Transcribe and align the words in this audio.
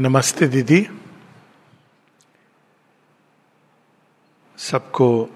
नमस्ते 0.00 0.48
दीदी। 0.48 0.88
सबको 4.58 5.30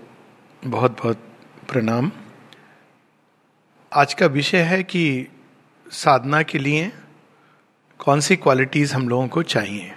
बहुत 0.64 0.98
बहुत 0.98 1.16
प्रणाम। 1.68 2.12
आज 3.92 4.14
का 4.14 4.26
विषय 4.26 4.58
है 4.58 4.82
कि 4.82 5.26
साधना 5.90 6.42
के 6.42 6.58
लिए 6.58 6.92
कौन 7.98 8.20
सी 8.20 8.36
क्वालिटीज 8.36 8.92
हम 8.92 9.08
लोगों 9.08 9.28
को 9.28 9.42
चाहिए। 9.42 9.94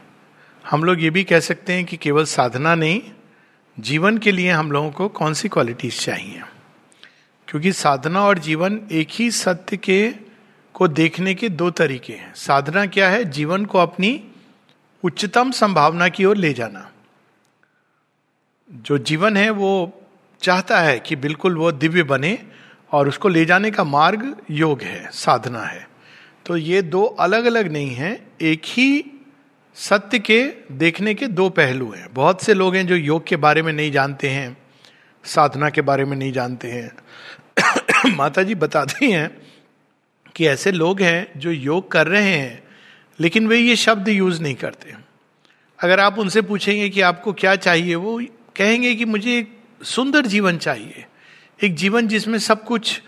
हम 0.70 0.84
लोग 0.84 1.02
ये 1.02 1.10
भी 1.10 1.24
कह 1.24 1.40
सकते 1.40 1.74
हैं 1.74 1.86
कि 1.86 1.98
केवल 1.98 2.26
साधना 2.26 2.76
नहीं, 2.76 3.02
जीवन 3.80 4.18
के 4.18 4.32
लिए 4.32 4.52
हम 4.52 4.72
लोगों 4.72 4.92
को 4.92 5.10
कौन 5.10 5.34
सी 5.34 5.48
क्वालिटीज 5.48 6.00
चाहिए? 6.00 6.42
क्योंकि 7.48 7.72
साधना 7.72 8.22
और 8.22 8.40
जीवन 8.40 8.88
एक 8.92 9.08
ही 9.12 9.32
सत्य 9.32 9.78
के 9.78 10.14
को 10.74 10.88
देखने 10.88 11.36
के 11.36 11.50
दो 11.50 11.72
तरीके 11.72 12.14
हैं। 12.14 12.34
साधना 12.36 12.86
क्या 12.86 13.10
है? 13.10 13.26
जीवन 13.26 13.66
को 13.66 13.78
अपनी 13.78 14.32
उच्चतम 15.06 15.52
संभावना 15.52 16.10
की 16.10 16.26
ओर 16.26 16.38
ले 16.38 16.54
जाना। 16.54 16.92
जो 18.72 18.98
जीवन 18.98 19.38
है, 19.38 19.50
वो 19.50 20.02
चाहता 20.42 20.80
है 20.80 21.00
कि 21.00 21.16
बिल्कुल 21.16 21.58
वो 21.58 21.72
दिव्य 21.72 22.04
बने 22.04 22.44
और 22.92 23.08
उसको 23.08 23.30
ले 23.30 23.46
जाने 23.46 23.72
का 23.72 23.84
मार्ग 23.84 24.38
योग 24.52 24.82
है, 24.82 25.10
साधना 25.12 25.62
है। 25.62 25.90
तो 26.46 26.58
ये 26.58 26.82
दो 26.82 27.04
अलग 27.04 27.46
अलग 27.46 27.72
नहीं 27.72 27.90
है, 27.90 28.28
एक 28.42 28.62
ही 28.66 29.06
सत्य 29.76 30.20
के 30.20 30.54
देखने 30.72 31.14
के 31.14 31.28
दो 31.28 31.50
पहलू 31.50 31.92
हैं। 31.92 32.14
बहुत 32.14 32.44
से 32.44 32.54
लोग 32.54 32.76
हैं 32.76 32.88
जो 32.88 32.96
योग 32.96 33.28
के 33.28 33.36
बारे 33.36 33.62
में 33.62 33.74
नहीं 33.74 33.92
जानते 33.92 34.30
हैं, 34.30 34.58
साधना 35.24 35.70
के 35.70 35.82
बारे 35.82 36.06
में 36.06 36.18
नहीं 36.18 36.32
जानते 36.32 36.72
हैं। 36.72 36.96
माता 38.16 38.44
जी 38.44 38.56
बताती 38.56 39.12
हैं 39.12 39.42
कि 40.36 40.48
ऐसे 40.48 40.72
लोग 40.72 41.02
हैं 41.02 41.40
जो 41.40 41.52
योग 41.52 41.92
कर 41.92 42.08
रहे 42.08 42.38
हैं 42.38 42.65
लेकिन 43.20 43.48
वे 43.48 43.58
ये 43.58 43.76
शब्द 43.76 44.08
यूज़ 44.08 44.42
नहीं 44.42 44.56
करते। 44.56 44.94
अगर 45.80 46.00
आप 46.00 46.20
उनसे 46.20 46.42
पूछेंगे 46.42 46.90
कि 46.90 47.02
आपको 47.02 47.34
क्या 47.34 47.56
चाहिए, 47.56 47.96
वो 47.96 48.22
कहेंगे 48.56 48.96
कि 48.96 49.06
मुझे 49.06 49.38
एक 49.38 49.58
सुंदर 49.84 50.26
जीवन 50.26 50.58
चाहिए। 50.58 51.06
एक 51.64 51.76
जीवन 51.76 52.08
जिसमें 52.08 52.40
सब 52.40 52.64
कुछ 52.64 53.02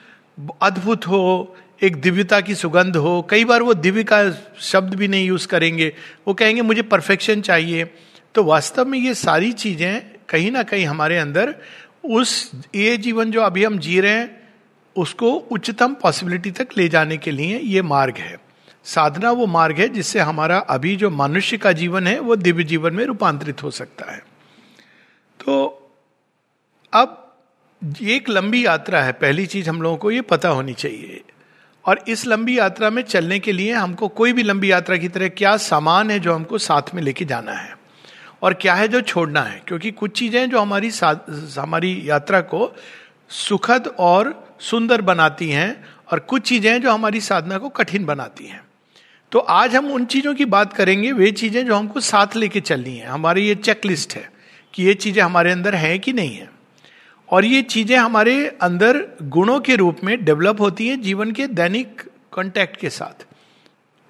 अद्भुत 0.61 1.08
हो, 1.08 1.55
एक 1.83 1.95
दिव्यता 1.95 2.41
की 2.41 2.55
सुगंध 2.55 2.95
हो। 2.95 3.27
कई 3.30 3.45
बार 3.45 3.64
वो 3.64 3.73
दिव्य 3.73 4.03
का 4.03 4.31
शब्द 4.59 4.95
भी 4.95 5.08
नहीं 5.08 5.25
यूज़ 5.25 5.47
करेंगे। 5.47 5.94
वो 6.27 6.33
कहेंगे, 6.33 6.61
मुझे 6.61 6.81
परफेक्शन 6.81 7.42
चाहिए। 7.42 7.83
तो 8.36 8.44
वास्तव 8.44 8.86
में 8.86 8.99
ये 8.99 9.14
सारी 9.14 9.52
चीज़ें 9.52 10.02
कहीं 10.30 10.52
ना 10.52 10.64
कहीं 10.64 10.86
हमारे 10.86 11.17
अंदर 11.17 11.55
उस 12.05 12.52
ये 12.75 12.97
जीवन 12.97 13.31
जो 13.31 13.42
अभी 13.42 13.64
हम 13.64 13.80
जी 13.80 13.99
रहे 13.99 14.11
हैं, 14.11 14.49
उसको 14.95 15.31
उच्चतम 15.31 15.94
पॉसिबिलिटी 15.94 16.52
तक 16.52 16.67
ले 16.77 16.89
जाने 16.89 17.17
के 17.17 17.31
लिए 17.31 17.59
ये 17.59 17.81
मार्ग 17.81 18.17
है। 18.17 18.46
साधना 18.88 19.31
वो 19.31 19.45
मार्ग 19.45 19.77
है 19.77 19.89
जिससे 19.89 20.19
हमारा 20.19 20.57
अभी 20.59 20.95
जो 20.95 21.09
मनुष्य 21.09 21.57
का 21.57 21.71
जीवन 21.71 22.07
है, 22.07 22.19
वो 22.19 22.35
दिव्य 22.35 22.63
जीवन 22.63 22.93
में 22.93 23.05
रूपांतरित 23.05 23.63
हो 23.63 23.71
सकता 23.71 24.11
है। 24.11 24.19
तो 25.45 25.89
अब 26.93 27.35
एक 28.02 28.30
लंबी 28.30 28.65
यात्रा 28.65 29.02
है। 29.02 29.11
पहली 29.11 29.45
चीज़ 29.45 29.69
हम 29.69 29.81
लोगों 29.81 29.97
को 29.97 30.11
ये 30.11 30.21
पता 30.21 30.49
होनी 30.49 30.73
चाहिए। 30.73 31.21
और 31.85 32.03
इस 32.08 32.27
लंबी 32.27 32.59
यात्रा 32.59 32.89
में 32.89 33.02
चलने 33.02 33.39
के 33.39 33.52
लिए 33.52 33.73
हमको 33.73 34.08
कोई 34.08 34.33
भी 34.33 34.43
लंबी 34.43 34.71
यात्रा 34.71 34.97
की 34.97 35.09
तरह 35.09 35.27
क्या 35.27 35.58
सामान 35.58 36.11
है 36.11 36.19
जो 36.19 36.33
हमको 36.33 36.58
साथ 36.58 36.95
में 36.95 37.02
लेके 37.03 37.25
जाना 37.25 37.52
है? 37.52 37.77
और 38.41 38.53
क्या 38.53 38.73
है 38.73 38.88
जो 38.88 39.02
छोड़ना 39.02 39.41
है? 39.41 39.61
क्योंकि 39.67 39.91
कुछ 39.91 40.19
चीज़ें 40.19 40.49
जो 40.49 40.59
हमारी 40.59 40.91
हमारी 41.59 42.02
यात्रा 42.05 42.41
को 42.41 42.75
सुखद 43.30 43.95
और 43.99 44.55
सुंदर 44.59 45.02
बनाती 45.02 45.49
हैं 45.49 45.85
और 46.11 46.19
कुछ 46.19 46.41
चीज़ें 46.41 46.81
जो 46.81 46.91
हमारी 46.91 47.21
साधना 47.21 47.58
को 47.58 47.69
कठिन 47.69 48.05
बनाती 48.05 48.45
हैं। 48.45 48.66
तो 49.31 49.39
आज 49.39 49.75
हम 49.75 49.92
उन 49.92 50.06
चीज़ों 50.06 50.33
की 50.36 50.45
बात 50.45 50.73
करेंगे, 50.73 51.11
वे 51.11 51.31
चीज़ें 51.31 51.66
जो 51.66 51.75
हमको 51.75 52.00
साथ 52.00 52.36
लेके 52.36 52.59
चलनी 52.59 52.95
है। 52.97 53.08
हमारी 53.08 53.47
ये 53.47 53.56
चेकलिस्ट 53.56 54.14
है 54.16 54.30
कि 54.73 54.83
ये 54.83 54.94
चीज़ें 54.94 55.22
हमारे 55.23 55.52
अंदर 55.52 55.75
हैं 55.75 56.00
कि 56.00 56.14
नहीं 56.14 56.36
है। 56.36 56.50
और 57.30 57.45
ये 57.45 57.61
चीज़ें 57.61 57.98
हमारे 57.98 58.48
अंदर 58.61 59.02
गुणों 59.23 59.60
के 59.60 59.76
रूप 59.76 59.98
में 60.04 60.23
डेवलप 60.26 60.61
होती 60.61 60.87
हैं 60.87 61.02
जीवन 61.02 61.32
के 61.32 61.48
दैनिक 61.48 62.02
कांटेक्ट 62.33 62.77
के 62.77 62.89
साथ। 62.89 63.26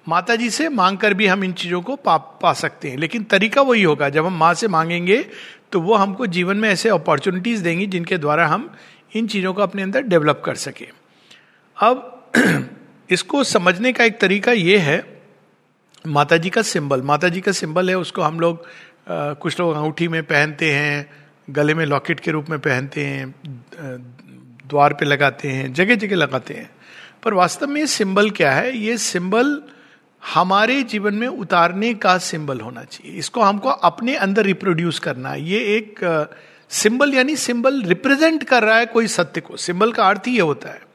माता 0.06 0.36
जी 0.36 0.50
से 0.50 0.68
मांग 0.68 0.98
कर 0.98 1.14
भी 1.14 1.26
हम 1.26 1.44
इन 1.44 1.52
चीज़ों 1.52 1.80
को 1.82 1.96
पा 1.96 2.16
पा 2.16 2.52
सकते 2.52 2.90
हैं। 2.90 2.98
लेकिन 2.98 3.24
तरीका 3.24 3.62
वही 3.62 3.82
होगा, 3.82 4.08
जब 4.08 4.26
हम 4.26 4.38
माँ 4.38 4.54
से 4.54 4.68
मांगेंगे 4.68 5.24
तो 5.72 5.80
वो 5.80 5.94
हमको 5.94 6.26
जीवन 6.28 6.56
में 6.56 6.68
ऐसे 6.68 6.88
अपॉर्चुनिटीज़ 6.88 7.62
देंगी 7.62 7.86
जिनके 7.86 8.18
द्वारा 8.18 8.46
हम 8.46 8.70
इन 9.16 9.26
चीज़ों 9.26 9.52
को 9.54 9.62
अपने 9.62 9.82
अंदर 9.82 10.02
डेवलप 10.02 10.42
कर 10.44 10.54
सके। 10.56 10.88
अब 11.76 12.14
इसको 13.10 13.42
समझने 13.44 13.92
का 13.92 14.04
एक 14.04 14.18
तरीका 14.20 14.52
ये 14.52 14.78
है 14.78 15.04
माता 16.06 16.36
जी 16.36 16.50
का 16.50 16.62
सिंबल। 16.62 17.02
माता 17.02 17.28
जी 17.28 17.40
का 17.40 17.52
सिंबल 17.52 17.90
है, 17.90 17.96
उसको 17.96 18.22
हम 18.22 18.40
लोग 18.40 18.66
कुछ 19.10 19.58
लोग 19.60 19.74
अंगूठी 19.76 20.08
में 20.08 20.22
पहनते 20.22 20.70
हैं, 20.72 21.10
गले 21.50 21.74
में 21.74 21.84
लॉकेट 21.86 22.20
के 22.20 22.30
रूप 22.30 22.50
में 22.50 22.58
पहनते 22.58 23.04
हैं 23.04 23.34
द्वार 24.64 24.92
पे 24.94 25.04
लगाते 25.04 25.48
हैं 25.48 25.72
जगह 25.72 25.94
जगह 25.94 26.16
लगाते 26.16 26.54
हैं। 26.54 26.70
पर 27.24 27.34
वास्तव 27.34 27.66
में 27.66 27.80
ये 27.80 27.86
सिंबल 27.86 28.30
क्या 28.30 28.52
है? 28.52 28.76
ये 28.76 28.96
सिंबल 28.98 29.60
हमारे 30.22 30.82
जीवन 30.82 31.14
में 31.14 31.26
उतारने 31.28 31.92
का 31.94 32.16
सिंबल 32.18 32.60
होना 32.60 32.82
चाहिए। 32.84 33.18
इसको 33.18 33.42
हमको 33.42 33.68
अपने 33.68 34.14
अंदर 34.16 34.44
रिप्रोड्यूस 34.44 34.98
करना 34.98 35.30
है। 35.30 35.42
ये 35.42 35.60
एक 35.76 36.00
सिंबल 36.70 37.14
यानी 37.14 37.36
सिंबल 37.36 37.82
रिप्रेजेंट 37.82 38.44
कर 38.44 38.62
रहा 38.62 38.78
है 38.78 38.86
कोई 38.86 39.06
सत्य 39.08 39.40
को। 39.40 39.56
सिंबल 39.56 39.92
का 39.92 40.08
अर्थ 40.08 40.26
ही 40.26 40.34
ये 40.34 40.40
होता 40.42 40.68
है 40.68 40.86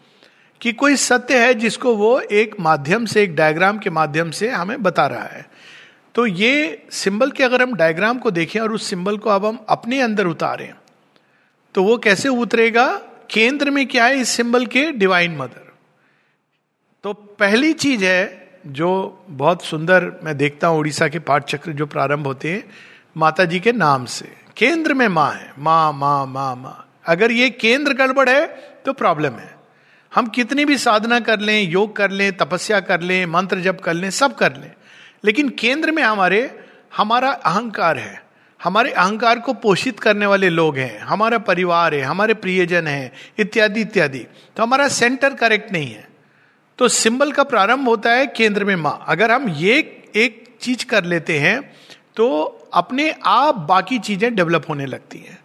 कि 0.63 0.71
कोई 0.73 0.95
सत्य 0.95 1.45
है 1.45 1.53
जिसको 1.53 1.95
वो 1.95 2.19
एक 2.19 2.55
माध्यम 2.59 3.05
से, 3.05 3.23
एक 3.23 3.35
डायग्राम 3.35 3.77
के 3.77 3.89
माध्यम 3.89 4.31
से 4.31 4.49
हमें 4.49 4.83
बता 4.83 5.07
रहा 5.07 5.23
है। 5.23 5.45
तो 6.15 6.25
ये 6.25 6.85
सिंबल 6.91 7.31
के 7.31 7.43
अगर 7.43 7.61
हम 7.61 7.73
डायग्राम 7.73 8.17
को 8.17 8.31
देखें 8.31 8.59
और 8.59 8.71
उस 8.71 8.89
सिंबल 8.89 9.17
को 9.17 9.29
अब 9.29 9.45
हम 9.45 9.59
अपने 9.69 9.99
अंदर 10.01 10.27
उतारें 10.27 10.73
तो 11.75 11.83
वो 11.83 11.97
कैसे 11.97 12.29
उतरेगा? 12.29 12.87
केंद्र 13.29 13.71
में 13.71 13.85
क्या 13.87 14.05
है 14.05 14.19
इस 14.19 14.29
सिंबल 14.29 14.65
के? 14.65 14.91
डिवाइन 14.91 15.35
मदर 15.37 15.71
तो 17.03 17.13
पहली 17.13 17.73
चीज़ 17.73 18.05
है 18.05 18.49
जो 18.67 19.23
बहुत 19.29 19.63
सुंदर 19.63 20.11
मैं 20.23 20.37
देखता 20.37 20.67
हूँ 20.67 20.79
उड़ीसा 20.79 21.07
के 21.07 21.19
पाठ 21.19 21.45
चक्र 21.45 21.71
जो 21.71 21.85
प्रारंभ 21.85 22.27
होते 22.27 22.51
हैं 22.51 22.63
माता 23.17 23.45
जी 23.45 23.59
के 23.59 23.71
नाम 23.71 24.05
से। 24.05 24.29
केंद्र 24.57 24.93
में 24.93 25.07
माँ 25.07 25.31
है। 25.31 25.51
माँ 25.59 25.93
माँ 25.93 26.25
माँ 26.25 26.55
माँ। 26.55 26.99
अगर 27.05 27.31
ये 27.31 27.49
केंद्र 27.49 27.93
गड़बड़ 27.93 28.29
है 28.29 28.45
तो 28.85 28.93
प्रॉब्लम 28.93 29.33
है। 29.33 29.52
हम 30.15 30.27
कितनी 30.27 30.65
भी 30.65 30.77
साधना 30.77 31.19
कर 31.19 31.39
लें, 31.39 31.71
योग 31.71 31.95
कर 31.95 32.11
लें, 32.11 32.37
तपस्या 32.37 32.79
कर 32.79 33.01
लें, 33.01 33.25
मंत्र 33.25 33.59
जप 33.59 33.81
कर 33.83 33.93
लें, 33.93 34.09
सब 34.11 34.35
कर 34.35 34.53
लें। 34.53 34.71
लेकिन 35.25 35.49
केंद्र 35.49 35.91
में 35.91 36.03
हमारे, 36.03 36.59
हमारा 36.97 37.31
अहंकार 37.31 37.97
है। 37.97 38.23
हमारे 38.63 38.91
अहंकार 38.91 39.39
को 39.39 39.53
पोषित 39.53 39.99
करने 39.99 40.25
वाले 40.25 40.49
लोग 40.49 40.77
हैं। 40.77 40.99
हमारा 40.99 41.37
परिवार 41.37 41.95
है, 41.95 42.01
हमारे 42.01 42.33
प्रियजन 42.33 42.87
है, 42.87 43.11
इत्यादि 43.39 43.81
इत्यादि। 43.81 44.25
तो 44.57 44.63
हमारा 44.63 44.87
सेंटर 44.87 45.33
करेक्ट 45.33 45.71
नहीं 45.71 45.93
है। 45.93 46.07
तो 46.77 46.87
सिंबल 46.87 47.31
का 47.31 47.43
प्रारंभ 47.43 47.87
होता 47.87 48.11
है 48.11 48.27
केंद्र 48.27 48.65
में 48.65 48.75
माँ। 48.75 49.05
अगर 49.07 49.31
हम 49.31 49.49
ये 49.49 49.77
एक 50.15 50.55
चीज़ 50.61 50.85
कर 50.85 51.03
लेते 51.03 51.39
हैं 51.39 51.61
तो 52.15 52.41
अपने 52.73 53.15
आप 53.25 53.55
बाकी 53.55 53.99
चीज़ें 53.99 54.35
डेवलप 54.35 54.65
होने 54.69 54.85
लगती 54.85 55.17
हैं। 55.17 55.37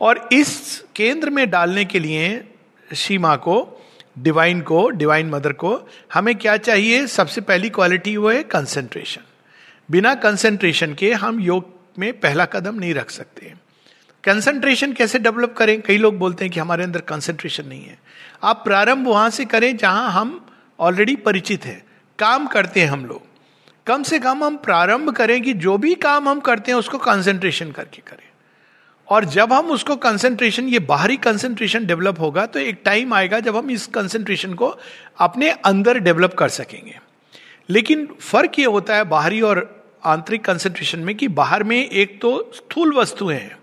और 0.00 0.28
इस 0.32 0.82
केंद्र 0.96 1.30
में 1.30 1.50
डालने 1.50 1.84
के 1.84 1.98
लिए 1.98 2.44
श्री 2.94 3.18
माँ 3.18 3.36
को 3.36 3.83
डिवाइन 4.18 4.60
को 4.60 4.90
डिवाइन 4.90 5.26
मदर 5.26 5.52
को, 5.52 5.88
हमें 6.14 6.34
क्या 6.34 6.56
चाहिए? 6.56 7.06
सबसे 7.06 7.40
पहली 7.40 7.70
क्वालिटी 7.70 8.16
वो 8.16 8.30
है 8.30 8.42
कंसेंट्रेशन 8.42 9.22
बिना 9.90 10.14
कंसेंट्रेशन 10.14 10.94
के 10.94 11.12
हम 11.12 11.40
योग 11.40 11.74
में 11.98 12.20
पहला 12.20 12.44
कदम 12.44 12.74
नहीं 12.74 12.94
रख 12.94 13.10
सकते। 13.10 13.54
कंसेंट्रेशन 14.24 14.92
कैसे 14.92 15.18
डेवलप 15.18 15.54
करें? 15.58 15.82
कई 15.82 15.98
लोग 15.98 16.18
बोलते 16.18 16.44
हैं 16.44 16.52
कि 16.52 16.60
हमारे 16.60 16.84
अंदर 16.84 17.00
कंसेंट्रेशन 17.00 17.66
नहीं 17.66 17.84
है। 17.84 17.98
आप 18.42 18.64
प्रारंभ 18.64 19.08
वहाँ 19.08 19.30
से 19.30 19.44
करें 19.44 19.76
जहाँ 19.76 20.10
हम 20.10 20.46
ऑलरेडी 20.80 21.16
परिचित 21.16 21.64
हैं। 21.64 21.84
काम 22.18 22.46
करते 22.46 22.80
हैं 22.80 22.88
हम 22.88 23.06
लोग। 23.06 23.22
कम 23.86 24.02
से 24.02 24.18
कम 24.18 24.44
हम 24.44 24.56
प्रारंभ 24.56 25.10
करें 25.10 25.42
कि 25.42 25.52
जो 25.52 25.78
भी 25.78 25.94
काम 25.94 26.28
हम 26.28 26.40
करते 26.40 26.72
हैं 26.72 26.78
उसको 26.78 26.98
कंसेंट्रेशन 26.98 27.70
करके 27.72 28.02
करें। 28.06 28.33
और 29.08 29.24
जब 29.24 29.52
हम 29.52 29.70
उसको 29.70 29.96
कंसेंट्रेशन 29.96 30.68
ये 30.68 30.78
बाहरी 30.82 31.16
कंसेंट्रेशन 31.16 31.86
डेवलप 31.86 32.20
होगा 32.20 32.44
तो 32.46 32.58
एक 32.58 32.80
टाइम 32.84 33.14
आएगा 33.14 33.40
जब 33.40 33.56
हम 33.56 33.70
इस 33.70 33.86
कंसेंट्रेशन 33.86 34.54
को 34.54 34.76
अपने 35.18 35.50
अंदर 35.50 35.98
डेवलप 35.98 36.34
कर 36.34 36.48
सकेंगे। 36.50 36.98
लेकिन 37.68 38.06
फ़र्क 38.20 38.58
ये 38.58 38.64
होता 38.66 38.96
है 38.96 39.04
बाहरी 39.04 39.40
और 39.40 39.68
आंतरिक 40.04 40.44
कंसेंट्रेशन 40.44 40.98
में 40.98 41.14
कि 41.14 41.28
बाहर 41.30 41.62
में 41.64 41.76
एक 41.78 42.20
तो 42.22 42.50
स्थूल 42.54 42.94
वस्तुएँ 42.94 43.36
हैं, 43.36 43.56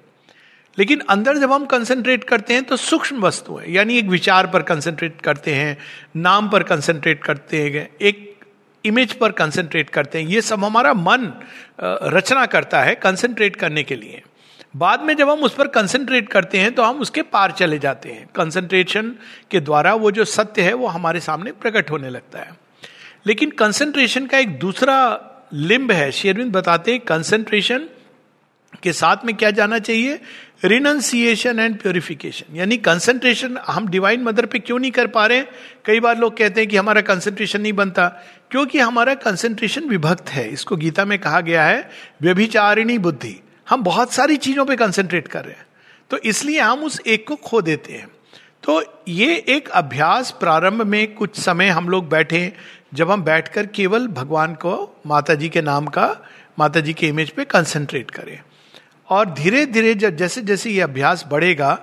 लेकिन 0.78 1.00
अंदर 1.10 1.38
जब 1.38 1.52
हम 1.52 1.66
कंसेंट्रेट 1.66 2.24
करते 2.24 2.54
हैं 2.54 2.64
तो 2.64 2.78
सूक्ष्म 2.78 3.22
वस्तु 3.22 3.56
है, 3.56 3.72
यानी 3.74 3.98
एक 3.98 4.06
विचार 4.06 4.48
पर 4.48 4.62
कंसेंट्रेट 4.64 5.22
करते 5.22 5.54
हैं, 5.54 5.78
नाम 6.16 6.50
पर 6.50 6.64
कंसेंट्रेट 6.64 7.24
करते 7.24 7.62
हैं, 7.64 7.90
एक 8.02 8.46
इमेज 8.86 9.14
पर 9.14 9.32
कंसेंट्रेट 9.32 9.90
करते 9.90 10.22
हैं, 10.22 10.28
ये 10.28 10.42
सब 10.42 10.64
हमारा 10.64 10.94
मन 10.94 11.32
रचना 11.84 12.46
करता 12.46 12.82
है 12.82 12.96
कंसेंट्रेट 12.96 13.56
करने 13.56 13.84
के 13.84 13.96
लिए। 13.96 14.22
बाद 14.76 15.02
में 15.02 15.18
जब 15.18 15.30
हम 15.30 15.40
उस 15.40 15.54
पर 15.54 15.68
कंसंट्रेट 15.68 16.30
करते 16.30 16.58
हैं 16.58 16.76
तो 16.76 16.84
हम 16.84 17.00
उसके 17.00 17.22
पार 17.22 17.52
चले 17.52 17.80
जाते 17.80 18.10
हैं। 18.10 18.28
कंसंट्रेशन 18.36 19.16
के 19.52 19.60
द्वारा 19.60 19.94
वो 19.94 20.12
जो 20.12 20.26
सत्य 20.26 20.62
है, 20.62 20.74
वो 20.74 20.88
हमारे 20.88 21.20
सामने 21.20 21.52
प्रकट 21.52 21.92
होने 21.92 22.10
लगता 22.10 22.40
है। 22.40 22.54
लेकिन 23.28 23.50
कंसंट्रेशन 23.50 24.26
का 24.26 24.38
एक 24.38 24.60
दूसरा 24.60 24.98
लिंब 25.54 25.92
है। 25.92 26.12
शेरविंद 26.12 26.52
बताते 26.52 26.92
हैं 26.92 27.00
कंसंट्रेशन 27.00 27.90
के 28.84 28.94
साथ 28.94 29.18
में 29.26 29.36
क्या 29.36 29.52
जाना 29.52 29.80
चाहिए? 29.80 30.20
रिनंसिएशन 30.64 31.60
एंड 31.60 31.78
प्योरिफिकेशन 31.78 32.56
यानी 32.56 32.78
कंसंट्रेशन 32.78 33.58
हम 33.68 33.88
डिवाइन 33.88 34.24
मदर 34.24 34.46
पे 34.46 34.60
क्यों 34.60 34.80
नहीं 34.80 34.92
कर 34.92 35.08
पा 35.08 35.26
रहे 35.26 35.42
कई 35.86 36.00
बार 36.00 36.18
लोग 36.18 36.38
कहते 36.38 36.62
हैं 36.62 36.70
कि 36.70 36.78
हमारा 36.78 37.02
कंसंट्रेशन 37.02 37.62
नहीं 37.62 37.74
बनता। 37.74 38.08
क्योंकि 38.52 38.80
हमारा 38.80 39.14
कंसंट्रेशन 39.14 39.84
विभक्त 39.84 40.30
है। 40.30 40.50
इसको 40.50 40.76
गीता 40.76 41.06
में 41.06 41.20
कहा 41.20 41.42
गया 41.42 41.64
है, 41.64 41.90
व्यभिचारिणी 42.22 42.98
बुद्धि। 42.98 43.40
हम 43.68 43.84
बहुत 43.84 44.14
सारी 44.14 44.38
चीज़ों 44.38 44.66
पे 44.66 44.76
कंसंट्रेट 44.76 45.28
कर 45.28 45.44
रहे 45.46 45.54
हैं। 45.54 45.66
तो 46.12 46.18
इसलिए 46.20 46.60
हम 46.60 46.84
उस 46.84 47.00
एक 47.08 47.28
को 47.28 47.36
खो 47.36 47.62
देते 47.62 47.94
हैं। 47.94 48.08
तो 48.64 48.82
ये 49.08 49.36
एक 49.50 49.70
अभ्यास 49.70 50.32
प्रारंभ 50.32 50.82
में 50.82 51.14
कुछ 51.16 51.40
समय 51.40 51.70
हम 51.70 51.90
लोग 51.90 52.10
बैठे, 52.10 52.52
जब 52.94 53.12
हम 53.12 53.24
बैठकर 53.24 53.66
केवल 53.68 54.08
भगवान 54.08 54.54
को 54.56 54.74
माता 55.08 55.36
जी 55.36 55.50
के 55.50 55.62
नाम 55.62 55.86
का 55.88 56.08
माता 56.60 56.80
जी 56.80 56.94
के 56.94 57.08
इमेज 57.08 57.30
पे 57.30 57.46
कंसंट्रेट 57.46 58.12
करें। 58.12 58.40
और 59.10 59.30
धीरे 59.30 59.66
धीरे 59.66 59.94
जब 59.96 60.16
जैसे 60.16 60.42
जैसे 60.42 60.70
ये 60.70 60.82
अभ्यास 60.82 61.26
बढ़ेगा 61.32 61.74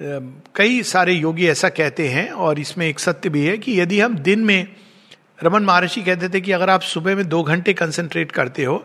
कई 0.00 0.82
सारे 0.82 1.12
योगी 1.12 1.46
ऐसा 1.46 1.68
कहते 1.68 2.08
हैं, 2.08 2.30
और 2.30 2.58
इसमें 2.58 2.86
एक 2.86 2.98
सत्य 3.00 3.28
भी 3.28 3.44
है 3.46 3.56
कि 3.58 3.80
यदि 3.80 4.00
हम 4.00 4.16
दिन 4.16 4.40
में 4.40 4.66
रमन 5.38 5.62
महर्षि 5.62 6.02
कहते 6.02 6.28
थे 6.28 6.40
कि 6.40 6.52
अगर 6.52 6.70
आप 6.70 6.80
सुबह 6.82 7.16
में 7.16 7.28
दो 7.28 7.42
घंटे 7.42 7.72
कंसंट्रेट 7.74 8.30
करते 8.32 8.64
हो 8.64 8.76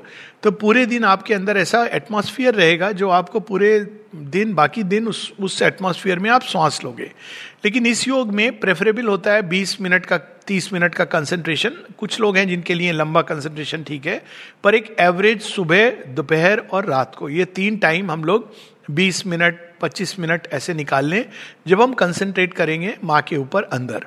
तो 0.43 0.51
पूरे 0.51 0.85
दिन 0.85 1.03
आपके 1.05 1.33
अंदर 1.33 1.57
ऐसा 1.57 1.83
एटमॉस्फियर 1.93 2.53
रहेगा 2.53 2.91
जो 2.91 3.09
आपको 3.09 3.39
पूरे 3.39 3.79
दिन, 4.15 4.53
बाकी 4.53 4.83
दिन 4.83 5.07
उस 5.07 5.31
उस 5.39 5.61
एटमॉस्फियर 5.61 6.19
में 6.19 6.29
आप 6.29 6.41
सांस 6.43 6.79
लोगे। 6.83 7.11
लेकिन 7.65 7.85
इस 7.85 8.07
योग 8.07 8.31
में 8.31 8.59
प्रेफरेबल 8.59 9.07
होता 9.07 9.33
है 9.33 9.47
20 9.49 9.79
मिनट 9.81 10.05
का 10.05 10.19
30 10.47 10.71
मिनट 10.73 10.95
का 10.95 11.05
कंसंट्रेशन 11.05 11.77
कुछ 11.97 12.19
लोग 12.19 12.37
हैं 12.37 12.47
जिनके 12.47 12.73
लिए 12.73 12.91
लंबा 12.91 13.21
कंसंट्रेशन 13.21 13.83
ठीक 13.83 14.05
है, 14.05 14.21
पर 14.63 14.75
एक 14.75 14.95
एवरेज 14.99 15.41
सुबह, 15.41 15.89
दोपहर 16.07 16.59
और 16.71 16.85
रात 16.85 17.15
को, 17.15 17.29
ये 17.29 17.45
तीन 17.45 17.77
टाइम 17.77 18.11
हम 18.11 18.23
लोग 18.23 18.51
20 18.91 19.25
मिनट 19.27 19.59
25 19.81 20.17
मिनट 20.19 20.47
ऐसे 20.53 20.73
निकाल 20.73 21.05
लें, 21.05 21.25
जब 21.67 21.81
हम 21.81 21.93
कंसंट्रेट 21.93 22.53
करेंगे 22.53 22.95
माँ 23.03 23.21
के 23.21 23.37
ऊपर 23.37 23.63
अंदर। 23.63 24.05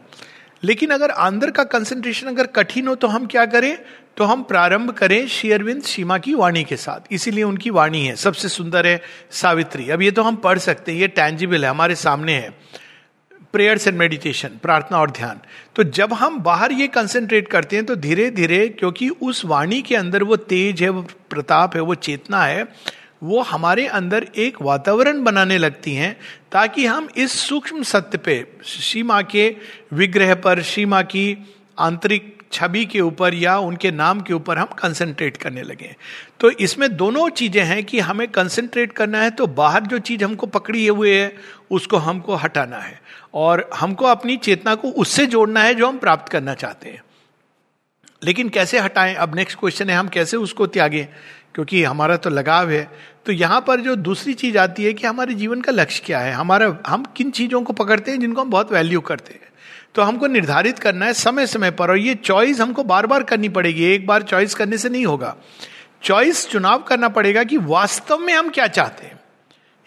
लेकिन 0.64 0.90
अगर 0.90 1.10
अंदर 1.10 1.50
का 1.50 1.64
कंसंट्रेशन 1.64 2.26
अगर 2.26 2.46
कठिन 2.46 2.88
हो 2.88 2.94
तो 2.94 3.08
हम 3.08 3.26
क्या 3.26 3.46
करें? 3.46 3.78
तो 4.16 4.24
हम 4.24 4.42
प्रारंभ 4.42 4.90
करें 4.90 5.26
शेयरविंद 5.28 5.82
सीमा 5.82 6.18
की 6.18 6.34
वाणी 6.34 6.64
के 6.64 6.76
साथ। 6.76 7.12
इसीलिए 7.12 7.44
उनकी 7.44 7.70
वाणी 7.70 8.04
है। 8.06 8.16
सबसे 8.16 8.48
सुंदर 8.48 8.86
है 8.86 9.00
सावित्री। 9.30 9.88
अब 9.90 10.02
ये 10.02 10.10
तो 10.10 10.22
हम 10.22 10.36
पढ़ 10.36 10.58
सकते 10.58 10.92
हैं। 10.92 10.98
ये 10.98 11.08
टैंजिबल 11.08 11.64
है, 11.64 11.70
हमारे 11.70 11.94
सामने 11.94 12.32
है। 12.32 12.50
प्रेयर्स 13.52 13.86
एंड 13.88 13.98
मेडिटेशन 13.98 14.48
प्रार्थना 14.62 14.98
और 14.98 15.10
ध्यान। 15.10 15.40
तो 15.76 15.84
जब 15.84 16.12
हम 16.12 16.38
बाहर 16.40 16.72
ये 16.72 16.86
कंसेंट्रेट 16.88 17.48
करते 17.48 17.76
हैं 17.76 17.84
तो 17.86 17.96
धीरे 17.96 18.30
धीरे 18.30 18.68
क्योंकि 18.68 19.08
उस 19.08 19.44
वाणी 19.44 19.82
के 19.82 19.96
अंदर 19.96 20.22
वो 20.22 20.36
तेज 20.36 20.82
है, 20.82 20.88
वो 20.88 21.02
प्रताप 21.30 21.76
है, 21.76 21.82
वो 21.82 21.94
चेतना 21.94 22.42
है 22.42 22.66
वो 23.24 23.40
हमारे 23.42 23.86
अंदर 23.88 24.26
एक 24.36 24.56
वातावरण 24.62 25.22
बनाने 25.24 25.58
लगती 25.58 25.94
हैं 25.94 26.16
ताकि 26.52 26.86
हम 26.86 27.08
इस 27.16 27.32
सूक्ष्म 27.40 27.82
सत्य 27.82 28.18
पे, 28.18 28.44
सीमा 28.64 29.20
के 29.22 29.56
विग्रह 29.92 30.34
पर, 30.34 30.62
सीमा 30.62 31.02
की 31.02 31.36
आंतरिक 31.78 32.32
छवि 32.52 32.84
के 32.84 33.00
ऊपर 33.00 33.34
या 33.34 33.56
उनके 33.58 33.90
नाम 33.90 34.20
के 34.20 34.34
ऊपर 34.34 34.58
हम 34.58 34.66
कंसंट्रेट 34.78 35.36
करने 35.36 35.62
लगे 35.62 35.94
तो 36.40 36.50
इसमें 36.50 36.96
दोनों 36.96 37.28
चीज़ें 37.30 37.62
हैं 37.62 37.82
कि 37.84 38.00
हमें 38.00 38.26
कंसंट्रेट 38.28 38.92
करना 38.92 39.22
है 39.22 39.30
तो 39.30 39.46
बाहर 39.46 39.82
जो 39.82 39.98
चीज़ 39.98 40.24
हमको 40.24 40.46
पकड़ी 40.46 40.86
हुए 40.86 41.14
है, 41.14 41.32
उसको 41.70 41.96
हमको 41.96 42.34
हटाना 42.34 42.78
है। 42.78 43.00
और 43.34 43.68
हमको 43.74 44.06
अपनी 44.06 44.36
चेतना 44.36 44.74
को 44.74 44.88
उससे 44.88 45.26
जोड़ना 45.26 45.62
है 45.62 45.74
जो 45.74 45.88
हम 45.88 45.98
प्राप्त 45.98 46.28
करना 46.28 46.54
चाहते 46.54 46.88
हैं। 46.88 47.02
लेकिन 48.24 48.48
कैसे 48.48 48.78
हटाएँ? 48.78 49.14
अब 49.14 49.34
नेक्स्ट 49.34 49.58
क्वेश्चन 49.58 49.90
है, 49.90 49.96
हम 49.96 50.08
कैसे 50.08 50.36
उसको 50.36 50.66
त्यागें? 50.66 51.06
क्योंकि 51.54 51.84
हमारा 51.84 52.16
तो 52.16 52.30
लगाव 52.30 52.70
है। 52.70 52.90
तो 53.26 53.32
यहाँ 53.32 53.60
पर 53.60 53.80
जो 53.80 53.96
दूसरी 53.96 54.34
चीज़ 54.34 54.58
आती 54.58 54.84
है 54.84 54.92
कि 54.92 55.06
हमारे 55.06 55.34
जीवन 55.34 55.60
का 55.60 55.72
लक्ष्य 55.72 56.02
क्या 56.06 56.18
है? 56.18 56.32
हमारा, 56.32 56.78
हम 56.86 57.04
किन 57.16 57.30
चीज़ों 57.30 57.62
को 57.62 57.72
पकड़ते 57.72 58.10
हैं 58.10 58.20
जिनको 58.20 58.40
हम 58.40 58.50
बहुत 58.50 58.72
वैल्यू 58.72 59.00
करते 59.00 59.32
हैं? 59.32 59.40
तो 59.94 60.02
हमको 60.02 60.26
निर्धारित 60.26 60.78
करना 60.78 61.06
है 61.06 61.12
समय 61.12 61.46
समय 61.46 61.70
पर, 61.70 61.90
और 61.90 61.98
ये 61.98 62.14
चॉइस 62.14 62.60
हमको 62.60 62.84
बार 62.84 63.06
बार 63.06 63.22
करनी 63.22 63.48
पड़ेगी। 63.48 63.84
एक 63.84 64.06
बार 64.06 64.22
चॉइस 64.22 64.54
करने 64.54 64.78
से 64.78 64.88
नहीं 64.88 65.06
होगा। 65.06 65.36
चॉइस 66.02 66.48
चुनाव 66.48 66.78
करना 66.78 67.08
पड़ेगा 67.08 67.44
कि 67.44 67.56
वास्तव 67.56 68.18
में 68.18 68.34
हम 68.34 68.50
क्या 68.50 68.66
चाहते 68.66 69.06
हैं। 69.06 69.20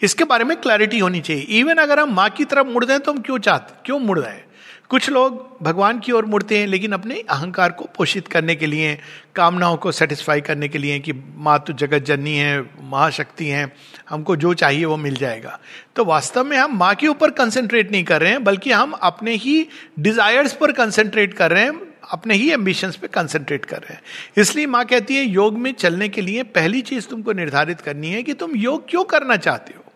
इसके 0.02 0.24
बारे 0.24 0.44
में 0.44 0.56
क्लैरिटी 0.56 0.98
होनी 0.98 1.20
चाहिए। 1.20 1.42
इवन 1.42 1.74
अगर 1.74 2.00
हम 2.00 2.14
माँ 2.14 2.30
की 2.30 2.44
तरफ़ 2.44 2.66
मुड़ 2.66 2.84
रहे 2.84 2.94
हैं 2.94 3.02
तो 3.02 3.12
हम 3.12 3.18
क्यों 3.18 3.38
चाहते, 3.38 3.74
क्यों 3.84 3.98
मुड़ 4.00 4.18
रहे 4.18 4.34
हैं? 4.34 4.47
कुछ 4.90 5.10
लोग 5.10 5.58
भगवान 5.62 5.98
की 5.98 6.12
ओर 6.12 6.24
मुड़ते 6.24 6.58
हैं, 6.58 6.66
लेकिन 6.66 6.92
अपने 6.92 7.14
अहंकार 7.30 7.72
को 7.72 7.84
पोषित 7.96 8.28
करने 8.28 8.54
के 8.54 8.66
लिए, 8.66 8.98
कामनाओं 9.34 9.76
को 9.76 9.92
सेटिस्फाई 9.92 10.40
करने 10.40 10.68
के 10.68 10.78
लिए 10.78 10.98
कि 10.98 11.12
माँ 11.36 11.64
तो 11.66 11.72
जगत 11.72 12.02
जननी 12.02 12.36
है, 12.36 12.70
महाशक्ति 12.82 13.46
है, 13.46 13.72
हमको 14.08 14.36
जो 14.36 14.54
चाहिए 14.54 14.84
वो 14.84 14.96
मिल 14.96 15.14
जाएगा। 15.14 15.58
तो 15.96 16.04
वास्तव 16.04 16.44
में 16.44 16.56
हम 16.56 16.78
माँ 16.78 16.94
के 16.94 17.08
ऊपर 17.08 17.30
कंसेंट्रेट 17.30 17.92
नहीं 17.92 18.04
कर 18.04 18.20
रहे 18.20 18.30
हैं, 18.30 18.44
बल्कि 18.44 18.72
हम 18.72 18.92
अपने 18.92 19.34
ही 19.34 19.68
डिजायर्स 19.98 20.52
पर 20.52 20.72
कंसेंट्रेट 20.72 21.34
कर 21.34 21.50
रहे 21.50 21.64
हैं, 21.64 21.80
अपने 22.12 22.34
ही 22.34 22.50
एम्बिशंस 22.50 22.96
पे 22.96 23.08
कंसेंट्रेट 23.08 23.64
कर 23.64 23.78
रहे 23.78 23.94
हैं। 23.94 24.02
इसलिए 24.36 24.66
माँ 24.66 24.84
कहती 24.84 25.16
है, 25.16 25.24
योग 25.24 25.58
में 25.58 25.72
चलने 25.72 26.08
के 26.08 26.20
लिए 26.20 26.42
पहली 26.42 26.80
चीज़ 26.82 27.08
तुमको 27.08 27.32
निर्धारित 27.32 27.80
करनी 27.80 28.10
है 28.10 28.22
कि 28.22 28.34
तुम 28.34 28.56
योग 28.56 28.90
क्यों 28.90 29.04
करना 29.04 29.36
चाहते 29.36 29.74
हो? 29.76 29.87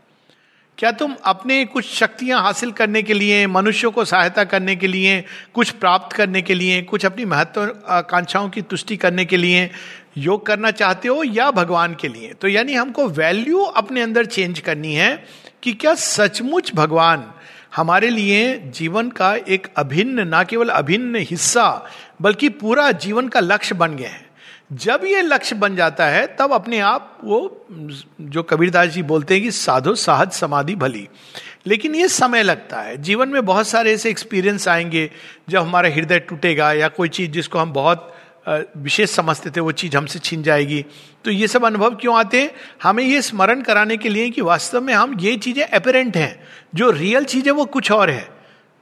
क्या 0.78 0.92
तुम 0.92 1.16
अपने 1.24 1.64
कुछ 1.64 1.94
शक्तियाँ 1.94 2.42
हासिल 2.42 2.72
करने 2.72 3.02
के 3.02 3.14
लिए, 3.14 3.46
मनुष्यों 3.46 3.90
को 3.90 4.04
सहायता 4.04 4.44
करने 4.44 4.76
के 4.76 4.86
लिए, 4.86 5.24
कुछ 5.54 5.70
प्राप्त 5.70 6.16
करने 6.16 6.42
के 6.42 6.54
लिए, 6.54 6.82
कुछ 6.82 7.06
अपनी 7.06 7.24
महत्वाकांक्षाओं 7.24 8.48
की 8.48 8.62
तुष्टि 8.62 8.96
करने 8.96 9.24
के 9.24 9.36
लिए 9.36 9.70
योग 10.18 10.46
करना 10.46 10.70
चाहते 10.70 11.08
हो 11.08 11.24
या 11.24 11.50
भगवान 11.50 11.94
के 11.94 12.08
लिए? 12.08 12.32
तो 12.32 12.48
यानी 12.48 12.74
हमको 12.74 13.08
वैल्यू 13.08 13.62
अपने 13.62 14.00
अंदर 14.00 14.24
चेंज 14.24 14.60
करनी 14.60 14.94
है 14.94 15.24
कि 15.62 15.72
क्या 15.72 15.94
सचमुच 15.94 16.74
भगवान 16.74 17.32
हमारे 17.76 18.10
लिए 18.10 18.58
जीवन 18.58 19.10
का 19.10 19.34
एक 19.34 19.68
अभिन्न, 19.76 20.28
ना 20.28 20.44
केवल 20.44 20.68
अभिन्न 20.68 21.16
हिस्सा, 21.16 21.86
बल्कि 22.22 22.48
पूरा 22.48 22.92
जीवन 22.92 23.28
का 23.28 23.40
लक्ष्य 23.40 23.74
बन 23.74 23.96
गए 23.96 24.04
हैं। 24.04 24.31
जब 24.72 25.00
ये 25.04 25.22
लक्ष्य 25.22 25.54
बन 25.54 25.76
जाता 25.76 26.06
है, 26.06 26.36
तब 26.40 26.52
अपने 26.52 26.78
आप 26.80 27.18
वो 27.24 27.66
जो 28.20 28.42
कबीरदास 28.42 28.88
जी 28.88 29.02
बोलते 29.02 29.34
हैं 29.34 29.42
कि 29.42 29.50
साधो 29.50 29.94
सहज 29.94 30.32
समाधि 30.32 30.74
भली। 30.74 31.08
लेकिन 31.66 31.94
ये 31.94 32.08
समय 32.08 32.42
लगता 32.42 32.80
है। 32.80 33.02
जीवन 33.02 33.28
में 33.28 33.44
बहुत 33.44 33.68
सारे 33.68 33.92
ऐसे 33.92 34.10
एक्सपीरियंस 34.10 34.68
आएँगे, 34.68 35.10
जब 35.48 35.62
हमारा 35.62 35.88
हृदय 35.88 36.18
टूटेगा 36.18 36.72
या 36.72 36.88
कोई 36.88 37.08
चीज़ 37.08 37.30
जिसको 37.30 37.58
हम 37.58 37.72
बहुत 37.72 38.14
विशेष 38.76 39.10
समझते 39.10 39.50
थे, 39.50 39.60
वो 39.60 39.72
चीज़ 39.72 39.96
हमसे 39.96 40.18
छिन 40.18 40.42
जाएगी। 40.42 40.84
तो 41.24 41.30
ये 41.30 41.48
सब 41.48 41.64
अनुभव 41.64 41.94
क्यों 41.94 42.16
आते 42.16 42.40
हैं? 42.40 42.50
हमें 42.82 43.04
ये 43.04 43.22
स्मरण 43.22 43.60
कराने 43.60 43.96
के 43.96 44.08
लिए 44.08 44.30
कि 44.30 44.40
वास्तव 44.40 44.80
में 44.80 44.94
हम 44.94 45.20
ये 45.20 45.36
चीज़ें 45.36 45.68
अपेरेंट 45.68 46.16
हैं। 46.16 46.44
जो 46.74 46.90
रियल 46.90 47.24
चीज़ 47.24 47.46
है 47.46 47.52
वो 47.52 47.64
कुछ 47.64 47.92
और 47.92 48.10
है। 48.10 48.28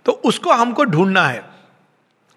तो 0.04 0.12
उसको 0.12 0.52
हमको 0.52 0.84
ढूंढना 0.84 1.26
है। 1.26 1.49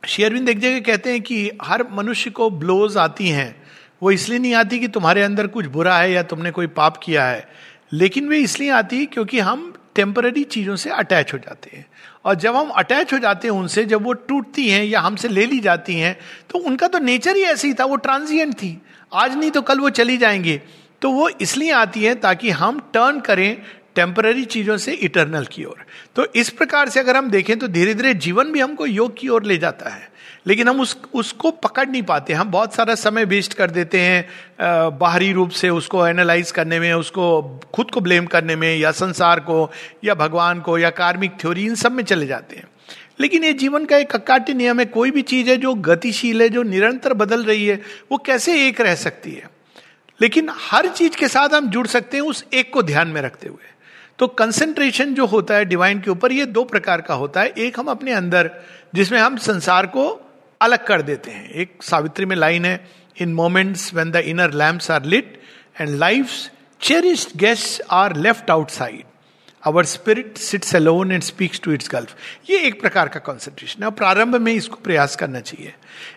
शेयरविंद 0.08 0.50
एक 0.50 0.60
जगह 0.60 0.80
कहते 0.80 1.12
हैं 1.12 1.22
कि 1.22 1.52
हर 1.62 1.86
मनुष्य 1.92 2.30
को 2.30 2.50
ब्लोज 2.50 2.98
आती 2.98 3.28
हैं। 3.28 3.64
वो 4.04 4.12
इसलिए 4.12 4.40
नहीं 4.40 4.54
आती 4.54 4.80
कि 4.80 4.88
तुम्हारे 4.88 5.22
अंदर 5.24 5.48
कुछ 5.48 5.66
बुरा 5.66 5.98
है 5.98 6.12
या 6.12 6.24
तुमने 6.24 6.52
कोई 6.52 6.68
पाप 6.68 6.98
किया 6.98 7.26
है। 7.26 7.48
लेकिन 7.94 8.28
वे 8.28 8.38
इसलिए 8.38 8.70
आती 8.70 8.98
है 9.00 9.06
क्योंकि 9.06 9.40
हम 9.40 9.74
टेम्पररी 9.96 10.44
चीज़ों 10.44 10.76
से 10.76 10.90
अटैच 10.90 11.34
हो 11.34 11.38
जाते 11.38 11.78
हैं। 11.78 11.86
और 12.26 12.36
जब 12.36 12.56
हम 12.56 12.70
अटैच 12.70 13.14
हो 13.14 13.20
जाते 13.20 13.48
हैं 13.48 13.56
उनसे, 13.56 13.86
जब 13.86 14.04
वो 14.04 14.14
टूटती 14.14 14.70
हैं 14.70 14.84
या 14.86 15.00
हमसे 15.00 15.28
ले 15.28 15.46
ली 15.46 15.60
जाती 15.60 15.96
हैं 15.96 16.18
तो 16.50 16.60
उनका 16.60 16.88
तो 16.88 17.00
नेचर 17.00 17.36
ही 17.36 17.44
ऐसी 17.44 17.74
था, 17.74 17.86
वो 17.86 17.96
ट्रांजिएंट 17.96 18.54
थी। 18.54 18.82
आज 19.14 19.38
नहीं 19.38 19.52
तो 19.52 19.62
कल 19.62 19.80
वो 19.80 19.90
चली 19.90 20.18
जाएँगे। 20.18 20.62
तो 21.02 21.12
वो 21.12 21.30
इसलिए 21.30 21.72
आती 21.72 22.04
है 22.04 22.16
ताकि 22.16 22.50
हम 22.50 22.80
टर्न 22.94 23.20
करें 23.20 23.58
टेम्पररी 23.96 24.46
चीज़ों 24.46 24.78
से 24.78 24.92
इटरनल 24.92 25.46
की 25.46 25.64
ओर। 25.64 25.86
तो 26.16 26.26
इस 26.36 26.50
प्रकार 26.50 26.90
से 26.90 27.00
अगर 27.00 27.18
हम 27.18 27.30
देखें 27.30 27.60
तो 27.60 27.68
धीरे 27.68 27.94
धीरे 27.94 28.14
जीवन 28.14 28.52
भी 28.52 28.60
हमको 28.60 28.86
योग 28.86 29.18
की 29.18 29.28
ओर 29.28 29.44
ले 29.44 29.58
जाता 29.58 29.90
है। 29.90 30.12
लेकिन 30.48 30.68
हम 30.68 30.82
उस, 30.82 30.98
उसको 31.14 31.52
पकड़ 31.52 31.90
नहीं 31.90 32.04
पाते। 32.04 32.34
हम 32.34 32.52
बहुत 32.52 32.76
सारा 32.76 32.96
समय 32.96 33.26
वेस्ट 33.26 33.54
कर 33.54 33.72
देते 33.72 34.00
हैं 34.00 34.30
बाहरी 34.98 35.32
रूप 35.32 35.50
से 35.50 35.70
उसको 35.70 36.08
एनालाइज 36.08 36.52
करने 36.52 36.80
में, 36.80 36.94
उसको 36.94 37.42
खुद 37.74 37.92
को 37.92 38.02
ब्लेम 38.02 38.26
करने 38.26 38.56
में, 38.56 38.78
या 38.78 38.92
संसार 38.92 39.40
को, 39.40 39.72
या 40.04 40.16
भगवान 40.16 40.60
को, 40.60 40.78
या 40.78 40.90
कार्मिक 40.90 41.32
थ्योरी, 41.32 41.66
इन 41.66 41.76
सब 41.76 41.92
में 41.92 42.04
चले 42.04 42.26
जाते 42.26 42.56
हैं। 42.56 42.68
लेकिन 43.20 43.44
ये 43.44 43.54
जीवन 43.54 43.86
का 43.86 43.98
एक 43.98 44.16
अकाट्य 44.16 44.54
नियम 44.54 44.80
है। 44.80 44.86
कोई 44.86 45.12
भी 45.12 45.22
चीज़ 45.22 45.50
है 45.50 45.58
जो 45.58 45.74
गतिशील 45.74 46.42
है, 46.42 46.50
जो 46.50 46.64
निरंतर 46.64 47.14
बदल 47.14 47.44
रही 47.44 47.66
है, 47.66 47.82
वो 48.12 48.18
कैसे 48.18 48.68
एक 48.68 48.82
रह 48.82 48.96
सकती 48.96 49.32
है? 49.32 49.50
लेकिन 50.22 50.50
हर 50.52 50.88
चीज़ 50.88 51.18
के 51.18 51.28
साथ 51.28 51.50
हम 51.50 51.70
जुड़ 51.70 51.88
सकते 51.88 52.18
हैं 52.18 52.24
उस 52.24 52.46
एक 52.54 52.74
को 52.74 52.84
ध्यान 52.84 53.08
में 53.08 53.22
रखते 53.22 53.48
हुए। 53.48 53.73
तो 54.20 54.28
कंसेंट्रेशन 54.30 55.14
जो 55.14 55.26
होता 55.26 55.56
है 55.56 55.66
डिवाइन 55.66 56.00
के 56.00 56.12
ऊपर, 56.12 56.32
ये 56.32 56.46
दो 56.48 56.64
प्रकार 56.64 57.02
का 57.02 57.14
होता 57.14 57.42
है। 57.42 57.54
एक 57.58 57.80
हम 57.80 57.88
अपने 57.88 58.12
अंदर, 58.14 58.52
जिसमें 58.96 59.20
हम 59.20 59.38
संसार 59.38 59.86
को 59.88 60.10
अलग 60.62 60.86
कर 60.88 61.02
देते 61.02 61.32
हैं। 61.32 61.50
एक 61.52 61.84
सावित्री 61.84 62.26
में 62.26 62.36
लाइन 62.36 62.66
है 62.66 62.76
in 63.22 63.34
moments 63.34 63.94
when 63.94 64.12
the 64.12 64.16
inner 64.26 64.54
lamps 64.54 64.92
are 64.92 65.06
lit 65.06 65.42
and 65.82 65.90
life 65.90 66.30
cherished 66.82 67.36
guests 67.38 67.82
are 67.92 68.16
left 68.18 68.52
outside 68.52 69.04
our 69.64 69.86
spirit 69.86 70.38
sits 70.38 70.76
alone 70.76 71.12
and 71.12 71.22
speaks 71.24 71.60
to 71.64 71.72
its 71.72 71.90
gulf 71.92 72.16
ये 72.50 72.60
एक 72.60 72.80
प्रकार 72.82 73.10
का 73.10 73.20
कंसेंट्रेशन 73.22 73.84
है। 73.84 73.86
और 73.86 73.94
प्रारंभ 73.94 74.36
में 74.36 74.52
इसको 74.54 74.76
प्रयास 74.84 75.16
करना 75.16 75.40
चाहिए। 75.40 75.74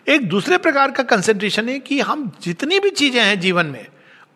एक 0.07 0.27
दूसरे 0.29 0.57
प्रकार 0.57 0.91
का 0.91 1.03
कंसेंट्रेशन 1.05 1.69
है 1.69 1.79
कि 1.79 1.99
हम 2.01 2.31
जितनी 2.41 2.79
भी 2.79 2.89
चीज़ें 2.91 3.21
हैं 3.21 3.39
जीवन 3.39 3.65
में 3.65 3.85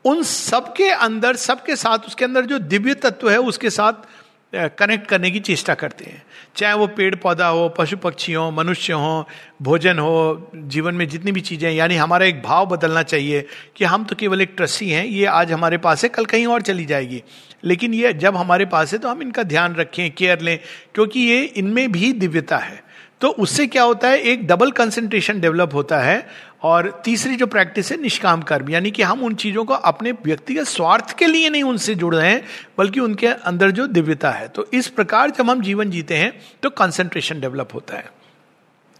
उन 0.05 0.23
सबके 0.23 0.89
अंदर, 0.89 1.35
सबके 1.35 1.75
साथ, 1.75 2.07
उसके 2.07 2.25
अंदर 2.25 2.45
जो 2.45 2.59
दिव्य 2.59 2.93
तत्व 2.95 3.29
है, 3.29 3.37
उसके 3.39 3.69
साथ 3.69 4.09
कनेक्ट 4.53 5.05
करने 5.07 5.29
की 5.31 5.39
चेष्टा 5.39 5.73
करते 5.73 6.05
हैं। 6.05 6.21
चाहे 6.55 6.73
वो 6.73 6.87
पेड़ 6.87 7.15
पौधा 7.15 7.47
हो, 7.47 7.67
पशु 7.69 7.97
पक्षी 7.97 8.33
हो 8.33 8.49
मनुष्य 8.51 8.93
हो, 8.93 9.27
भोजन 9.61 9.99
हो, 9.99 10.51
जीवन 10.55 10.95
में 10.95 11.07
जितनी 11.07 11.31
भी 11.31 11.41
चीज़ें 11.41 11.71
यानी 11.71 11.95
हमारा 11.95 12.25
एक 12.25 12.41
भाव 12.43 12.65
बदलना 12.65 13.03
चाहिए 13.03 13.45
कि 13.75 13.85
हम 13.85 14.03
तो 14.03 14.15
केवल 14.15 14.41
एक 14.41 14.53
ट्रस्सी 14.57 14.89
हैं, 14.89 15.05
ये 15.05 15.25
आज 15.25 15.51
हमारे 15.51 15.77
पास 15.77 16.03
है, 16.03 16.09
कल 16.09 16.25
कहीं 16.25 16.47
और 16.47 16.61
चली 16.61 16.85
जाएगी। 16.85 17.23
लेकिन 17.63 17.93
ये 17.93 18.13
जब 18.15 18.37
हमारे 18.37 18.65
पास 18.65 18.93
है 18.93 18.99
तो 18.99 19.09
हम 19.09 19.21
इनका 19.21 19.43
ध्यान 19.45 19.75
रखें, 19.75 20.09
केयर 20.11 20.41
लें, 20.41 20.59
क्योंकि 20.95 21.19
ये 21.21 21.43
इनमें 21.43 21.91
भी 21.91 22.13
दिव्यता 22.13 22.57
है। 22.57 22.83
तो 23.21 23.29
उससे 23.29 23.67
क्या 23.67 23.83
होता 23.83 24.07
है, 24.07 24.19
एक 24.19 24.47
डबल 24.47 24.71
कंसेंट्रेशन 24.71 25.39
डेवलप 25.39 25.73
होता 25.73 25.99
है 25.99 26.27
और 26.63 27.01
तीसरी 27.05 27.35
जो 27.35 27.47
प्रैक्टिस 27.47 27.91
है, 27.91 28.01
निष्काम 28.01 28.41
कर्म। 28.41 28.69
यानी 28.69 28.91
कि 28.91 29.03
हम 29.03 29.23
उन 29.23 29.35
चीज़ों 29.35 29.65
को 29.65 29.73
अपने 29.73 30.11
व्यक्तिगत 30.11 30.63
स्वार्थ 30.63 31.17
के 31.17 31.25
लिए 31.25 31.49
नहीं 31.49 31.63
उनसे 31.63 31.95
जुड़ 31.95 32.15
रहे 32.15 32.29
हैं, 32.29 32.45
बल्कि 32.77 32.99
उनके 32.99 33.27
अंदर 33.27 33.71
जो 33.71 33.87
दिव्यता 33.87 34.31
है। 34.31 34.47
तो 34.47 34.67
इस 34.73 34.87
प्रकार 34.87 35.29
जब 35.29 35.49
हम 35.49 35.61
जीवन 35.61 35.89
जीते 35.89 36.17
हैं 36.17 36.33
तो 36.63 36.69
कंसेंट्रेशन 36.69 37.39
डेवलप 37.41 37.69
होता 37.73 37.97
है। 37.97 38.09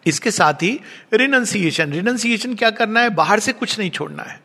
इसके 0.06 0.32
साथ 0.32 0.54
ही 0.54 0.80
रिनंसिएशन 1.14 1.92
रिनंसिएशन 1.92 2.56
क्या 2.56 2.70
करना 2.70 3.00
है? 3.00 3.10
बाहर 3.10 3.40
से 3.40 3.54
कुछ 3.54 3.80
नहीं 3.80 3.90
छोड़ना 3.90 4.24
है। 4.24 4.40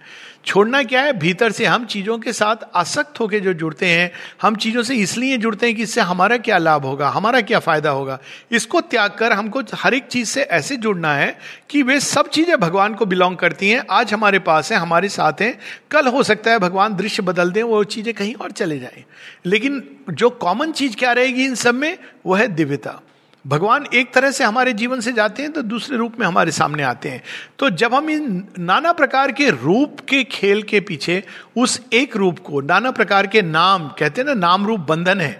छोड़ना 0.47 0.83
क्या 0.83 1.01
है? 1.03 1.13
भीतर 1.13 1.53
से 1.53 1.65
हम 1.67 1.85
चीज़ों 1.85 2.19
के 2.19 2.33
साथ 2.33 2.57
आसक्त 2.75 3.21
होकर 3.21 3.39
जो 3.39 3.53
जुड़ते 3.53 3.87
हैं, 3.87 4.11
हम 4.43 4.57
चीज़ों 4.57 4.83
से 4.83 4.95
इसलिए 4.95 5.37
जुड़ते 5.37 5.67
हैं 5.67 5.77
कि 5.77 5.83
इससे 5.83 6.01
हमारा 6.01 6.37
क्या 6.37 6.59
लाभ 6.59 6.85
होगा, 6.85 7.09
हमारा 7.09 7.41
क्या 7.41 7.59
फ़ायदा 7.59 7.91
होगा? 7.91 8.19
इसको 8.53 8.81
त्याग 8.81 9.11
कर 9.11 9.33
हमको 9.33 9.63
हर 9.75 9.95
एक 9.95 10.07
चीज़ 10.07 10.29
से 10.29 10.43
ऐसे 10.43 10.77
जुड़ना 10.77 11.15
है 11.15 11.39
कि 11.71 11.83
वे 11.83 12.01
सब 12.01 12.29
चीज़ें 12.29 12.61
भगवान 12.61 12.95
को 12.95 13.07
बिलोंग 13.07 13.37
करती 13.37 13.71
हैं। 13.71 13.83
आज 13.91 14.13
हमारे 14.13 14.39
पास 14.39 14.73
है, 14.73 14.79
हमारे 14.79 15.09
साथ 15.09 15.33
हैं, 15.41 15.59
कल 15.91 16.07
हो 16.07 16.23
सकता 16.23 16.51
है 16.51 16.59
भगवान 16.59 16.97
दृश्य 16.97 17.23
बदल 17.23 17.51
दें, 17.51 17.63
वो 17.63 17.85
चीज़ें 17.85 18.15
कहीं 18.15 18.35
और 18.35 18.51
चले 18.51 18.79
जाएँ। 18.79 19.05
लेकिन 19.47 19.83
जो 20.11 20.31
कॉमन 20.31 20.73
चीज़ 20.73 20.97
क्या 20.97 21.13
रहेगी 21.13 21.45
इन 21.45 21.55
सब 21.55 21.75
में? 21.75 21.99
वो 22.27 22.35
है 22.35 22.49
दिव्यता। 22.49 23.01
भगवान 23.47 23.85
एक 23.95 24.13
तरह 24.15 24.31
से 24.31 24.45
हमारे 24.45 24.73
जीवन 24.73 25.01
से 25.01 25.13
जाते 25.13 25.43
हैं 25.43 25.53
तो 25.53 25.63
दूसरे 25.63 25.97
रूप 25.97 26.19
में 26.21 26.27
हमारे 26.27 26.51
सामने 26.51 26.83
आते 26.83 27.09
हैं। 27.09 27.23
तो 27.59 27.71
जब 27.73 27.95
हम 27.95 28.11
इन 28.11 28.43
नाना 28.59 28.93
प्रकार 28.93 29.33
के 29.33 29.51
रूप 29.51 30.01
के 30.01 30.23
खेल 30.25 30.63
के 30.63 30.81
पीछे 30.81 31.23
उस 31.57 31.81
एक 31.93 32.17
रूप 32.17 32.39
को, 32.39 32.61
नाना 32.61 32.91
प्रकार 32.91 33.27
के 33.27 33.43
नाम, 33.43 33.89
कहते 33.89 34.21
हैं 34.21 34.29
ना, 34.29 34.35
नाम 34.37 34.67
रूप 34.67 34.81
बंधन 34.81 35.21
है, 35.21 35.31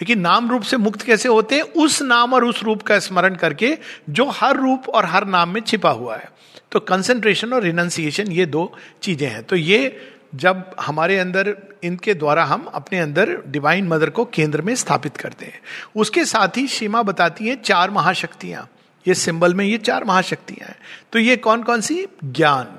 लेकिन 0.00 0.20
नाम 0.20 0.50
रूप 0.50 0.62
से 0.62 0.76
मुक्त 0.76 1.02
कैसे 1.02 1.28
होते 1.28 1.54
हैं? 1.54 1.62
उस 1.62 2.00
नाम 2.02 2.34
और 2.34 2.44
उस 2.44 2.62
रूप 2.62 2.82
का 2.82 2.98
स्मरण 2.98 3.34
करके 3.34 3.76
जो 4.10 4.28
हर 4.30 4.56
रूप 4.56 4.88
और 4.88 5.04
हर 5.04 5.26
नाम 5.26 5.54
में 5.54 5.60
छिपा 5.60 5.90
हुआ 5.90 6.16
है। 6.16 6.34
तो 6.72 6.80
कंसेंट्रेशन 6.80 7.52
और 7.52 7.62
रिनंसिएशन 7.62 8.32
ये 8.32 8.46
दो 8.46 8.72
चीज़ें 9.02 9.28
हैं। 9.28 9.42
तो 9.42 9.56
ये 9.56 9.96
जब 10.34 10.70
हमारे 10.80 11.18
अंदर, 11.18 11.56
इनके 11.82 12.14
द्वारा 12.14 12.44
हम 12.44 12.64
अपने 12.74 12.98
अंदर 12.98 13.36
डिवाइन 13.48 13.88
मदर 13.88 14.10
को 14.10 14.24
केंद्र 14.24 14.62
में 14.62 14.74
स्थापित 14.74 15.16
करते 15.16 15.46
हैं। 15.46 15.60
उसके 15.96 16.24
साथ 16.24 16.56
ही 16.56 16.66
सीमा 16.66 17.02
बताती 17.02 17.46
है 17.46 17.56
चार 17.56 17.90
महाशक्तियाँ। 17.90 18.68
ये 19.08 19.14
सिंबल 19.14 19.54
में 19.54 19.64
ये 19.64 19.78
चार 19.78 20.04
महाशक्तियाँ 20.04 20.68
हैं। 20.68 20.76
तो 21.12 21.18
ये 21.18 21.36
कौन 21.36 21.62
कौन 21.62 21.80
सी? 21.80 22.06
ज्ञान। 22.24 22.78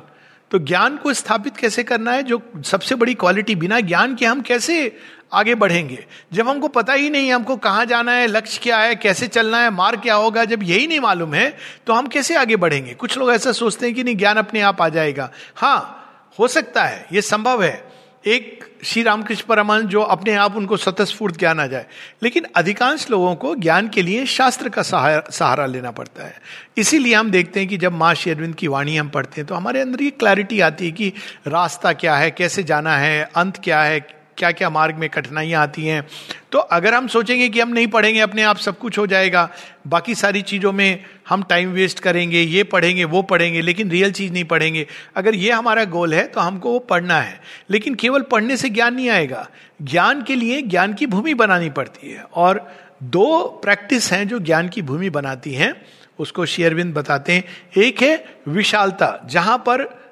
तो 0.51 0.59
ज्ञान 0.59 0.97
को 0.97 1.13
स्थापित 1.13 1.57
कैसे 1.57 1.83
करना 1.83 2.11
है? 2.11 2.23
जो 2.23 2.41
सबसे 2.65 2.95
बड़ी 2.95 3.13
क्वालिटी 3.13 3.55
बिना 3.55 3.79
ज्ञान 3.79 4.15
के 4.15 4.25
हम 4.25 4.41
कैसे 4.41 4.97
आगे 5.33 5.55
बढ़ेंगे? 5.55 6.05
जब 6.33 6.47
हमको 6.47 6.67
पता 6.67 6.93
ही 6.93 7.09
नहीं 7.09 7.31
हमको 7.33 7.55
कहाँ 7.57 7.85
जाना 7.85 8.11
है, 8.11 8.27
लक्ष्य 8.27 8.59
क्या 8.63 8.77
है, 8.77 8.95
कैसे 8.95 9.27
चलना 9.27 9.59
है, 9.59 9.69
मार्ग 9.69 10.01
क्या 10.01 10.15
होगा, 10.15 10.45
जब 10.45 10.63
यही 10.63 10.87
नहीं 10.87 10.99
मालूम 10.99 11.33
है 11.33 11.57
तो 11.87 11.93
हम 11.93 12.07
कैसे 12.07 12.35
आगे 12.35 12.55
बढ़ेंगे? 12.55 12.93
कुछ 12.93 13.17
लोग 13.17 13.31
ऐसा 13.31 13.51
सोचते 13.51 13.85
हैं 13.85 13.95
कि 13.95 14.03
नहीं, 14.03 14.15
ज्ञान 14.15 14.37
अपने 14.37 14.61
आप 14.61 14.81
आ 14.81 14.89
जाएगा। 14.89 15.31
हाँ 15.55 15.93
हो 16.37 16.47
सकता 16.47 16.83
है, 16.83 17.05
ये 17.11 17.21
संभव 17.23 17.63
है। 17.63 17.85
एक 18.25 18.63
श्री 18.83 19.01
रामकृष्ण 19.03 19.45
परमान 19.47 19.85
जो 19.87 20.01
अपने 20.01 20.33
आप 20.35 20.55
उनको 20.55 20.77
स्वतस्फूर्त 20.77 21.37
ज्ञान 21.39 21.59
आ 21.59 21.65
जाए, 21.67 21.85
लेकिन 22.23 22.45
अधिकांश 22.55 23.09
लोगों 23.09 23.33
को 23.35 23.53
ज्ञान 23.55 23.87
के 23.89 24.01
लिए 24.01 24.25
शास्त्र 24.25 24.69
का 24.69 24.81
सहारा 24.81 25.23
सहारा 25.29 25.65
लेना 25.65 25.91
पड़ता 25.91 26.25
है। 26.25 26.41
इसीलिए 26.77 27.13
हम 27.13 27.31
देखते 27.31 27.59
हैं 27.59 27.69
कि 27.69 27.77
जब 27.77 27.93
माँ 27.93 28.13
श्री 28.15 28.31
अरविंद 28.31 28.55
की 28.55 28.67
वाणी 28.67 28.97
हम 28.97 29.09
पढ़ते 29.09 29.41
हैं 29.41 29.47
तो 29.47 29.55
हमारे 29.55 29.81
अंदर 29.81 30.03
ये 30.03 30.09
क्लैरिटी 30.09 30.59
आती 30.61 30.85
है 30.85 30.91
कि 30.91 31.13
रास्ता 31.47 31.93
क्या 31.93 32.15
है, 32.15 32.31
कैसे 32.31 32.63
जाना 32.63 32.97
है, 32.97 33.23
अंत 33.35 33.61
क्या 33.63 33.81
है 33.81 33.99
क्या 34.37 34.51
क्या 34.51 34.69
मार्ग 34.69 34.95
में 34.95 35.09
कठिनाइयाँ 35.09 35.61
आती 35.63 35.85
हैं। 35.85 36.05
तो 36.51 36.59
अगर 36.59 36.93
हम 36.93 37.07
सोचेंगे 37.07 37.47
कि 37.49 37.59
हम 37.59 37.69
नहीं 37.69 37.87
पढ़ेंगे, 37.87 38.19
अपने 38.19 38.43
आप 38.43 38.57
सब 38.57 38.77
कुछ 38.77 38.97
हो 38.97 39.05
जाएगा, 39.07 39.49
बाकी 39.87 40.15
सारी 40.15 40.41
चीज़ों 40.41 40.71
में 40.71 41.03
हम 41.29 41.43
टाइम 41.43 41.69
वेस्ट 41.69 41.99
करेंगे, 41.99 42.41
ये 42.41 42.63
पढ़ेंगे, 42.63 43.03
वो 43.03 43.21
पढ़ेंगे, 43.21 43.61
लेकिन 43.61 43.91
रियल 43.91 44.11
चीज़ 44.11 44.33
नहीं 44.33 44.43
पढ़ेंगे। 44.43 44.87
अगर 45.15 45.35
ये 45.35 45.51
हमारा 45.51 45.83
गोल 45.83 46.13
है 46.13 46.27
तो 46.27 46.41
हमको 46.41 46.71
वो 46.71 46.79
पढ़ना 46.79 47.21
है। 47.21 47.41
लेकिन 47.69 47.95
केवल 47.95 48.21
पढ़ने 48.21 48.57
से 48.57 48.69
ज्ञान 48.69 48.95
नहीं 48.95 49.09
आएगा। 49.09 49.49
ज्ञान 49.81 50.23
के 50.23 50.35
लिए 50.35 50.61
ज्ञान 50.61 50.93
की 50.93 51.05
भूमि 51.05 51.33
बनानी 51.33 51.69
पड़ती 51.69 52.11
है। 52.11 52.23
और 52.33 52.75
दो 53.03 53.41
प्रैक्टिस 53.63 54.11
हैं 54.13 54.27
जो 54.27 54.39
ज्ञान 54.39 54.69
की 54.69 54.81
भूमि 54.81 55.09
बनाती 55.09 55.53
हैं, 55.53 55.85
उसको 56.19 56.45
शेयरविंद 56.45 56.93
बताते 56.93 57.33
हैं। 57.33 57.43
एक 57.77 58.01
है 58.01 58.25
विशालता। 58.47 59.19
जहाँ 59.25 59.57
पर 59.57 60.07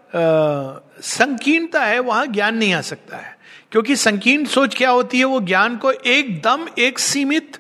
संकीर्णता 1.02 1.84
है, 1.84 2.00
वहाँ 2.00 2.26
ज्ञान 2.28 2.58
नहीं 2.58 2.74
आ 2.74 2.82
सकता 2.82 3.18
है। 3.18 3.38
क्योंकि 3.72 3.96
संकीर्ण 3.96 4.46
सोच 4.46 4.76
क्या 4.76 4.90
होती 4.90 5.18
है? 5.20 5.24
वो 5.24 5.42
ज्ञान 5.42 5.78
को 5.78 5.92
एकदम 5.92 6.68
एक 6.80 7.00
सीमित 7.00 7.58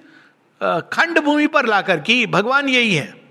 खंड 0.63 1.19
भूमि 1.19 1.47
पर 1.47 1.65
लाकर 1.65 1.99
कि 1.99 2.25
भगवान 2.27 2.69
यही 2.69 2.95
है। 2.95 3.24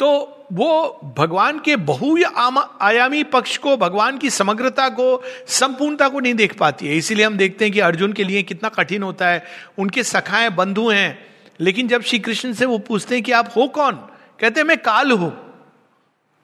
तो 0.00 0.36
वो 0.52 1.00
भगवान 1.18 1.58
के 1.58 1.76
बहु 1.76 2.18
आयामी 2.80 3.24
पक्ष 3.24 3.56
को, 3.56 3.76
भगवान 3.76 4.18
की 4.18 4.30
समग्रता 4.30 4.88
को, 4.88 5.22
संपूर्णता 5.48 6.08
को 6.08 6.20
नहीं 6.20 6.34
देख 6.34 6.58
पाती 6.58 6.86
है। 6.86 6.96
इसीलिए 6.96 7.26
हम 7.26 7.36
देखते 7.36 7.64
हैं 7.64 7.74
कि 7.74 7.80
अर्जुन 7.80 8.12
के 8.12 8.24
लिए 8.24 8.42
कितना 8.42 8.68
कठिन 8.68 9.02
होता 9.02 9.28
है। 9.28 9.44
उनके 9.78 10.02
सखाएँ 10.02 10.50
बंधु 10.50 10.88
हैं। 10.88 11.26
लेकिन 11.60 11.88
जब 11.88 12.02
श्री 12.02 12.18
कृष्ण 12.18 12.52
से 12.52 12.66
वो 12.66 12.78
पूछते 12.78 13.14
हैं 13.14 13.24
कि 13.24 13.32
आप 13.32 13.52
हो 13.56 13.68
कौन? 13.68 13.92
कहते 14.40 14.60
हैं, 14.60 14.66
मैं 14.66 14.78
काल 14.78 15.10
हूँ। 15.10 15.54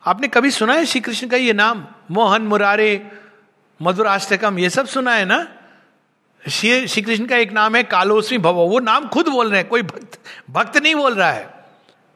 आपने 0.07 0.29
कभी 0.29 0.51
सुना 0.51 0.73
है 0.73 0.87
श्री 0.87 1.01
कृष्ण 1.01 1.29
का 1.29 1.37
ये 1.37 1.53
नाम? 1.53 1.87
मोहन, 2.11 2.43
मुरारे, 2.43 3.11
मधुराष्टकम, 3.83 4.59
ये 4.59 4.71
सब 4.71 4.87
सुना 4.87 5.15
है 5.15 5.25
ना? 5.25 5.49
श्री 6.51 6.89
श्री 6.89 7.03
कृष्ण 7.03 7.27
का 7.27 7.37
एक 7.37 7.53
नाम 7.53 7.77
है 7.77 7.83
कालोस्वी 7.83 8.39
भव। 8.39 8.55
वो 8.55 8.79
नाम 8.79 9.09
खुद 9.09 9.29
बोल 9.29 9.51
रहे 9.51 9.61
हैं। 9.61 9.69
कोई 9.69 9.83
भक्त 9.83 10.21
भक्त 10.51 10.77
नहीं 10.77 10.95
बोल 10.95 11.15
रहा 11.15 11.33
है। 11.33 11.55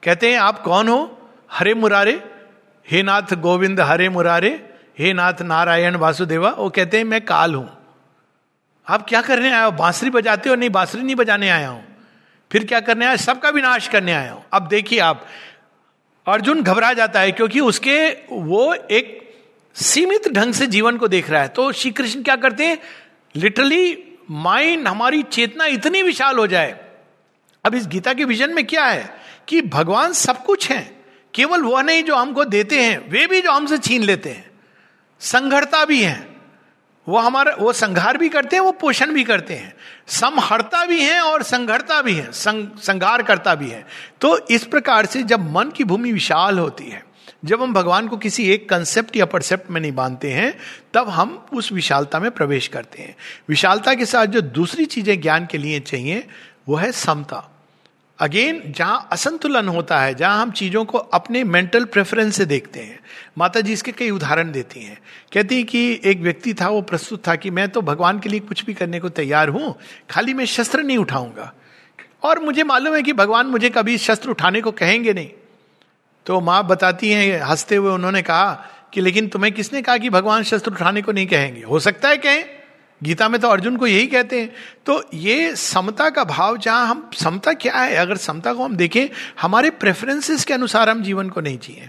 कहते 0.05 0.33
हैं, 0.33 0.39
आप 0.39 0.63
कौन 0.63 0.89
हो? 0.89 1.17
हरे 1.53 1.75
मुरारे, 1.75 2.31
हे 2.91 3.03
नाथ 3.03 3.35
गोविंद 3.35 3.81
हरे 3.81 4.09
मुरारे, 4.09 4.71
हे 4.99 5.13
नाथ 5.13 5.43
नारायण 5.43 5.97
वासुदेवा, 5.97 6.51
वो 6.51 6.71
कहते 6.71 6.97
हैं, 6.97 7.05
मैं 7.05 7.25
काल 7.25 7.55
हूँ। 7.55 7.81
आप 8.89 9.07
क्या 9.09 9.23
करने 9.23 9.53
आए 9.53 9.65
हो? 9.65 9.71
बांसुरी 9.71 10.11
बजाते 10.11 10.49
हो? 10.49 10.55
नहीं, 10.55 10.71
बांसुरी 10.71 11.05
नहीं 11.05 11.17
बजाने 11.17 11.49
आया 11.49 11.69
हूँ। 11.69 11.85
फिर 12.53 12.67
क्या 12.67 12.81
करने 12.81 13.07
आया? 13.07 13.17
सबका 13.17 13.49
विनाश 13.49 13.89
करने 13.89 14.13
आया 14.13 14.33
हूँ। 14.33 14.45
अब 14.53 14.69
देखिए 14.69 14.99
आप, 14.99 15.27
अर्जुन 16.29 16.63
घबरा 16.63 16.93
जाता 16.93 17.21
है 17.21 17.33
क्योंकि 17.33 17.61
उसके, 17.61 18.11
वो 18.33 18.75
एक 18.75 19.35
सीमित 19.75 20.33
ढंग 20.33 20.53
से 20.53 20.67
जीवन 20.67 20.97
को 20.97 21.09
देख 21.09 21.31
रहा 21.31 21.43
है। 21.43 21.49
तो 21.49 21.73
श्री 21.73 21.91
कृष्ण 21.91 22.23
क्या 22.23 22.37
करते 22.37 22.67
हैं? 22.67 22.79
लिटरली, 23.37 24.05
माइंड, 24.31 24.89
हमारी 24.89 25.23
चेतना 25.23 25.65
इतनी 25.65 26.03
विशाल 26.03 26.39
हो 26.39 26.47
जाए। 26.47 26.81
अब 27.65 27.75
इस 27.75 27.87
गीता 27.87 28.15
के 28.15 28.25
विजन 28.25 28.51
में 28.51 28.67
क्या 28.67 28.85
है? 28.85 29.15
कि 29.49 29.63
भगवान 29.63 30.13
सब 30.13 30.45
कुछ 30.45 30.71
है। 30.71 31.00
केवल 31.35 31.63
वह 31.63 31.83
नहीं 31.83 32.03
जो 32.03 32.17
हमको 32.17 32.45
देते 32.45 32.83
हैं, 32.83 33.11
वे 33.11 33.27
भी 33.27 33.41
जो 33.41 33.53
हमसे 33.53 33.79
छीन 33.79 34.03
लेते 34.03 34.31
हैं। 34.31 34.51
संघरता 35.21 35.85
भी 35.85 36.03
है। 36.03 36.29
वो 37.07 37.19
हमारा 37.19 37.55
वो 37.59 37.73
संघार 37.73 38.17
भी 38.17 38.29
करते 38.29 38.57
हैं 38.57 38.63
वो 38.63 38.73
पोषण 38.73 39.13
भी 39.13 39.25
करते 39.25 39.55
हैं। 39.55 39.75
समहरता 40.09 40.85
भी 40.87 41.01
है 41.03 41.21
और 41.21 41.43
संघरता 41.43 42.03
भी 42.03 42.15
है 42.15 42.33
संघार 42.33 43.23
करता 43.23 43.55
भी 43.55 43.69
है। 43.69 43.87
तो 44.21 44.47
इस 44.47 44.65
प्रकार 44.65 45.07
से 45.07 45.23
जब 45.23 45.51
मन 45.53 45.71
की 45.71 45.85
भूमि 45.85 46.13
विशाल 46.13 46.59
होती 46.59 46.85
है, 46.85 47.05
जब 47.45 47.63
हम 47.63 47.73
भगवान 47.75 48.09
को 48.09 48.17
किसी 48.17 48.51
एक 48.51 48.69
कंसेप्ट 48.69 49.17
या 49.17 49.27
परसेप्ट 49.27 49.71
में 49.71 49.81
नहीं 49.81 49.93
बांधते 49.93 50.33
हैं, 50.33 50.59
तब 50.95 51.09
हम 51.09 51.47
उस 51.53 51.73
विशालता 51.73 52.21
में 52.21 52.31
प्रवेश 52.31 52.69
करते 52.69 53.03
हैं। 53.03 53.17
विशालता 53.49 53.95
के 53.95 54.07
साथ 54.07 54.27
जो 54.27 54.41
दूसरी 54.41 54.85
चीज़ें 54.85 55.21
ज्ञान 55.21 55.47
के 55.47 55.59
लिए 55.59 55.81
चाहिए 55.81 56.27
वो 56.69 56.77
है 56.77 56.93
समता। 56.93 57.50
अगेन 58.21 58.63
जहाँ 58.67 59.09
असंतुलन 59.13 59.69
होता 59.69 60.01
है, 60.01 60.15
जहाँ 60.15 60.43
हम 60.43 60.51
चीज़ों 60.51 60.85
को 60.85 60.99
अपने 60.99 61.45
मेंटल 61.45 61.85
प्रेफरेंस 61.85 62.37
से 62.37 62.45
देखते 62.45 62.81
हैं 62.81 62.99
माता 63.39 63.61
जी 63.61 63.73
इसके 63.73 63.93
कई 63.93 64.11
उदाहरण 64.11 64.53
देती 64.53 64.81
हैं। 64.81 64.99
कहती 65.33 65.57
हैं 65.57 65.65
कि 65.65 66.01
एक 66.05 66.21
व्यक्ति 66.21 66.55
था, 66.55 66.69
वो 66.69 66.83
प्रस्तुत 66.83 67.27
था 67.29 67.37
कि 67.37 67.51
मैं 67.51 67.69
तो 67.69 67.83
भगवान 67.83 68.19
के 68.19 68.29
लिए 68.29 68.41
कुछ 68.41 68.65
भी 68.65 68.75
करने 68.75 69.01
को 69.01 69.09
तैयार 69.09 69.49
हूँ, 69.49 69.75
खाली 70.11 70.35
मैं 70.35 70.45
शस्त्र 70.45 70.83
नहीं 70.83 70.99
उठाऊँगा। 70.99 71.53
और 72.23 72.39
मुझे 72.39 72.65
मालूम 72.65 72.95
है 72.95 73.03
कि 73.03 73.13
भगवान 73.13 73.47
मुझे 73.47 73.71
कभी 73.71 73.99
शस्त्र 73.99 74.31
उठाने 74.31 74.61
को 74.61 74.71
कहेंगे 74.71 75.13
नहीं। 75.13 75.31
तो 76.27 76.41
माँ 76.41 76.67
बताती 76.67 77.11
हैं, 77.11 77.41
हँसते 77.41 77.77
हुए 77.77 77.93
उन्होंने 77.93 78.23
कहा 78.23 78.53
कि 78.95 79.01
लेकिन 79.01 79.29
तुम्हें 79.29 79.55
किसने 79.55 79.83
कहा 79.83 79.99
कि 79.99 80.11
भगवान 80.11 80.43
शस्त्र 80.43 80.71
उठाने 80.71 81.03
को 81.03 81.13
नहीं 81.13 81.27
कहेंगे? 81.27 81.63
हो 81.63 81.81
सकता 81.81 82.09
है 82.09 82.17
कहें। 82.17 82.60
गीता 83.03 83.29
में 83.29 83.41
तो 83.41 83.49
अर्जुन 83.49 83.77
को 83.77 83.87
यही 83.87 84.07
कहते 84.07 84.41
हैं। 84.41 84.51
तो 84.87 85.03
ये 85.15 85.55
समता 85.57 86.09
का 86.11 86.25
भाव, 86.25 86.57
जहाँ 86.57 86.87
हम, 86.87 87.11
समता 87.15 87.53
क्या 87.53 87.75
है? 87.75 87.95
अगर 87.97 88.17
समता 88.17 88.53
को 88.55 88.65
हम 88.65 88.77
देखें, 88.77 89.07
हमारे 89.41 89.71
प्रेफरेंसेस 89.71 90.45
के 90.45 90.55
अनुसार 90.55 90.89
हम 90.89 91.03
जीवन 91.03 91.29
को 91.29 91.41
नहीं 91.41 91.59
जिए। 91.59 91.89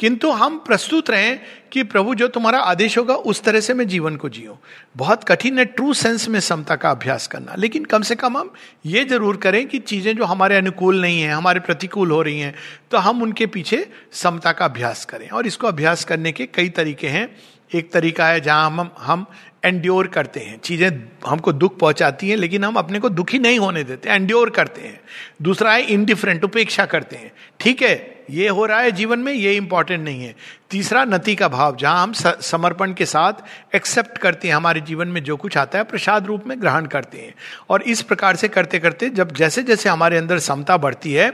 किंतु 0.00 0.30
हम 0.30 0.56
प्रस्तुत 0.58 1.10
रहें 1.10 1.38
कि 1.72 1.82
प्रभु, 1.82 2.14
जो 2.14 2.26
तुम्हारा 2.28 2.58
आदेश 2.60 2.96
होगा, 2.98 3.14
उस 3.14 3.42
तरह 3.42 3.60
से 3.60 3.74
मैं 3.74 3.86
जीवन 3.88 4.16
को 4.16 4.28
जियो 4.28 4.58
बहुत 4.96 5.24
कठिन 5.24 5.58
है 5.58 5.64
ट्रू 5.64 5.92
सेंस 5.94 6.28
में 6.28 6.38
समता 6.40 6.76
का 6.76 6.90
अभ्यास 6.90 7.26
करना। 7.26 7.54
लेकिन 7.58 7.84
कम 7.84 8.02
से 8.02 8.14
कम 8.14 8.36
हम 8.36 8.52
ये 8.86 9.04
ज़रूर 9.04 9.36
करें 9.36 9.66
कि 9.68 9.78
चीज़ें 9.78 10.16
जो 10.16 10.24
हमारे 10.24 10.56
अनुकूल 10.56 11.00
नहीं 11.00 11.20
है, 11.20 11.32
हमारे 11.32 11.60
प्रतिकूल 11.60 12.10
हो 12.10 12.20
रही 12.22 12.40
हैं 12.40 12.54
तो 12.90 12.98
हम 12.98 13.22
उनके 13.22 13.46
पीछे 13.46 13.86
समता 14.12 14.52
का 14.52 14.64
अभ्यास 14.64 15.04
करें। 15.04 15.28
और 15.28 15.46
इसको 15.46 15.66
अभ्यास 15.66 16.04
करने 16.04 16.32
के 16.32 16.46
कई 16.46 16.68
तरीके 16.70 17.08
हैं। 17.08 17.28
एक 17.74 17.90
तरीका 17.92 18.26
है 18.26 18.40
जहाँ 18.40 18.66
हम 18.66 18.90
हम 18.98 19.26
एंड्योर 19.64 20.06
करते 20.06 20.40
हैं। 20.40 20.58
चीज़ें 20.58 21.08
हमको 21.26 21.52
दुख 21.52 21.78
पहुंचाती 21.78 22.28
हैं, 22.28 22.36
लेकिन 22.36 22.64
हम 22.64 22.74
अपने 22.74 22.98
को 22.98 23.08
दुखी 23.08 23.38
नहीं 23.38 23.58
होने 23.58 23.84
देते 23.84 24.08
एंड्योर 24.08 24.50
करते 24.50 24.80
हैं। 24.80 25.00
दूसरा 25.42 25.72
है 25.72 25.82
इनडिफरेंट 25.82 26.44
उपेक्षा 26.44 26.86
करते 26.86 27.16
हैं। 27.16 27.32
ठीक 27.60 27.82
है? 27.82 28.15
ये 28.30 28.48
हो 28.48 28.64
रहा 28.66 28.78
है 28.80 28.90
जीवन 28.92 29.18
में, 29.18 29.32
ये 29.32 29.54
इंपॉर्टेंट 29.54 30.04
नहीं 30.04 30.22
है। 30.22 30.34
तीसरा, 30.70 31.04
नति 31.04 31.34
का 31.34 31.48
भाव, 31.48 31.76
जहाँ 31.76 32.02
हम 32.02 32.12
समर्पण 32.12 32.92
के 32.92 33.06
साथ 33.06 33.74
एक्सेप्ट 33.74 34.18
करते 34.18 34.48
हैं, 34.48 34.54
हमारे 34.54 34.80
जीवन 34.80 35.08
में 35.08 35.22
जो 35.24 35.36
कुछ 35.36 35.56
आता 35.56 35.78
है, 35.78 35.84
प्रसाद 35.84 36.26
रूप 36.26 36.46
में 36.46 36.60
ग्रहण 36.60 36.86
करते 36.86 37.18
हैं। 37.18 37.34
और 37.70 37.82
इस 37.82 38.02
प्रकार 38.02 38.36
से 38.36 38.48
करते 38.48 38.78
करते 38.78 39.10
जब 39.10 39.32
जैसे 39.32 39.62
जैसे 39.62 39.88
हमारे 39.88 40.18
अंदर 40.18 40.38
समता 40.38 40.76
बढ़ती 40.76 41.12
है 41.12 41.28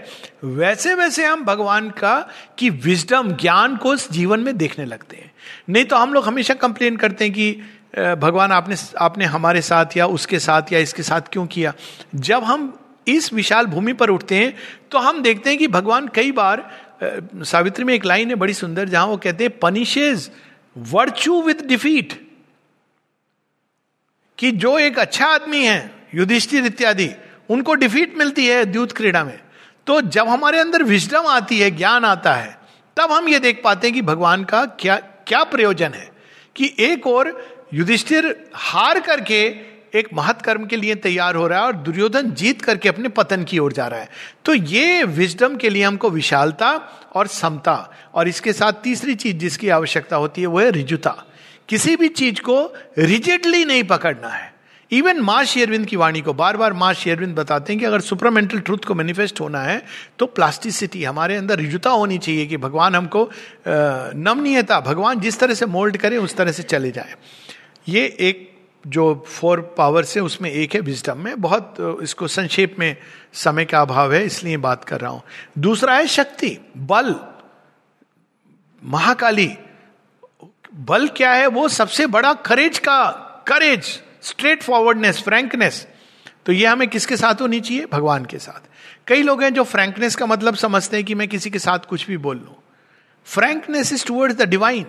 वैसे 0.45 0.95
वैसे 0.95 1.25
हम 1.25 1.45
भगवान 1.45 1.91
का, 1.91 2.19
की 2.59 2.71
विजडम 2.71 3.33
ज्ञान 3.33 3.77
को 3.77 3.95
जीवन 3.97 4.41
में 4.41 4.57
देखने 4.57 4.85
लगते 4.85 5.17
हैं। 5.17 5.31
नहीं 5.69 5.85
तो 5.85 5.97
हम 5.97 6.15
लोग 6.15 6.27
हमेशा 6.27 6.55
कंप्लेन 6.55 6.97
करते 6.97 7.25
हैं 7.25 7.33
कि 7.35 7.53
भगवान 8.19 8.53
आपने 8.53 8.77
आपने 8.99 9.25
हमारे 9.25 9.61
साथ 9.63 9.97
या 9.97 10.07
उसके 10.09 10.39
साथ 10.39 10.73
या 10.73 10.79
इसके 10.79 11.03
साथ 11.03 11.21
क्यों 11.33 11.47
किया? 11.47 11.73
जब 12.15 12.45
हम 12.45 12.73
इस 13.07 13.33
विशाल 13.33 13.67
भूमि 13.67 13.93
पर 13.93 14.11
उठते 14.11 14.37
हैं 14.37 14.55
तो 14.91 14.99
हम 14.99 15.23
देखते 15.23 15.51
हैं 15.51 15.59
कि 15.59 15.67
भगवान 15.69 16.09
कई 16.15 16.33
बार 16.33 16.63
सावित्री 17.45 17.85
में 17.85 17.95
एक 17.95 18.05
लाइन 18.05 18.29
है 18.29 18.35
बड़ी 18.35 18.55
सुंदर, 18.55 18.89
जहाँ 18.89 19.07
वो 19.07 19.17
कहते 19.17 19.45
हैं 19.45 19.59
पनिशेज 19.59 20.31
वर्चू 20.79 21.43
विथ 21.43 21.55
डिफीट 21.55 22.29
कि 24.39 24.51
जो 24.51 24.79
एक 24.79 24.99
अच्छा 24.99 25.27
आदमी 25.27 25.65
है, 25.65 25.95
युधिष्ठिर 26.15 26.67
इत्यादि, 26.67 27.11
उनको 27.51 27.75
डिफीट 27.75 28.19
मिलती 28.19 28.47
है 28.47 28.65
द्यूत 28.65 28.93
क्रीड़ा 28.93 29.25
में। 29.25 29.41
तो 29.87 30.01
जब 30.01 30.29
हमारे 30.29 30.59
अंदर 30.59 30.83
विजडम 30.83 31.27
आती 31.27 31.59
है, 31.61 31.71
ज्ञान 31.71 32.05
आता 32.05 32.35
है, 32.35 32.59
तब 32.97 33.13
हम 33.13 33.29
ये 33.29 33.39
देख 33.39 33.61
पाते 33.65 33.87
हैं 33.87 33.95
कि 33.95 34.03
भगवान 34.03 34.45
का 34.45 34.67
क्या 34.67 34.97
क्या 34.97 35.45
प्रयोजन 35.45 35.93
है। 35.93 36.13
कि 36.57 36.77
एक 36.79 37.07
और 37.07 37.53
युधिष्ठिर 37.75 38.51
हार 38.55 39.01
करके 39.01 39.72
एक 39.95 40.09
महत्कर्म 40.15 40.65
के 40.67 40.77
लिए 40.77 40.95
तैयार 40.95 41.35
हो 41.35 41.47
रहा 41.47 41.61
है 41.61 41.67
और 41.67 41.77
दुर्योधन 41.79 42.31
जीत 42.33 42.63
करके 42.63 42.89
अपने 42.89 43.09
पतन 43.09 43.45
की 43.45 43.59
ओर 43.59 43.73
जा 43.73 43.87
रहा 43.87 44.01
है। 44.01 44.09
तो 44.45 44.55
ये 44.55 45.03
विजडम 45.05 45.57
के 45.57 45.69
लिए 45.69 45.83
हमको 45.85 46.11
विशालता 46.11 46.71
और 47.15 47.27
समता 47.27 47.75
और 48.15 48.29
इसके 48.29 48.53
साथ 48.53 48.73
तीसरी 48.85 49.15
चीज़ 49.15 49.37
जिसकी 49.37 49.69
आवश्यकता 49.71 50.17
होती 50.17 50.41
है, 50.41 50.47
वो 50.47 50.61
है 50.61 50.71
रिजुता। 50.71 51.25
किसी 51.69 51.97
भी 51.97 52.09
चीज़ 52.09 52.41
को 52.41 52.65
रिजिडली 52.99 53.65
नहीं 53.65 53.85
पकड़ना 53.85 54.29
है। 54.29 54.51
इवन 54.91 55.21
माँ 55.21 55.45
शेरविंद 55.45 55.87
की 55.87 55.97
वाणी 55.97 56.21
को 56.21 56.33
बार 56.35 56.57
बार 56.57 56.73
माँ 56.73 56.93
शेरविंद 56.95 57.35
बताते 57.35 57.73
हैं 57.73 57.81
कि 57.81 57.87
अगर 57.87 58.01
सुपरमेंटल 58.01 58.59
ट्रूथ 58.59 58.79
को 58.79 58.95
मैनिफेस्ट 58.95 59.41
होना 59.41 59.61
है 59.61 59.81
तो 60.19 60.27
प्लास्टिसिटी 60.27 61.05
हमारे 61.05 61.37
अंदर 61.37 61.59
रिजुता 61.59 61.91
होनी 61.91 62.19
चाहिए 62.19 62.47
कि 62.47 62.57
भगवान 62.57 62.95
हमको 62.95 63.31
नमनीयता, 63.69 64.81
भगवान 64.81 65.21
जिस 65.21 65.39
तरह 65.39 65.55
से 65.55 65.67
मोल्ड 65.67 65.97
करे, 65.97 66.17
उस 66.17 66.37
तरह 66.37 66.53
से 66.53 66.63
चले 66.63 66.91
जाए। 66.91 67.15
ये 67.89 68.05
एक 68.21 68.51
जो 68.85 69.15
फोर 69.29 69.61
पावर्स 69.79 70.17
है, 70.17 70.23
उसमें 70.23 70.51
एक 70.51 70.75
है 70.75 70.81
विजडम 70.81 71.19
में 71.19 71.41
बहुत 71.41 71.77
इसको 72.03 72.29
संक्षेप 72.29 72.77
में 72.79 72.97
समय 73.33 73.65
का 73.65 73.81
अभाव 73.81 74.13
है, 74.13 74.25
इसलिए 74.25 74.57
बात 74.57 74.85
कर 74.85 75.01
रहा 75.01 75.11
हूँ। 75.11 75.23
दूसरा 75.59 75.95
है 75.95 76.07
शक्ति, 76.09 76.57
बल। 76.77 77.15
महाकाली, 78.83 79.51
बल 80.77 81.07
क्या 81.09 81.33
है? 81.33 81.47
वो 81.47 81.69
सबसे 81.69 82.07
बड़ा 82.09 82.33
करेज 82.35 82.79
का 82.79 83.05
करेज 83.49 84.01
स्ट्रेट 84.23 84.63
फॉरवर्डनेस 84.63 85.23
फ्रैंकनेस 85.23 85.87
तो 86.47 86.53
ये 86.53 86.67
हमें 86.67 86.89
किसके 86.89 87.17
साथ 87.17 87.41
होनी 87.41 87.61
चाहिए? 87.61 87.87
भगवान 87.93 88.25
के 88.25 88.39
साथ। 88.39 88.69
कई 89.07 89.23
लोग 89.23 89.43
हैं 89.43 89.53
जो 89.55 89.65
फ्रैंकनेस 89.65 90.17
का 90.17 90.27
मतलब 90.27 90.55
समझते 90.55 90.97
हैं 90.97 91.05
कि 91.07 91.15
मैं 91.15 91.29
किसी 91.29 91.51
के 91.51 91.59
साथ 91.59 91.87
कुछ 91.89 92.07
भी 92.07 92.17
बोल 92.17 92.37
लू। 92.37 92.57
Frankness 93.27 93.93
is 93.93 94.07
towards 94.07 94.37
the 94.37 94.49
divine 94.49 94.87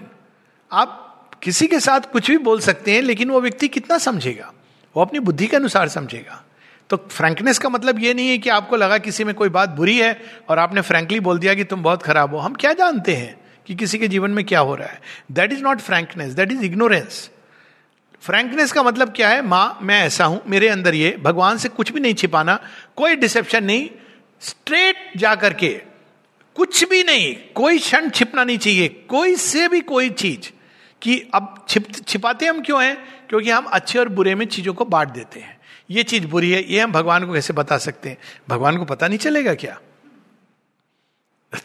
आप 0.72 1.00
किसी 1.44 1.68
के 1.68 1.80
साथ 1.80 2.00
कुछ 2.00 2.32
भी 2.32 2.38
बोल 2.38 2.60
सकते 2.60 2.92
हैं, 2.92 3.02
लेकिन 3.02 3.30
वो 3.30 3.42
व्यक्ति 3.42 3.68
कितना 3.68 3.98
समझेगा? 3.98 4.54
वो 4.96 5.02
अपनी 5.02 5.20
बुद्धि 5.20 5.48
के 5.48 5.56
अनुसार 5.58 5.88
समझेगा। 5.88 6.44
तो 6.90 6.98
फ्रैंकनेस 7.12 7.60
का 7.60 7.70
मतलब 7.70 8.00
ये 8.00 8.14
नहीं 8.14 8.30
है 8.30 8.38
कि 8.38 8.50
आपको 8.50 8.76
लगा 8.76 8.98
किसी 8.98 9.24
में 9.24 9.36
कोई 9.36 9.50
बात 9.50 9.70
बुरी 9.70 9.98
है 9.98 10.22
और 10.50 10.60
आपने 10.60 10.82
फ्रैंकली 10.82 11.20
बोल 11.20 11.40
दिया 11.40 11.54
कि 11.54 11.64
तुम 11.64 11.84
बहुत 11.84 12.04
खराब 12.04 12.34
हो। 12.34 12.40
हम 12.40 12.54
क्या 12.54 12.74
जानते 12.74 13.16
हैं 13.16 13.36
कि 13.68 13.76
किसी 13.76 13.98
के 13.98 14.08
जीवन 14.08 14.32
में 14.32 14.46
क्या 14.46 14.60
हो 14.60 14.76
रहा 14.76 14.88
है? 14.88 15.02
That 15.32 15.54
is 15.54 15.62
not 15.64 15.80
frankness 15.80 16.34
that 16.34 16.52
is 16.52 16.64
ignorance 16.64 17.30
frankness 18.22 18.72
का 18.72 18.84
मतलब 18.84 19.14
क्या 19.16 19.30
है? 19.30 19.42
माँ, 19.42 19.80
मैं 19.82 20.02
ऐसा 20.04 20.26
हूँ, 20.26 20.42
मेरे 20.48 20.68
अंदर 20.70 20.96
ये, 20.96 21.18
भगवान 21.24 21.58
से 21.58 21.70
कुछ 21.70 21.92
भी 21.92 22.00
नहीं 22.00 22.14
छिपाना, 22.14 22.60
कोई 22.96 23.16
डिसेप्शन 23.16 23.64
नहीं 23.64 23.90
स्ट्रेट 24.42 24.96
जा 25.18 25.36
करके 25.36 25.70
कुछ 26.56 26.90
भी 26.90 27.04
नहीं, 27.04 27.36
कोई 27.56 27.80
क्षण 27.80 28.10
छिपना 28.10 28.44
नहीं 28.44 28.58
चाहिए, 28.58 28.88
कोई 28.88 29.36
से 29.36 29.68
भी 29.68 29.80
कोई 29.80 30.10
चीज़। 30.10 30.52
कि 31.04 31.30
अब 31.34 31.66
छिप, 31.70 31.88
छिपाते 32.08 32.46
हम 32.46 32.62
क्यों 32.62 32.84
हैं? 32.84 32.98
क्योंकि 33.30 33.50
हम 33.50 33.64
अच्छे 33.64 34.00
और 34.00 34.10
बुरे 34.10 34.36
में 34.36 34.46
चीज़ों 34.46 34.74
को 34.74 34.86
बांट 34.86 35.10
देते 35.10 35.40
हैं। 35.40 35.60
ये 35.90 36.04
चीज़ 36.04 36.28
बुरी 36.28 36.52
है, 36.52 36.74
ये 36.74 36.80
हम 36.80 36.92
भगवान 36.92 37.26
को 37.26 37.34
कैसे 37.34 37.54
बता 37.54 37.78
सकते 37.78 38.10
हैं? 38.10 38.18
भगवान 38.50 38.78
को 38.78 38.86
पता 38.86 39.08
नहीं 39.08 39.18
चलेगा 39.18 39.54
क्या? 39.54 39.80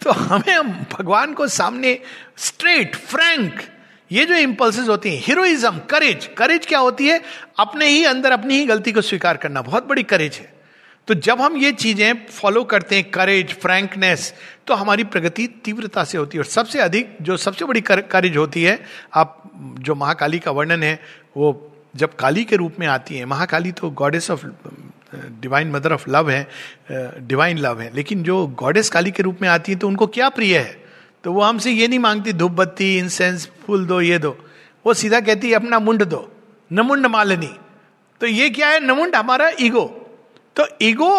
तो 0.03 0.11
हमें 0.11 0.53
हम 0.53 0.87
भगवान 0.99 1.35
को 1.35 1.49
सामने 1.49 2.03
स्ट्रेट, 2.37 2.97
फ्रैंक, 2.97 3.61
ये 4.13 4.25
जो 4.25 4.35
इंपल्सेस 4.35 4.89
होती 4.89 5.17
हैं 5.17 5.23
हीरोइज्म 5.25 5.79
करेज 5.79 6.31
करेज 6.39 6.67
क्या 6.67 6.79
होती 6.79 7.09
है? 7.09 7.23
अपने 7.59 7.87
ही 7.87 8.05
अंदर 8.05 8.33
अपनी 8.33 8.55
ही 8.55 8.67
गलती 8.67 8.93
को 8.93 9.01
स्वीकार 9.01 9.37
करना 9.37 9.63
बहुत 9.63 9.87
बड़ी 9.87 10.03
करेज 10.03 10.35
है। 10.35 10.58
तो 11.09 11.15
जब 11.17 11.41
हम 11.41 11.57
ये 11.57 11.71
चीज़ें 11.73 12.27
फॉलो 12.27 12.63
करते 12.65 12.97
हैं 12.97 13.11
करेज 13.11 13.53
फ्रैंकनेस 13.53 14.33
तो 14.67 14.75
हमारी 14.75 15.05
प्रगति 15.05 15.47
तीव्रता 15.65 16.05
से 16.05 16.19
होती 16.19 16.39
है। 16.39 16.43
और 16.43 16.47
सबसे 16.47 16.79
अधिक, 16.79 17.17
जो 17.23 17.37
सबसे 17.37 17.65
बड़ी 17.65 17.81
करेज 17.81 18.37
होती 18.37 18.63
है, 18.63 18.79
आप 19.15 19.43
जो 19.81 19.95
महाकाली 19.95 20.39
का 20.39 20.51
वर्णन 20.51 20.83
है, 20.83 20.99
वो 21.37 21.73
जब 21.97 22.15
काली 22.15 22.45
के 22.45 22.57
रूप 22.57 22.75
में 22.81 22.87
आती 22.87 23.17
है, 23.17 23.25
महाकाली 23.25 23.73
तो 23.73 23.91
goddess 23.91 24.31
of 24.31 24.47
divine 25.41 25.71
mother 25.71 25.93
of 25.93 26.05
love 26.11 26.31
है 26.31 26.47
डिवाइन 27.21 27.59
लव 27.59 27.81
है। 27.81 27.91
लेकिन 27.95 28.23
जो 28.23 28.47
गॉडेस 28.59 28.91
काली 28.91 29.11
के 29.11 29.23
रूप 29.23 29.39
में 29.43 29.49
आती 29.49 29.73
है 29.73 29.79
तो 29.79 29.89
उनको 29.89 30.07
क्या 30.09 30.29
प्रिय 30.31 30.57
है? 30.59 30.77
तो 31.25 31.33
वो 31.33 31.43
हमसे 31.43 31.71
ये 31.73 31.89
नहीं 31.89 31.99
मांगती 31.99 32.33
धूप 32.33 32.53
बत्ती 32.53 32.97
इंसेंस 32.99 33.49
फूल 33.67 33.87
दो, 33.87 34.01
ये 34.01 34.19
दो। 34.19 34.37
वो 34.87 34.95
सीधा 34.95 35.21
कहती 35.21 35.49
है, 35.49 35.55
अपना 35.55 35.79
मुंड 35.79 36.05
दो, 36.05 36.21
नमुंड 36.71 37.07
मालिनी। 37.07 37.55
तो 38.21 38.27
ये 38.27 38.51
क्या 38.51 38.69
है? 38.69 38.81
नमुंड 38.81 39.17
हमारा 39.17 39.51
ईगो 39.61 39.98
तो 40.59 40.67
ईगो 40.83 41.11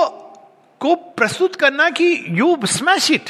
को 0.82 0.95
प्रस्तुत 0.95 1.56
करना 1.56 1.89
कि 1.89 2.25
यू 2.30 2.58
स्मैश 2.67 3.10
इट 3.12 3.30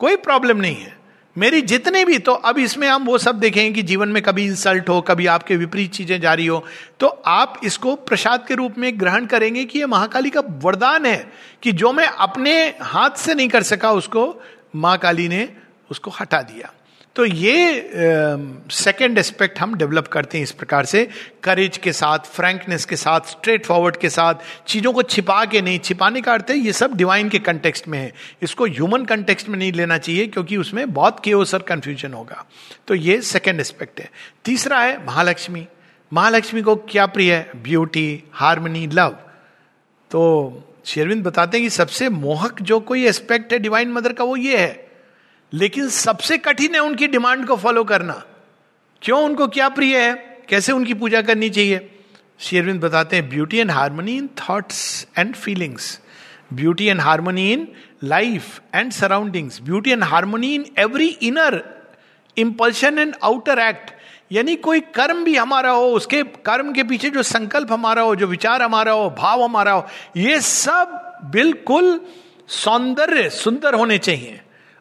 कोई 0.00 0.16
प्रॉब्लम 0.18 0.56
नहीं 0.56 0.76
है। 0.76 0.92
मेरी 1.36 1.60
जितने 1.62 2.04
भी 2.04 2.18
तो 2.18 2.32
अब 2.32 2.58
इसमें 2.58 2.86
हम 2.88 3.04
वो 3.04 3.16
सब 3.18 3.38
देखेंगे 3.38 3.72
कि 3.72 3.82
जीवन 3.82 4.08
में 4.08 4.22
कभी 4.22 4.44
इंसल्ट 4.44 4.88
हो, 4.88 5.00
कभी 5.00 5.26
आपके 5.26 5.56
विपरीत 5.56 5.92
चीज़ें 5.92 6.20
जारी 6.20 6.46
हो 6.46 6.62
तो 7.00 7.06
आप 7.06 7.60
इसको 7.64 7.94
प्रसाद 8.02 8.46
के 8.46 8.54
रूप 8.54 8.78
में 8.78 9.00
ग्रहण 9.00 9.26
करेंगे 9.26 9.64
कि 9.64 9.78
ये 9.78 9.86
महाकाली 9.86 10.30
का 10.30 10.42
वरदान 10.62 11.06
है 11.06 11.32
कि 11.62 11.72
जो 11.72 11.92
मैं 11.92 12.06
अपने 12.06 12.54
हाथ 12.82 13.16
से 13.16 13.34
नहीं 13.34 13.48
कर 13.48 13.62
सका, 13.62 13.92
उसको 13.92 14.42
माँ 14.76 14.96
काली 14.98 15.28
ने 15.28 15.48
उसको 15.90 16.10
हटा 16.10 16.42
दिया। 16.42 16.72
तो 17.16 17.24
ये 17.24 17.90
सेकेंड 18.72 19.18
एस्पेक्ट 19.18 19.58
हम 19.58 19.74
डेवलप 19.74 20.06
करते 20.08 20.38
हैं 20.38 20.42
इस 20.42 20.52
प्रकार 20.52 20.84
से 20.84 21.06
करेज 21.42 21.76
के 21.78 21.92
साथ 21.92 22.18
फ्रैंकनेस 22.26 22.84
के 22.84 22.96
साथ 22.96 23.30
स्ट्रेट 23.30 23.66
फॉरवर्ड 23.66 23.96
के 23.96 24.08
साथ, 24.10 24.34
चीज़ों 24.66 24.92
को 24.92 25.02
छिपा 25.02 25.44
के 25.44 25.60
नहीं, 25.62 25.78
छिपाने 25.78 26.20
का 26.20 26.32
अर्थ 26.32 26.50
है 26.50 26.56
ये 26.56 26.72
सब 26.72 26.96
डिवाइन 26.96 27.28
के 27.28 27.38
कंटेक्स्ट 27.38 27.88
में 27.88 27.98
है। 27.98 28.12
इसको 28.42 28.66
ह्यूमन 28.66 29.04
कंटेक्स्ट 29.04 29.48
में 29.48 29.58
नहीं 29.58 29.72
लेना 29.72 29.98
चाहिए 29.98 30.26
क्योंकि 30.26 30.56
उसमें 30.56 30.92
बहुत 30.92 31.20
केओस 31.24 31.54
और 31.54 31.62
कंफ्यूजन 31.62 32.12
होगा। 32.12 32.44
तो 32.88 32.94
ये 32.94 33.20
सेकेंड 33.22 33.60
एस्पेक्ट 33.60 34.00
है। 34.00 34.10
तीसरा 34.44 34.80
है 34.80 35.04
महालक्ष्मी। 35.06 35.66
महालक्ष्मी 36.12 36.62
को 36.62 36.76
क्या 36.76 37.06
प्रिय 37.06 37.34
है? 37.34 37.50
ब्यूटी 37.56 38.22
हारमोनी 38.32 38.86
लव 38.86 39.16
तो 40.10 40.70
शेरविंद 40.86 41.24
बताते 41.24 41.58
हैं 41.58 41.66
कि 41.66 41.70
सबसे 41.70 42.08
मोहक 42.08 42.62
जो 42.62 42.80
कोई 42.80 43.04
एस्पेक्ट 43.06 43.52
है 43.52 43.58
डिवाइन 43.58 43.92
मदर 43.92 44.12
का 44.12 44.24
वो 44.24 44.36
ये 44.36 44.56
है। 44.58 44.83
लेकिन 45.54 45.88
सबसे 45.88 46.38
कठिन 46.38 46.74
है 46.74 46.80
उनकी 46.80 47.06
डिमांड 47.06 47.46
को 47.46 47.56
फॉलो 47.56 47.84
करना। 47.84 48.22
क्यों? 49.02 49.24
उनको 49.24 49.48
क्या 49.48 49.68
प्रिय 49.68 49.98
है? 49.98 50.14
कैसे 50.48 50.72
उनकी 50.72 50.94
पूजा 50.94 51.22
करनी 51.22 51.50
चाहिए? 51.50 51.90
शेरविंद 52.40 52.80
बताते 52.80 53.16
हैं 53.16 53.28
beauty 53.28 53.58
and 53.58 53.70
harmony 53.70 54.16
in 54.16 54.28
thoughts 54.40 55.06
and 55.18 55.34
feelings 55.34 56.00
beauty 56.52 56.86
and 56.86 57.00
harmony 57.00 57.52
in 57.52 57.68
life 58.04 58.60
and 58.74 58.92
surroundings 58.92 59.60
beauty 59.62 59.90
and 59.90 60.04
harmony 60.04 60.54
in 60.54 60.64
every 60.78 61.06
inner 61.06 61.64
impulsion 62.36 62.98
and 62.98 63.14
outer 63.24 63.58
act 63.58 63.90
यानी 64.32 64.56
कोई 64.56 64.80
कर्म 64.80 65.24
भी 65.24 65.36
हमारा 65.36 65.70
हो, 65.70 65.86
उसके 65.86 66.22
कर्म 66.22 66.72
के 66.72 66.84
पीछे 66.84 67.10
जो 67.10 67.22
संकल्प 67.22 67.72
हमारा 67.72 68.02
हो, 68.02 68.16
जो 68.16 68.26
विचार 68.26 68.62
हमारा 68.62 68.92
हो, 68.92 69.10
भाव 69.10 69.42
हमारा 69.42 69.72
हो, 69.72 69.86
ये 70.16 70.40
सब 70.40 71.00
बिल्कुल 71.24 72.00
सौंदर्य, 72.48 73.30
सुंदर 73.30 73.74
होने 73.74 73.98
चाहिए। 73.98 74.40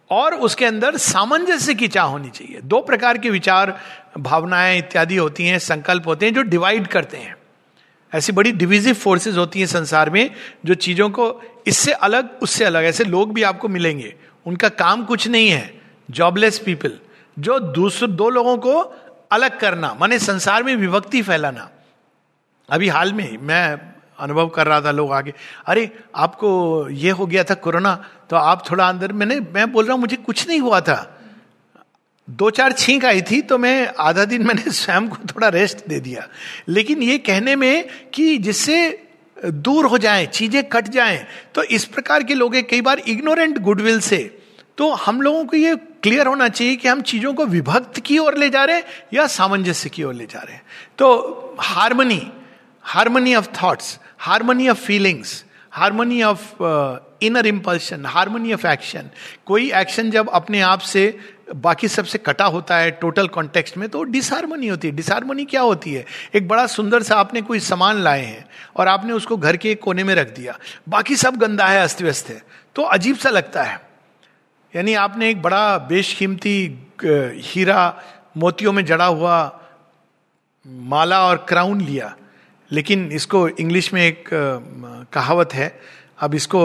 और 0.10 0.34
उसके 0.34 0.66
अंदर 0.66 0.98
सामंजस्य 0.98 1.74
की 1.74 1.88
चाह 1.88 2.06
होनी 2.06 2.30
चाहिए। 2.30 2.62
दो 2.63 2.82
प्रकार 2.82 3.18
के 3.18 3.30
विचार, 3.30 3.80
भावनाएँ 4.18 4.78
इत्यादि 4.78 5.16
होती 5.16 5.46
हैं, 5.46 5.60
संकल्प 5.60 6.08
होते 6.08 6.26
हैं, 6.26 6.34
जो 6.34 6.42
डिवाइड 6.42 6.88
करते 6.88 7.18
हैं। 7.18 7.36
ऐसी 8.13 8.32
बड़ी 8.32 8.52
डिविजिव 8.52 8.94
फोर्सेस 8.94 9.38
होती 9.38 9.60
हैं 9.60 9.68
संसार 9.68 10.10
में, 10.10 10.32
जो 10.66 10.74
चीज़ों 10.74 11.10
को 11.10 11.42
इससे 11.68 11.92
अलग, 11.92 12.30
उससे 12.42 12.66
अलग, 12.66 12.84
ऐसे 12.84 13.04
लोग 13.04 13.34
भी 13.34 13.44
आपको 13.44 13.68
मिलेंगे। 13.68 14.16
उनका 14.46 14.70
काम 14.70 15.06
कुछ 15.06 15.28
नहीं 15.28 15.50
है। 15.50 15.82
जॉबलेस 16.12 16.60
पीपल 16.60 17.00
जो 17.39 17.60
दूसरे, 17.60 18.08
दो 18.08 18.30
लोगों 18.30 18.58
को 18.58 18.80
अलग 19.32 19.60
करना, 19.60 19.98
माने 20.00 20.20
संसार 20.20 20.63
में 20.63 20.76
विभक्ति 20.76 21.22
फैलाना। 21.22 21.70
अभी 22.70 22.88
हाल 22.88 23.13
में 23.13 23.38
मैं 23.38 23.92
अनुभव 24.19 24.47
कर 24.47 24.67
रहा 24.67 24.82
था 24.82 24.91
लोग 24.91 25.12
आगे। 25.12 25.34
अरे, 25.65 25.89
आपको 26.15 26.89
ये 26.89 27.12
हो 27.12 27.26
गया 27.26 27.43
था 27.43 27.54
कोरोना 27.54 27.95
तो 28.30 28.36
आप 28.36 28.63
थोड़ा 28.71 28.88
अंदर, 28.89 29.12
मैंने, 29.12 29.39
मैं 29.39 29.71
बोल 29.71 29.86
रहा 29.86 29.93
हूँ, 29.93 30.02
मुझे 30.02 30.15
कुछ 30.15 30.47
नहीं 30.47 30.60
हुआ 30.60 30.82
था। 30.82 31.10
दो 32.30 32.49
चार 32.49 32.71
छींक 32.71 33.06
आई 33.06 33.21
थी 33.21 33.41
तो 33.41 33.58
मैं 33.58 33.93
आधा 33.99 34.26
दिन 34.26 34.43
मैंने 34.43 34.71
स्वयं 34.71 35.08
को 35.10 35.17
थोड़ा 35.26 35.47
रेस्ट 35.47 35.86
दे 35.88 35.99
दिया। 35.99 36.28
लेकिन 36.67 37.02
ये 37.04 37.17
कहने 37.17 37.56
में 37.56 37.89
कि 38.13 38.38
जिससे 38.38 39.08
दूर 39.38 39.86
हो 39.86 39.97
जाए, 39.97 40.26
चीज़ें 40.26 40.63
कट 40.63 40.88
जाएँ 40.88 41.26
तो 41.56 41.63
इस 41.63 41.86
प्रकार 41.86 42.23
के 42.23 42.34
लोग 42.34 42.56
कई 42.69 42.82
बार 42.82 42.99
इग्नोरेंट 42.99 43.58
गुडविल 43.58 43.99
से। 43.99 44.39
तो 44.78 44.89
हम 44.91 45.21
लोगों 45.21 45.45
को 45.45 45.58
ये 45.58 45.76
क्लियर 45.76 46.28
होना 46.28 46.47
चाहिए 46.47 46.76
कि 46.76 46.88
हम 46.88 47.02
चीज़ों 47.02 47.34
को 47.34 47.45
विभक्त 47.45 47.99
की 47.99 48.17
ओर 48.17 48.38
ले 48.38 48.49
जा 48.49 48.63
रहे 48.63 48.76
हैं 48.76 48.84
या 49.13 49.28
सामंजस्य 49.28 49.89
की 49.89 50.04
ओर 50.04 50.13
ले 50.13 50.26
जा 50.26 50.39
रहे 50.39 50.56
हैं। 50.56 50.63
तो 50.97 51.58
harmony 51.60 52.32
harmony 52.84 53.36
of 53.36 53.47
thoughts 53.63 53.99
harmony 54.23 54.67
of 54.69 54.77
feelings 54.77 55.43
harmony 55.71 56.21
of 56.23 56.41
inner 57.21 57.47
impulsion 57.47 58.05
harmony 58.05 58.53
of 58.53 58.67
action 58.67 59.09
कोई 59.45 59.71
एक्शन 59.71 60.12
जब 60.12 60.29
अपने 60.29 60.62
आप 60.62 60.79
से 60.79 61.19
बाकी 61.55 61.88
सबसे 61.88 62.17
कटा 62.17 62.45
होता 62.45 62.77
है 62.77 62.91
टोटल 62.91 63.27
कॉन्टेक्स्ट 63.27 63.77
में 63.77 63.89
तो 63.89 64.03
डिसहारमोनी 64.03 64.67
होती 64.67 64.88
है। 64.88 64.95
डिसहारमोनी 64.95 65.45
क्या 65.45 65.62
होती 65.62 65.93
है? 65.93 66.05
एक 66.36 66.47
बड़ा 66.47 66.65
सुंदर 66.67 67.03
सा 67.03 67.15
आपने 67.15 67.41
कोई 67.41 67.59
सामान 67.59 67.97
लाए 67.97 68.23
हैं 68.25 68.45
और 68.75 68.88
आपने 68.88 69.13
उसको 69.13 69.38
घर 69.38 69.57
के 69.57 69.75
कोने 69.75 70.03
में 70.03 70.15
रख 70.15 70.36
दिया। 70.36 70.57
बाकी 70.89 71.15
सब 71.15 71.38
गंदा 71.38 71.67
है 71.67 71.83
अस्त 71.83 72.01
व्यस्त 72.01 72.29
है। 72.29 72.41
तो 72.75 72.81
अजीब 72.81 73.17
सा 73.17 73.29
लगता 73.29 73.63
है। 73.63 73.79
यानी 74.73 74.93
आपने 74.93 75.29
एक 75.29 75.41
बड़ा 75.41 75.77
बेशकीमती 75.77 76.57
हीरा 77.43 78.01
मोतियों 78.38 78.73
में 78.73 78.86
जड़ा 78.86 79.05
हुआ 79.05 79.38
माला 80.65 81.23
और 81.27 81.45
क्राउन 81.49 81.81
लिया। 81.81 82.15
लेकिन 82.73 83.09
इसको 83.12 83.47
इंग्लिश 83.49 83.93
में 83.93 84.01
एक 84.01 84.29
कहावत 85.13 85.53
है। 85.53 85.67
अब 86.19 86.36
इसको 86.36 86.59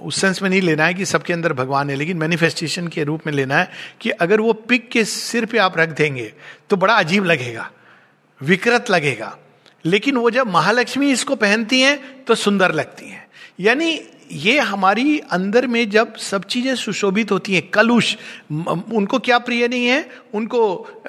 उस 0.00 0.20
सेंस 0.20 0.42
में 0.42 0.48
नहीं 0.50 0.60
लेना 0.62 0.84
है 0.84 0.94
कि 0.94 1.04
सबके 1.06 1.32
अंदर 1.32 1.52
भगवान 1.52 1.90
है, 1.90 1.96
लेकिन 1.96 2.16
मैनिफेस्टेशन 2.16 2.88
के 2.88 3.04
रूप 3.04 3.26
में 3.26 3.32
लेना 3.32 3.56
है 3.56 3.70
कि 4.00 4.10
अगर 4.10 4.40
वो 4.40 4.52
पिक 4.52 4.88
के 4.90 5.04
सिर 5.04 5.44
पे 5.46 5.58
आप 5.58 5.78
रख 5.78 5.88
देंगे 5.90 6.32
तो 6.70 6.76
बड़ा 6.76 6.94
अजीब 6.94 7.24
लगेगा, 7.24 7.70
विकृत 8.40 8.90
लगेगा। 8.90 9.36
लेकिन 9.84 10.16
वो 10.16 10.30
जब 10.30 10.46
महालक्ष्मी 10.48 11.10
इसको 11.12 11.34
पहनती 11.36 11.80
हैं 11.80 12.24
तो 12.24 12.34
सुंदर 12.34 12.72
लगती 12.72 13.08
हैं। 13.08 13.26
यानी 13.60 14.00
ये 14.32 14.58
हमारी 14.60 15.18
अंदर 15.32 15.66
में 15.66 15.88
जब 15.90 16.14
सब 16.18 16.44
चीज़ें 16.44 16.74
सुशोभित 16.76 17.32
होती 17.32 17.54
हैं, 17.54 17.68
कलुष 17.70 18.14
उनको 18.50 19.18
क्या 19.18 19.38
प्रिय 19.40 19.68
नहीं 19.68 19.86
है? 19.86 20.08
उनको 20.34 21.02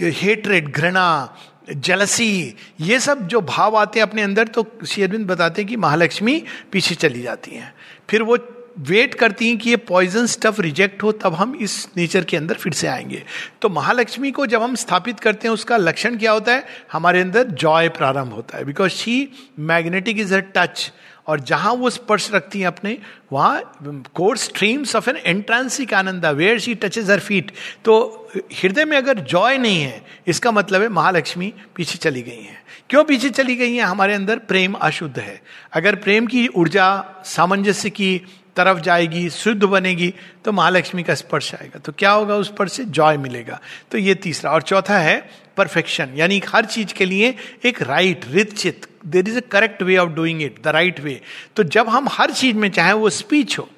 हेटरेट 0.00 0.68
घृणा 0.68 1.36
जलसी, 1.70 2.54
ये 2.80 3.00
सब 3.00 3.26
जो 3.26 3.40
भाव 3.40 3.76
आते 3.76 4.00
हैं 4.00 4.06
अपने 4.06 4.22
अंदर 4.22 4.46
तो 4.46 4.66
शेरविंद 4.88 5.26
बताते 5.26 5.62
हैं 5.62 5.68
कि 5.68 5.76
महालक्ष्मी 5.76 6.44
पीछे 6.72 6.94
चली 6.94 7.22
जाती 7.22 7.50
हैं। 7.50 7.74
फिर 8.10 8.22
वो 8.22 8.38
वेट 8.78 9.14
करती 9.14 9.48
हैं 9.48 9.58
कि 9.58 9.70
ये 9.70 9.76
पॉइजन 9.76 10.26
स्टफ़ 10.26 10.60
रिजेक्ट 10.60 11.02
हो, 11.02 11.12
तब 11.12 11.34
हम 11.34 11.54
इस 11.54 11.88
नेचर 11.96 12.24
के 12.24 12.36
अंदर 12.36 12.54
फिर 12.54 12.72
से 12.72 12.86
आएँगे। 12.86 13.24
तो 13.62 13.68
महालक्ष्मी 13.68 14.30
को 14.30 14.46
जब 14.46 14.62
हम 14.62 14.74
स्थापित 14.74 15.20
करते 15.20 15.48
हैं, 15.48 15.54
उसका 15.54 15.76
लक्षण 15.76 16.16
क्या 16.16 16.32
होता 16.32 16.52
है? 16.52 16.66
हमारे 16.92 17.20
अंदर 17.20 17.44
जॉय 17.44 17.88
प्रारंभ 17.88 18.32
होता 18.32 18.58
है। 18.58 18.64
Because 18.64 18.92
she 18.92 19.28
magnetic 19.58 20.18
is 20.18 20.34
a 20.34 20.38
touch 20.38 20.92
और 21.26 21.40
जहाँ 21.40 21.72
वो 21.72 21.90
स्पर्श 21.90 22.30
रखती 22.32 22.60
हैं 22.60 22.66
अपने, 22.66 22.96
वहाँ 23.32 24.02
course 24.14 24.36
streams 24.36 24.94
of 24.96 25.08
an 25.10 25.16
intrinsic 25.16 25.94
ananda 25.94 26.26
where 26.26 26.58
she 26.58 26.74
touches 26.74 27.10
her 27.10 27.20
feet 27.20 27.52
तो 27.84 28.28
हृदय 28.62 28.84
में 28.84 28.96
अगर 28.96 29.18
जॉय 29.20 29.58
नहीं 29.58 29.82
है, 29.82 30.02
इसका 30.26 30.50
मतलब 30.50 30.82
है 30.82 30.88
महालक्ष्मी 30.88 31.52
पीछे 31.76 31.98
चली 31.98 32.22
गई 32.22 32.42
हैं। 32.42 32.60
क्यों 32.90 33.04
पीछे 33.04 33.30
चली 33.30 33.56
गई 33.56 33.74
हैं? 33.74 33.84
हमारे 33.84 34.14
अंदर 34.14 34.38
प्रेम 34.38 34.72
अशुद्ध 34.74 35.18
है। 35.18 35.40
अगर 35.72 35.94
प्रेम 35.96 36.26
की 36.26 36.46
ऊर्जा 36.48 37.22
सामंजस्य 37.24 37.90
की 37.90 38.16
तरफ़ 38.56 38.80
जाएगी, 38.80 39.28
शुद्ध 39.30 39.62
बनेगी 39.64 40.12
तो 40.44 40.52
महालक्ष्मी 40.52 41.02
का 41.02 41.14
स्पर्श 41.14 41.54
आएगा। 41.54 41.78
तो 41.78 41.92
क्या 41.92 42.10
होगा 42.10 42.34
उस 42.36 42.52
पर 42.58 42.68
से 42.68 42.84
जॉय 42.86 43.16
मिलेगा। 43.16 43.60
तो 43.90 43.98
ये 43.98 44.14
तीसरा 44.14 44.50
और 44.50 44.62
चौथा 44.62 44.98
है 44.98 45.16
परफेक्शन 45.56 46.12
यानी 46.16 46.40
हर 46.48 46.64
चीज़ 46.64 46.94
के 46.94 47.04
लिए 47.04 47.34
एक 47.64 47.82
राइट 47.82 48.24
रित 48.30 48.84
there 49.06 49.28
is 49.28 49.36
a 49.36 49.40
correct 49.50 49.82
way 49.82 49.96
of 49.96 50.10
doing 50.10 50.42
it 50.42 50.62
the 50.64 50.68
right 50.68 51.00
way 51.00 51.20
तो 51.56 51.62
जब 51.64 51.88
हम 51.88 52.08
हर 52.10 52.30
चीज़ 52.32 52.56
में 52.56 52.70
चाहे 52.70 52.92
वो 52.92 53.10
स्पीच 53.10 53.58
हो, 53.58 53.68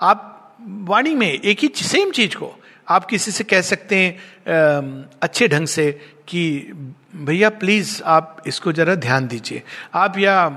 आप 0.00 0.56
वाणी 0.88 1.14
में 1.14 1.28
एक 1.28 1.58
ही 1.60 1.70
सेम 1.76 2.10
चीज़ 2.10 2.36
को 2.36 2.54
आप 2.88 3.04
किसी 3.04 3.30
से 3.30 3.44
कह 3.44 3.60
सकते 3.60 3.96
हैं 3.96 5.08
अच्छे 5.22 5.48
ढंग 5.48 5.66
से 5.66 5.90
कि, 6.28 6.42
भैया 7.16 7.48
प्लीज़ 7.50 8.02
आप 8.04 8.42
इसको 8.46 8.72
जरा 8.72 8.94
ध्यान 8.94 9.26
दीजिए। 9.26 9.62
आप 9.94 10.18
या 10.18 10.48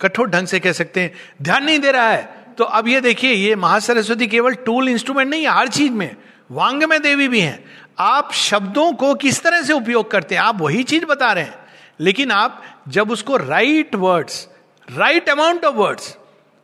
कठोर 0.00 0.28
ढंग 0.30 0.46
से 0.46 0.60
कह 0.60 0.72
सकते 0.72 1.00
हैं, 1.00 1.12
ध्यान 1.42 1.64
नहीं 1.64 1.78
दे 1.78 1.90
रहा 1.92 2.10
है। 2.10 2.22
तो 2.58 2.64
अब 2.64 2.88
ये 2.88 3.00
देखिए, 3.00 3.32
ये 3.32 3.54
महासरस्वती 3.56 4.26
केवल 4.26 4.54
टूल 4.66 4.88
इंस्ट्रूमेंट 4.88 5.30
नहीं 5.30 5.42
है 5.42 5.50
हर 5.50 5.68
चीज़ 5.68 5.92
में 5.92 6.16
वांग 6.52 6.82
में 6.82 7.00
देवी 7.02 7.28
भी 7.28 7.40
हैं। 7.40 7.64
आप 7.98 8.32
शब्दों 8.32 8.92
को 8.92 9.14
किस 9.14 9.42
तरह 9.42 9.62
से 9.62 9.72
उपयोग 9.72 10.10
करते 10.10 10.34
हैं? 10.34 10.42
आप 10.42 10.60
वही 10.60 10.82
चीज़ 10.82 11.04
बता 11.06 11.32
रहे 11.32 11.44
हैं। 11.44 11.54
लेकिन 12.00 12.30
आप 12.30 12.62
जब 12.88 13.10
उसको 13.10 13.36
right 13.36 13.94
words 13.94 14.48
right 14.88 15.28
amount 15.28 15.64
of 15.64 15.74
words 15.74 16.16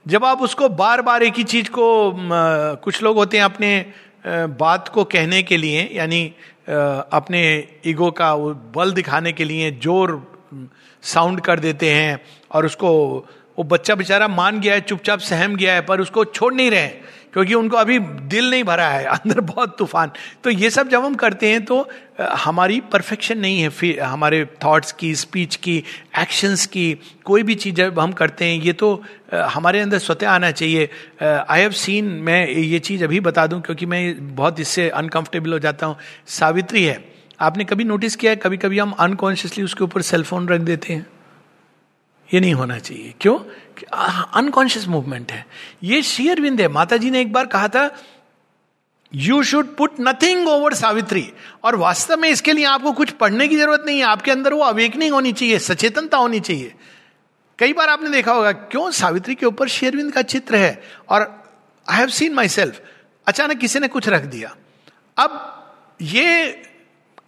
जब 0.07 0.25
आप 0.25 0.43
उसको 0.43 0.69
बार 0.69 1.03
बार 1.03 1.23
एक 1.23 1.35
ही 1.35 1.45
चीज़ 1.45 1.69
को 1.71 2.13
कुछ 2.83 3.03
लोग 3.03 3.17
होते 3.17 3.37
हैं 3.37 3.45
अपने 3.45 3.71
बात 4.61 4.89
को 4.89 5.05
कहने 5.05 5.43
के 5.43 5.57
लिए, 5.57 5.89
यानी 5.93 6.25
अपने 6.69 7.43
ईगो 7.87 8.11
का 8.11 8.35
बल 8.77 8.93
दिखाने 8.93 9.33
के 9.33 9.45
लिए 9.45 9.71
ज़ोर 9.83 10.23
साउंड 11.03 11.41
कर 11.41 11.61
देते 11.61 11.91
हैं, 11.91 12.21
और 12.53 12.67
उसको, 12.67 12.91
वो 13.59 13.65
बच्चा 13.65 13.95
बेचारा 13.95 14.29
मान 14.29 14.61
गया 14.61 14.75
है, 14.75 14.81
चुपचाप 14.81 15.19
सहम 15.19 15.57
गया 15.57 15.75
है, 15.75 15.81
पर 15.81 16.01
उसको 16.01 16.25
छोड़ 16.25 16.53
नहीं 16.55 16.71
रहे 16.71 16.91
क्योंकि 17.39 17.55
उनको 17.55 17.77
अभी 17.77 17.99
दिल 17.99 18.51
नहीं 18.51 18.65
भरा 18.65 18.87
है, 18.89 19.05
अंदर 19.17 19.41
बहुत 19.41 19.77
तूफ़ान। 19.79 20.11
तो 20.45 20.51
ये 20.51 20.71
सब 20.71 20.89
जब 20.89 21.05
हम 21.05 21.15
करते 21.15 21.49
हैं 21.49 21.65
तो 21.65 21.89
हमारी 22.21 22.81
परफेक्शन 22.93 23.39
नहीं 23.39 23.61
है, 23.61 23.69
फिर 23.69 24.01
हमारे 24.01 24.45
थॉट्स 24.65 24.93
की 24.93 25.15
स्पीच 25.15 25.57
की 25.57 25.77
एक्शंस 26.19 26.67
की, 26.67 26.99
कोई 27.25 27.43
भी 27.43 27.55
चीज़ 27.55 27.75
जब 27.75 27.99
हम 27.99 28.13
करते 28.13 28.45
हैं, 28.45 28.61
ये 28.61 28.73
तो 28.73 29.03
हमारे 29.35 29.81
अंदर 29.81 29.99
स्वतः 29.99 30.29
आना 30.29 30.51
चाहिए। 30.51 30.89
आई 31.23 31.61
हैव 31.61 31.71
सीन 31.71 32.05
मैं 32.05 32.49
ये 32.49 32.79
चीज़ 32.79 33.05
अभी 33.05 33.21
बता 33.21 33.47
दूँ, 33.47 33.61
क्योंकि 33.61 33.87
मैं 33.87 34.35
बहुत 34.37 34.61
इससे 34.61 34.89
अनकंफर्टेबल 34.89 35.53
हो 35.53 35.59
जाता 35.59 35.87
हूँ। 35.87 35.97
सावित्री 36.27 36.85
है, 36.85 37.05
आपने 37.41 37.65
कभी 37.65 37.85
नोटिस 37.85 38.17
किया 38.17 38.33
है? 38.33 38.37
कभी 38.37 38.57
कभी 38.57 38.79
हम 38.79 38.91
अनकॉन्शियसली 38.99 39.65
उसके 39.65 39.85
ऊपर 39.85 40.03
सेलफोन 40.03 40.49
रख 40.49 40.61
देते 40.61 40.93
हैं। 40.93 41.07
ये 42.35 42.41
नहीं 42.41 42.55
होना 42.55 42.79
चाहिए। 42.79 43.15
क्यों? 43.21 43.39
अनकॉन्शियस 44.35 44.87
मूवमेंट 44.89 45.33
है। 45.33 45.47
ये 45.83 46.03
शेयर 46.03 46.41
विंद 46.41 46.61
है। 46.61 46.69
माता 46.69 46.97
जी 46.97 47.11
ने 47.11 47.21
एक 47.21 47.33
बार 47.33 47.47
कहा 47.47 47.69
था 47.69 47.91
you 49.15 49.43
should 49.43 49.77
put 49.77 49.95
nothing 50.01 50.49
over 50.49 50.75
Savitri 50.75 51.33
और 51.65 51.77
वास्तव 51.77 52.17
में 52.17 52.29
इसके 52.29 52.53
लिए 52.53 52.65
आपको 52.65 52.93
कुछ 52.93 53.11
पढ़ने 53.11 53.49
की 53.49 53.57
ज़रूरत 53.57 53.83
नहीं 53.87 53.99
है। 53.99 54.05
आपके 54.05 54.31
अंदर 54.31 54.55
वो 54.55 54.61
अवेकनिंग 54.61 55.15
होनी 55.15 55.33
चाहिए, 55.33 55.59
सचेतनता 55.59 56.17
होनी 56.17 56.41
चाहिए। 56.41 56.75
कई 57.59 57.73
बार 57.73 57.89
आपने 57.89 58.11
देखा 58.11 58.33
होगा, 58.33 58.53
क्यों 58.53 58.91
सावित्री 58.91 59.35
के 59.35 59.47
ऊपर 59.47 59.69
शेरविंद 59.69 60.13
का 60.13 60.23
चित्र 60.23 60.57
है? 60.57 60.83
और 61.09 61.23
I 61.91 61.99
have 61.99 62.09
seen 62.09 62.35
my 62.35 62.49
self 62.49 62.83
अचानक 63.27 63.59
किसी 63.59 63.79
ने 63.79 63.89
कुछ 63.89 64.09
रख 64.09 64.23
दिया। 64.23 64.57
अब 65.17 65.55
ये 66.03 66.63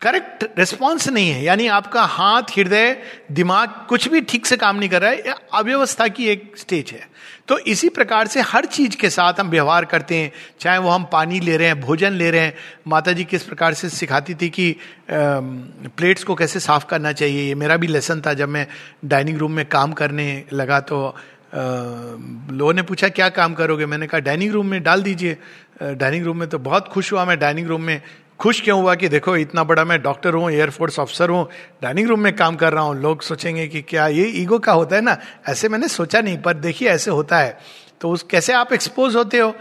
करेक्ट 0.00 0.44
रिस्पॉन्स 0.58 1.08
नहीं 1.08 1.30
है। 1.30 1.42
यानी 1.44 1.66
आपका 1.68 2.02
हाथ, 2.02 2.42
हृदय, 2.56 2.96
दिमाग 3.32 3.74
कुछ 3.88 4.08
भी 4.08 4.20
ठीक 4.20 4.46
से 4.46 4.56
काम 4.56 4.76
नहीं 4.76 4.88
कर 4.88 5.02
रहा 5.02 5.10
है 5.10 5.34
अव्यवस्था 5.54 6.06
की 6.08 6.28
एक 6.28 6.52
स्टेज 6.56 6.90
है। 6.92 7.08
तो 7.48 7.58
इसी 7.58 7.88
प्रकार 7.88 8.26
से 8.26 8.40
हर 8.42 8.64
चीज़ 8.66 8.96
के 8.96 9.10
साथ 9.10 9.40
हम 9.40 9.48
व्यवहार 9.50 9.84
करते 9.84 10.16
हैं, 10.16 10.30
चाहे 10.60 10.78
वो 10.78 10.90
हम 10.90 11.04
पानी 11.12 11.40
ले 11.40 11.56
रहे 11.56 11.68
हैं, 11.68 11.80
भोजन 11.80 12.12
ले 12.12 12.30
रहे 12.30 12.40
हैं। 12.40 12.54
माता 12.88 13.12
जी 13.12 13.24
किस 13.24 13.42
प्रकार 13.42 13.74
से 13.74 13.88
सिखाती 13.90 14.34
थी 14.34 14.48
कि 14.50 14.74
प्लेट्स 15.10 16.24
को 16.24 16.34
कैसे 16.34 16.60
साफ़ 16.60 16.86
करना 16.86 17.12
चाहिए, 17.12 17.48
ये 17.48 17.54
मेरा 17.54 17.76
भी 17.76 17.86
लेसन 17.86 18.20
था 18.20 18.34
जब 18.34 18.48
मैं 18.48 18.66
डाइनिंग 19.04 19.38
रूम 19.38 19.52
में 19.52 19.64
काम 19.66 19.92
करने 19.92 20.44
लगा 20.52 20.80
तो 20.82 21.16
लोगों 21.54 22.72
ने 22.74 22.82
पूछा, 22.82 23.08
क्या 23.10 23.28
काम 23.30 23.54
करोगे? 23.54 23.86
मैंने 23.86 24.06
कहा 24.06 24.20
डाइनिंग 24.20 24.52
रूम 24.52 24.66
में, 24.66 24.82
डाल 24.82 25.02
दीजिए। 25.02 25.36
डाइनिंग 25.82 26.24
रूम 26.24 26.36
में 26.36 26.48
तो 26.48 26.58
बहुत 26.60 26.88
खुश 26.88 27.12
हुआ 27.12 27.24
मैं 27.24 27.38
डाइनिंग 27.38 27.68
रूम 27.68 27.82
में 27.82 28.00
खुश 28.40 28.60
क्यों 28.60 28.80
हुआ 28.80 28.94
कि 28.94 29.08
देखो, 29.08 29.36
इतना 29.36 29.64
बड़ा 29.64 29.84
मैं 29.84 30.00
डॉक्टर 30.02 30.34
हूँ 30.34 30.50
एयरफोर्स 30.50 30.98
ऑफिसर 30.98 31.30
हूँ, 31.30 31.48
डाइनिंग 31.82 32.08
रूम 32.08 32.20
में 32.20 32.34
काम 32.36 32.56
कर 32.56 32.72
रहा 32.72 32.82
हूँ। 32.84 33.00
लोग 33.00 33.22
सोचेंगे 33.22 33.66
कि 33.68 33.82
क्या 33.82 34.06
ये 34.08 34.26
ईगो 34.42 34.58
का 34.58 34.72
होता 34.72 34.96
है 34.96 35.02
ना? 35.02 35.16
ऐसे 35.48 35.68
मैंने 35.68 35.88
सोचा 35.88 36.20
नहीं, 36.20 36.38
पर 36.38 36.54
देखिए, 36.56 36.88
ऐसे 36.88 37.10
होता 37.10 37.38
है। 37.38 37.58
तो 38.00 38.10
उस, 38.10 38.22
कैसे 38.22 38.52
आप 38.52 38.72
एक्सपोज 38.72 39.16
होते 39.16 39.38
हो? 39.38 39.54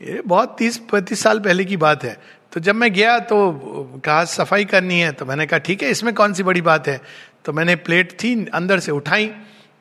ये 0.00 0.22
बहुत 0.26 0.54
तीस 0.58 0.78
पैंतीस 0.90 1.22
साल 1.22 1.38
पहले 1.40 1.64
की 1.64 1.76
बात 1.76 2.04
है। 2.04 2.16
तो 2.52 2.60
जब 2.60 2.74
मैं 2.74 2.92
गया 2.92 3.18
तो 3.20 4.00
कहा, 4.04 4.24
सफ़ाई 4.26 4.64
करनी 4.64 5.00
है 5.00 5.10
तो 5.12 5.26
मैंने 5.26 5.46
कहा, 5.46 5.58
ठीक 5.58 5.82
है, 5.82 5.90
इसमें 5.90 6.14
कौन 6.14 6.32
सी 6.32 6.42
बड़ी 6.42 6.60
बात 6.62 6.88
है? 6.88 7.00
तो 7.44 7.52
मैंने 7.52 7.76
प्लेट 7.76 8.12
थी, 8.22 8.34
अंदर 8.46 8.78
से 8.78 8.92
उठाई। 8.92 9.26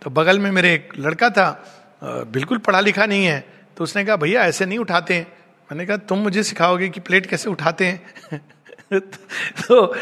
तो 0.02 0.10
बगल 0.10 0.40
में 0.40 0.52
मेरे 0.52 0.74
एक 0.74 0.90
लड़का 0.98 1.30
था 1.30 1.50
बिल्कुल 2.04 2.58
पढ़ा 2.58 2.80
लिखा 2.80 3.06
नहीं 3.06 3.26
है। 3.26 3.44
तो 3.78 3.84
उसने 3.84 4.04
कहा, 4.06 4.16
भैया, 4.16 4.44
ऐसे 4.44 4.66
नहीं 4.66 4.80
उठाते 4.80 5.26
मैंने 5.72 5.86
कहा, 5.86 5.98
तुम 5.98 6.20
मुझे 6.20 6.44
सिखाओगे 6.44 6.90
कि 6.90 7.00
प्लेट 7.00 7.26
कैसे 7.26 7.50
उठाते 7.50 7.86
हैं? 7.86 8.12
तो 9.00 9.96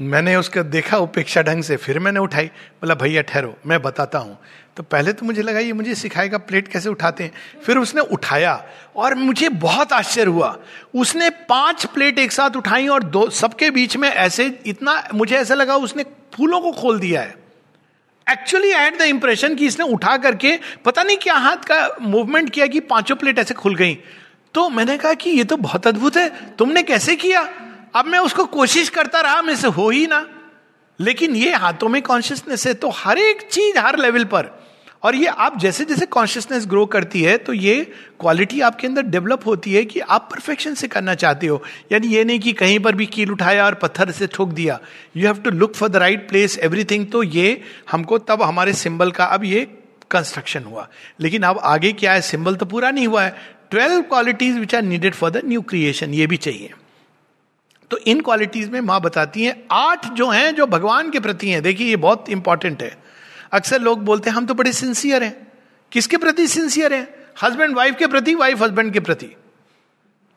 मैंने 0.00 0.36
उसका 0.36 0.62
देखा 0.62 0.98
उपेक्षा 0.98 1.42
ढंग 1.42 1.62
से, 1.62 1.76
फिर 1.76 1.98
मैंने 1.98 2.20
उठाई। 2.20 2.46
बोला, 2.46 2.94
भैया, 2.94 3.22
ठहरो, 3.22 3.56
मैं 3.66 3.82
बताता 3.82 4.18
हूँ। 4.18 4.38
तो 4.76 4.82
पहले 4.82 5.12
तो 5.12 5.26
मुझे 5.26 5.42
लगा, 5.42 5.58
ये 5.58 5.72
मुझे 5.72 5.94
सिखाएगा 5.94 6.38
प्लेट 6.38 6.68
कैसे 6.68 6.88
उठाते 6.88 7.24
हैं? 7.24 7.32
फिर 7.62 7.78
उसने 7.78 8.00
उठाया 8.00 8.64
और 8.96 9.14
मुझे 9.14 9.48
बहुत 9.48 9.92
आश्चर्य 9.92 10.30
हुआ। 10.30 10.58
उसने 10.94 11.30
पाँच 11.30 11.84
प्लेट 11.84 12.18
एक 12.18 12.32
साथ 12.32 12.50
उठाई 12.56 12.88
और 12.88 13.02
दो, 13.02 13.30
सबके 13.30 13.70
बीच 13.70 13.96
में 13.96 14.08
ऐसे 14.08 14.58
इतना, 14.66 15.08
मुझे 15.14 15.36
ऐसा 15.36 15.54
लगा 15.54 15.76
उसने 15.76 16.02
फूलों 16.02 16.60
को 16.60 16.72
खोल 16.72 16.98
दिया 16.98 17.20
है। 17.20 17.34
एक्चुअली 18.30 18.70
हैड 18.70 18.98
द 18.98 19.02
इंप्रेशन 19.02 19.54
कि 19.54 19.66
इसने 19.66 19.84
उठा 19.84 20.16
करके 20.16 20.58
पता 20.84 21.02
नहीं 21.02 21.16
क्या 21.16 21.34
हाथ 21.34 21.56
का 21.56 21.96
मूवमेंट 22.00 22.50
किया 22.50 22.66
कि 22.66 22.80
पाँचों 22.80 23.16
प्लेट 23.16 23.38
ऐसे 23.38 23.54
खुल 23.54 23.74
गई। 23.74 23.98
तो 24.56 24.68
मैंने 24.68 24.96
कहा 24.98 25.14
कि 25.14 25.30
ये 25.30 25.44
तो 25.44 25.56
बहुत 25.56 25.86
अद्भुत 25.86 26.16
है, 26.16 26.28
तुमने 26.58 26.82
कैसे 26.82 27.16
किया? 27.16 27.40
अब 27.94 28.06
मैं 28.06 28.18
उसको 28.18 28.44
कोशिश 28.44 28.88
करता 28.88 29.20
रहा 29.20 29.42
मैं 29.42 29.56
से 29.56 29.68
हो 29.68 29.88
ही 29.90 30.06
ना। 30.06 30.26
लेकिन 31.00 31.36
ये 31.36 31.54
हाथों 31.54 31.88
में 31.88 32.00
कॉन्शियसनेस 32.02 32.66
है 32.66 32.72
तो 32.74 32.90
हर 32.90 33.18
एक 33.18 33.42
चीज़ 33.52 33.78
हर 33.78 33.98
लेवल 33.98 34.24
पर। 34.24 34.50
और 35.02 35.16
ये 35.16 35.26
आप 35.26 35.58
जैसे 35.58 35.84
जैसे 35.84 36.06
कॉन्शियसनेस 36.06 36.66
ग्रो 36.66 36.84
करती 36.86 37.22
है 37.22 37.36
तो 37.38 37.52
ये 37.52 37.80
क्वालिटी 38.20 38.60
आपके 38.60 38.86
अंदर 38.86 39.02
डेवलप 39.02 39.46
होती 39.46 39.74
है 39.74 39.84
कि 39.84 40.00
आप 40.00 40.28
परफेक्शन 40.32 40.74
से 40.74 40.88
करना 40.88 41.14
चाहते 41.14 41.46
हो। 41.46 41.62
यानी 41.92 42.06
ये 42.06 42.24
नहीं 42.24 42.38
कि 42.40 42.52
कहीं 42.52 42.78
पर 42.80 42.94
भी 42.94 43.06
कील 43.06 43.30
उठाया 43.30 43.64
और 43.66 43.74
पत्थर 43.74 44.10
से 44.10 44.26
ठोक 44.26 44.48
दिया। 44.48 44.78
You 45.16 45.26
have 45.26 45.42
to 45.42 45.50
look 45.50 45.74
for 45.74 45.88
the 45.88 45.96
right 45.96 46.28
place 46.28 46.58
everything 46.58 47.06
तो 47.06 47.22
ये 47.22 47.60
हमको 47.90 48.18
तब 48.18 48.42
हमारे 48.42 48.72
सिंबल 48.72 49.10
का 49.10 49.24
अब 49.24 49.44
ये 49.44 49.66
कंस्ट्रक्शन 50.10 50.64
हुआ। 50.64 50.88
लेकिन 51.20 51.42
अब 51.42 51.58
आगे 51.64 51.92
क्या 51.92 52.12
है? 52.12 52.20
सिंबल 52.22 52.56
तो 52.56 52.66
पूरा 52.66 52.90
नहीं 52.90 53.06
हुआ 53.06 53.22
है। 53.22 53.55
Twelve 53.70 54.02
qualities 54.02 54.58
which 54.58 54.74
are 54.74 54.82
needed 54.82 55.14
for 55.14 55.30
the 55.30 55.42
new 55.44 55.60
creation 55.62 56.14
ये 56.14 56.26
भी 56.26 56.36
चाहिए। 56.36 56.72
तो 57.90 57.98
इन 57.98 58.20
क्वालिटीज 58.20 58.68
में 58.68 58.80
माँ 58.80 59.00
बताती 59.00 59.44
हैं, 59.44 59.64
आठ 59.70 60.06
जो 60.06 60.28
हैं 60.28 60.54
जो 60.54 60.66
भगवान 60.66 61.10
के 61.10 61.20
प्रति 61.20 61.48
हैं, 61.48 61.62
देखिए 61.62 61.88
ये 61.88 61.96
बहुत 61.96 62.28
इंपॉर्टेंट 62.28 62.82
है। 62.82 62.96
अक्सर 63.52 63.80
लोग 63.80 64.04
बोलते 64.04 64.30
हैं, 64.30 64.36
हम 64.36 64.46
तो 64.46 64.54
बड़े 64.54 64.72
सिंसियर 64.72 65.22
हैं। 65.22 65.52
किसके 65.92 66.16
प्रति 66.16 66.46
सिंसियर 66.48 66.94
हैं? 66.94 67.08
हस्बैंड 67.42 67.76
वाइफ 67.76 67.96
के 67.96 68.06
प्रति 68.06 68.34
वाइफ 68.34 68.62
हस्बैंड 68.62 68.92
के 68.92 69.00
प्रति? 69.00 69.30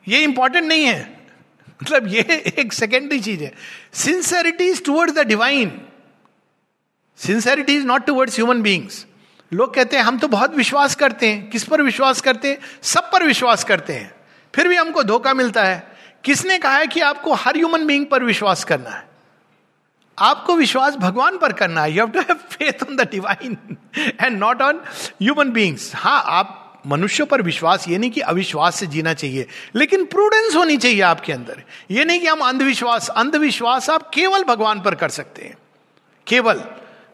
ये 0.08 0.24
इंपॉर्टेंट 0.24 0.66
नहीं 0.66 0.86
है। 0.86 1.20
मतलब 1.84 2.08
ये 2.08 2.54
एक 2.60 2.74
सेकेंडरी 2.74 3.20
चीज़ 3.20 3.44
है। 3.44 3.54
Sincerity 3.94 4.64
is 4.64 4.84
towards 4.84 5.14
the 5.14 5.20
divine 5.20 5.82
sincerity 7.18 7.76
is 7.76 7.86
not 7.86 8.06
towards 8.06 8.36
human 8.36 8.62
beings 8.62 9.06
लोग 9.54 9.74
कहते 9.74 9.98
हैं, 9.98 10.04
हम 10.04 10.18
तो 10.18 10.28
बहुत 10.28 10.56
विश्वास 10.56 10.96
करते 10.96 11.30
हैं। 11.30 11.50
किस 11.50 11.64
पर 11.64 11.82
विश्वास 11.82 12.22
करते 12.22 12.50
हैं? 12.50 12.58
सब 12.82 13.12
पर 13.12 13.24
विश्वास 13.24 13.64
करते 13.64 13.94
हैं। 13.94 14.16
फिर 14.56 14.68
भी 14.68 14.76
हमको 14.76 15.04
धोखा 15.04 15.34
मिलता 15.34 15.64
है। 15.64 15.92
किसने 16.24 16.60
कहा 16.60 16.78
है 16.78 16.88
कि 16.88 17.00
आपको 17.00 17.34
हर 17.34 17.58
ह्यूमन 17.58 17.86
बींग 17.86 18.06
पर 18.06 18.24
विश्वास 18.24 18.64
करना 18.64 18.90
है? 18.90 19.10
आपको 20.20 20.56
विश्वास 20.56 20.96
भगवान 20.96 21.38
पर 21.38 21.54
करना 21.54 21.82
है। 21.82 21.92
You 21.92 21.98
have 21.98 22.10
to 22.10 22.20
have 22.20 22.34
faith 22.34 22.84
on 22.90 22.96
the 22.96 23.02
divine 23.02 23.58
and 23.98 24.38
not 24.38 24.62
on 24.62 24.82
human 25.22 25.50
beings 25.50 25.92
हाँ 25.96 26.24
आप 26.26 26.82
मनुष्यों 26.88 27.28
पर 27.28 27.42
विश्वास, 27.42 27.88
ये 27.88 27.98
नहीं 27.98 28.12
कि 28.12 28.22
अविश्वास 28.22 28.76
से 28.76 28.88
जीना 28.88 29.14
चाहिए, 29.14 29.48
लेकिन 29.76 30.06
प्रूडेंस 30.06 30.56
होनी 30.56 30.78
चाहिए 30.78 31.02
आपके 31.02 31.34
अंदर। 31.34 31.64
ये 31.92 32.06
नहीं 32.06 32.20
कि 32.20 32.28
हम 32.28 32.40
अंधविश्वास 32.40 33.10
अंधविश्वास 33.10 33.90
आप 33.90 34.10
केवल 34.10 34.44
भगवान 34.44 34.82
पर 34.82 34.96
कर 34.96 35.10
सकते 35.10 35.42
हैं। 35.42 35.58
केवल। 36.28 36.64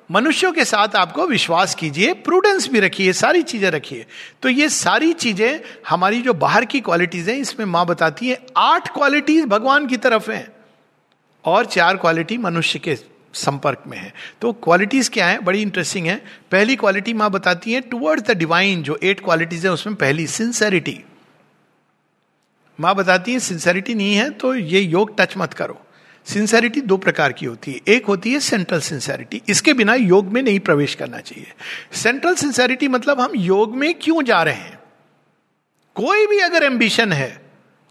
मनुष्यों 0.09 0.51
के 0.53 0.63
साथ 0.65 0.95
आपको 0.95 1.25
विश्वास 1.27 1.73
कीजिए 1.75 2.13
प्रूडेंस 2.15 2.67
भी 2.69 2.79
रखिए, 2.79 3.13
सारी 3.13 3.41
चीज़ें 3.43 3.69
रखिए। 3.71 4.05
तो 4.41 4.49
ये 4.49 4.67
सारी 4.69 5.11
चीज़ें 5.15 5.59
हमारी 5.89 6.21
जो 6.21 6.33
बाहर 6.35 6.65
की 6.65 6.79
क्वालिटीज 6.81 7.29
हैं, 7.29 7.37
इसमें 7.37 7.65
माँ 7.65 7.85
बताती 7.85 8.27
है, 8.27 8.39
आठ 8.57 8.93
क्वालिटीज 8.93 9.45
भगवान 9.45 9.87
की 9.87 9.97
तरफ़ 9.97 10.31
हैं 10.31 10.47
और 11.45 11.65
चार 11.67 11.97
क्वालिटी 11.97 12.37
मनुष्य 12.37 12.79
के 12.79 12.95
संपर्क 13.35 13.83
में 13.87 13.97
है। 13.97 14.13
तो 14.41 14.51
क्वालिटीज 14.53 15.09
क्या 15.09 15.27
है? 15.27 15.39
बड़ी 15.39 15.61
इंटरेस्टिंग 15.61 16.07
है। 16.07 16.15
पहली 16.51 16.75
क्वालिटी 16.75 17.13
माँ 17.13 17.29
बताती 17.31 17.73
है 17.73 17.81
टुवर्ड्स 17.81 18.23
द 18.23 18.37
डिवाइन 18.37 18.83
जो 18.83 18.99
एट 19.03 19.19
क्वालिटीज 19.19 19.65
है, 19.65 19.71
उसमें 19.71 19.95
पहली 19.95 20.27
सिंसेरिटी 20.27 20.99
माँ 22.79 22.95
बताती 22.95 23.33
है 23.33 23.39
सिंसेरिटी 23.39 23.93
नहीं 23.95 24.15
है 24.15 24.29
तो 24.31 24.53
ये 24.55 24.79
योग 24.81 25.17
टच 25.17 25.37
मत 25.37 25.53
करो। 25.53 25.79
सिंसेरिटी 26.25 26.81
दो 26.81 26.97
प्रकार 26.97 27.33
की 27.33 27.45
होती 27.45 27.71
है। 27.71 27.79
एक 27.87 28.05
होती 28.05 28.33
है 28.33 28.39
सेंट्रल 28.39 28.79
सिंसेरिटी 28.79 29.41
इसके 29.49 29.73
बिना 29.73 29.93
योग 29.93 30.27
में 30.27 30.41
नहीं 30.41 30.59
प्रवेश 30.59 30.95
करना 30.95 31.19
चाहिए। 31.19 31.53
सेंट्रल 31.93 32.35
सिंसेरिटी 32.35 32.87
मतलब 32.87 33.21
हम 33.21 33.31
योग 33.35 33.75
में 33.75 33.93
क्यों 33.93 34.23
जा 34.23 34.43
रहे 34.43 34.53
हैं? 34.53 34.79
कोई 35.95 36.27
भी 36.27 36.39
अगर 36.39 36.63
एम्बिशन 36.63 37.13
है, 37.13 37.41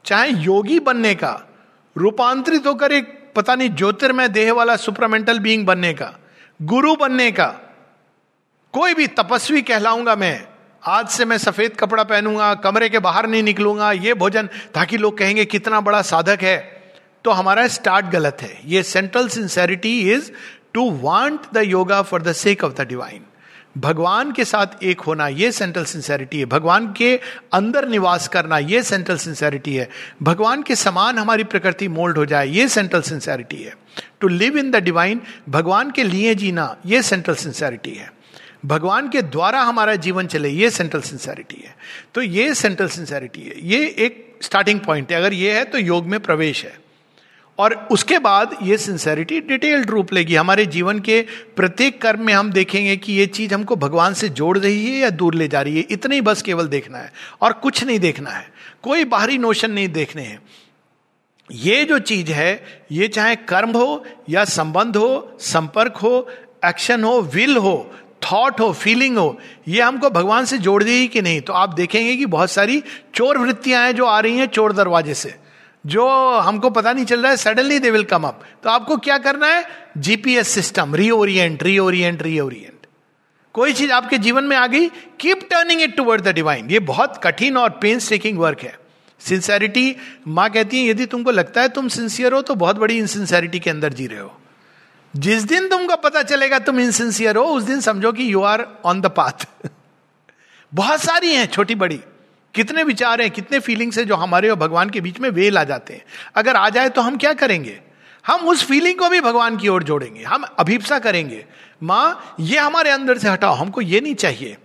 चाहे 0.05 0.31
योगी 0.31 0.81
बनने 0.81 1.15
का, 1.15 1.49
रूपांतरित 1.97 2.67
होकर 2.67 2.93
एक 2.93 3.33
पता 3.37 3.55
नहीं 3.55 3.71
ज्योतिर्मय 3.71 4.29
देह 4.29 4.53
वाला 4.53 4.77
सुपरमेंटल 4.77 5.39
बीइंग 5.39 5.67
बनने 5.67 5.95
का, 5.95 6.19
गुरु 6.63 6.97
बनने 6.97 7.33
का, 7.33 7.47
कोई 8.73 8.95
भी 8.95 9.07
तपस्वी 9.07 9.63
कहलाऊँगा 9.63 10.17
मैं, 10.17 10.47
आज 10.85 11.09
से 11.09 11.25
मैं 11.25 11.39
सफ़ेद 11.39 11.77
कपड़ा 11.77 12.05
पहनूँगा, 12.05 12.55
कमरे 12.55 12.89
के 12.89 12.99
बाहर 12.99 13.27
नहीं 13.27 13.43
निकलूँगा, 13.43 13.93
ये 13.93 14.15
भोजन, 14.15 14.47
ताकि 14.75 14.97
लोग 14.97 15.19
कहेंगे 15.19 15.45
कितना 15.45 15.81
बड़ा 15.81 16.03
साधक 16.03 16.39
है। 16.43 16.74
तो 17.25 17.31
हमारा 17.31 17.67
स्टार्ट 17.69 18.07
गलत 18.07 18.39
है। 18.41 18.59
ये 18.67 18.83
central 18.83 19.29
sincerity 19.29 19.99
is 20.13 20.31
to 20.75 20.91
want 20.99 21.41
the 21.55 21.59
yoga 21.59 22.03
for 22.03 22.23
the 22.23 22.33
sake 22.33 22.65
of 22.65 22.73
the 22.73 22.87
divine 22.89 23.23
भगवान 23.79 24.33
के 24.33 24.45
साथ 24.45 24.83
एक 24.83 25.01
होना 25.01 25.27
यह 25.29 25.51
सेंट्रल 25.51 25.85
सिंसेरिटी 25.85 26.39
है। 26.39 26.45
भगवान 26.47 26.93
के 26.93 27.21
अंदर 27.53 27.89
निवास 27.89 28.29
करना 28.29 28.59
यह 28.59 28.83
सेंट्रल 28.83 29.17
सिंसेरिटी 29.17 29.75
है। 29.75 29.89
भगवान 30.23 30.63
के 30.63 30.77
समान 30.77 31.19
हमारी 31.19 31.45
प्रकृति 31.45 31.89
मोल्ड 31.89 32.19
हो 32.19 32.27
जाए 32.27 32.47
यह 32.47 32.69
सेंट्रल 32.69 33.03
सिंसेरिटी 33.03 33.57
है। 33.57 33.75
To 34.21 34.29
live 34.29 34.59
in 34.59 34.71
the 34.71 34.77
divine 34.77 35.21
भगवान 35.49 35.91
के 35.91 36.03
लिए 36.03 36.35
जीना 36.35 36.77
यह 36.87 37.03
सेंट्रल 37.03 37.35
सिंसेरिटी 37.35 37.95
है। 37.95 38.13
भगवान 38.67 39.09
के 39.09 39.23
द्वारा 39.23 39.63
हमारा 39.63 39.95
जीवन 39.95 40.27
चले 40.27 40.49
ये 40.49 40.71
सेंट्रल 40.71 41.01
सिंसेरिटी 41.01 41.63
है। 41.67 41.75
तो 42.15 42.23
ये 42.23 42.55
सेंट्रल 42.55 42.89
सिंसेरिटी 42.89 43.41
है। 43.41 43.69
ये 43.69 43.87
एक 43.99 44.39
स्टार्टिंग 44.43 44.81
पॉइंट 44.81 45.13
है। 45.13 45.19
अगर 45.19 45.33
ये 45.33 45.59
है 45.59 45.65
तो 45.65 45.79
योग 45.79 46.07
में 46.07 46.21
प्रवेश 46.21 46.65
है। 46.65 46.84
और 47.59 47.75
उसके 47.91 48.19
बाद 48.19 48.57
ये 48.63 48.79
सिंसेरिटी 48.79 49.41
डिटेल्ड 49.41 49.91
रूप 49.91 50.13
लेगी। 50.13 50.35
हमारे 50.35 50.67
जीवन 50.67 50.99
के 50.99 51.21
प्रत्येक 51.57 52.01
कर्म 52.03 52.27
में 52.27 52.33
हम 52.35 52.51
देखेंगे 52.53 52.97
कि 52.97 53.13
ये 53.13 53.27
चीज़ 53.27 53.55
हमको 53.55 53.77
भगवान 53.77 54.15
से 54.15 54.29
जोड़ 54.29 54.59
रही 54.59 54.87
है 54.87 54.99
या 54.99 55.11
दूर 55.11 55.35
ले 55.35 55.49
जा 55.49 55.63
रही 55.63 55.77
है। 55.77 55.87
इतना 55.91 56.15
ही 56.15 56.21
बस 56.21 56.43
केवल 56.43 56.69
देखना 56.69 56.99
है 56.99 57.13
और 57.43 57.53
कुछ 57.53 57.85
नहीं 57.85 57.99
देखना 57.99 58.31
है। 58.31 58.53
कोई 58.83 59.05
बाहरी 59.05 59.39
नोशन 59.39 59.71
नहीं 59.71 59.89
देखने 59.89 60.23
हैं। 60.23 60.43
ये 61.51 61.85
जो 61.85 61.99
चीज़ 61.99 62.33
है, 62.33 62.65
ये 62.93 63.09
चाहे 63.09 63.37
कर्म 63.37 63.71
हो 63.71 64.05
या 64.29 64.45
संबंध 64.45 64.97
हो, 64.97 65.37
संपर्क 65.41 65.97
हो 65.97 66.29
एक्शन 66.65 67.05
हो 67.05 67.21
विल 67.35 67.57
हो 67.57 67.91
थॉट 68.23 68.61
हो 68.61 68.73
फीलिंग 68.73 69.19
हो, 69.19 69.39
ये 69.69 69.83
हमको 69.83 70.11
भगवान 70.11 70.45
से 70.45 70.59
जोड़ 70.59 70.83
देगी 70.85 71.09
कि 71.09 71.23
नहीं? 71.23 71.41
तो 71.41 71.53
आप 71.53 71.75
देखेंगे 71.75 72.17
कि 72.17 72.27
बहुत 72.27 72.51
सारी 72.51 72.83
चोर 73.15 73.39
वृत्तियाँ 73.39 73.85
हैं 73.87 73.95
जो 73.97 74.05
आ 74.05 74.21
रही 74.21 74.39
हैं 74.39 74.47
चोर 74.47 74.73
दरवाजे 74.73 75.15
से। 75.15 75.44
जो 75.85 76.07
हमको 76.39 76.71
पता 76.71 76.93
नहीं 76.93 77.05
चल 77.05 77.21
रहा 77.21 77.31
है 77.31 77.37
suddenly 77.37 77.79
they 77.79 77.91
will 77.91 78.05
come 78.05 78.25
up 78.25 78.41
तो 78.63 78.71
आपको 78.71 78.97
क्या 78.97 79.19
करना 79.19 79.47
है? 79.47 79.65
GPS 79.99 80.49
system 80.49 80.95
reorient 80.95 81.63
reorient 81.63 82.23
reorient 82.23 82.87
कोई 83.55 83.73
चीज़ 83.73 83.93
आपके 83.93 84.19
जीवन 84.19 84.45
में 84.45 84.57
आ 84.57 84.67
गई 84.67 84.89
keep 85.21 85.49
turning 85.51 85.83
it 85.83 85.97
toward 85.97 86.23
the 86.23 86.29
divine 86.29 86.71
ये 86.71 86.79
बहुत 86.79 87.21
कठिन 87.25 87.57
और 87.57 87.71
पेन 87.83 88.01
टेकिंग 88.09 88.39
वर्क 88.39 88.61
है. 88.61 88.79
सिंसेरिटी 89.21 89.97
माँ 90.29 90.49
कहती 90.51 90.79
है, 90.79 90.91
यदि 90.91 91.07
तुमको 91.07 91.31
लगता 91.31 91.61
है 91.61 91.69
तुम 91.69 91.89
सिंसियर 91.89 92.33
हो 92.33 92.41
तो 92.43 92.55
बहुत 92.55 92.77
बड़ी 92.77 92.99
इनसिंसियरिटी 92.99 93.61
के 93.61 93.71
अंदर 93.71 93.93
जी 93.93 94.07
रहे 94.07 94.21
हो. 94.21 94.33
जिस 95.15 95.43
दिन 95.43 95.69
तुमको 95.69 95.97
पता 95.97 96.23
चलेगा 96.23 96.59
तुम 96.59 96.81
इनसिंसियर 96.81 97.37
हो, 97.37 97.45
उस 97.45 97.63
दिन 97.63 97.81
समझो 97.81 98.13
कि 98.13 98.33
you 98.33 98.43
are 98.43 98.67
on 98.85 99.01
the 99.01 99.07
path 99.07 99.47
बहुत 100.73 101.03
सारी 101.03 101.35
हैं, 101.35 101.47
छोटी 101.47 101.75
बड़ी. 101.75 102.01
कितने 102.55 102.83
विचार 102.83 103.21
हैं, 103.21 103.31
कितने 103.31 103.59
फीलिंग्स 103.59 103.99
हैं 103.99 104.07
जो 104.07 104.15
हमारे 104.15 104.49
और 104.49 104.57
भगवान 104.57 104.91
के 104.91 105.01
बीच 105.01 105.21
में 105.21 105.31
वेल 105.31 105.59
आ 105.59 105.65
जाते 105.65 105.95
हैं। 105.95 106.05
अगर 106.35 106.57
आ 106.57 106.69
जाए 106.69 106.89
तो 106.89 107.01
हम 107.01 107.17
क्या 107.17 107.33
करेंगे? 107.33 107.81
हम 108.27 108.41
उस 108.41 108.65
फीलिंग 108.65 108.99
को 108.99 109.09
भी 109.09 109.21
भगवान 109.21 109.57
की 109.57 109.69
ओर 109.69 109.83
जोड़ेंगे। 109.83 110.23
हम 110.23 110.43
अभिप्सा 110.59 110.99
करेंगे, 110.99 111.47
माँ, 111.83 112.37
ये 112.41 112.59
हमारे 112.59 112.91
अंदर 112.91 113.19
से 113.19 113.29
हटाओ, 113.29 113.55
हमको 113.55 113.81
ये 113.81 114.01
नहीं 114.01 114.15
चाहिए। 114.15 114.57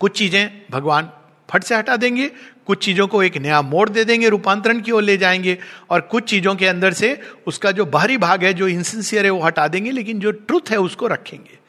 कुछ 0.00 0.18
चीज़ें 0.18 0.62
भगवान 0.70 1.10
फट 1.50 1.64
से 1.64 1.74
हटा 1.74 1.96
देंगे, 1.96 2.30
कुछ 2.66 2.84
चीज़ों 2.84 3.06
को 3.06 3.22
एक 3.22 3.36
नया 3.36 3.62
मोड़ 3.62 3.88
दे 3.88 4.04
देंगे, 4.04 4.28
रूपांतरण 4.28 4.80
की 4.80 4.92
ओर 4.92 5.02
ले 5.02 5.16
जाएँगे, 5.16 5.58
और 5.90 6.00
कुछ 6.00 6.24
चीज़ों 6.24 6.54
के 6.54 6.66
अंदर 6.66 6.92
से 6.92 7.20
उसका 7.46 7.70
जो 7.70 7.86
बाहरी 7.86 8.16
भाग 8.16 8.44
है, 8.44 8.54
जो 8.54 8.68
इंसिंसियर 8.68 9.24
है, 9.24 9.30
वो 9.30 9.42
हटा 9.42 9.68
देंगे, 9.68 9.90
लेकिन 9.90 10.20
जो 10.20 10.30
ट्रुथ 10.30 10.70
है, 10.70 10.76
उसको 10.76 11.06
रखेंगे। 11.06 11.59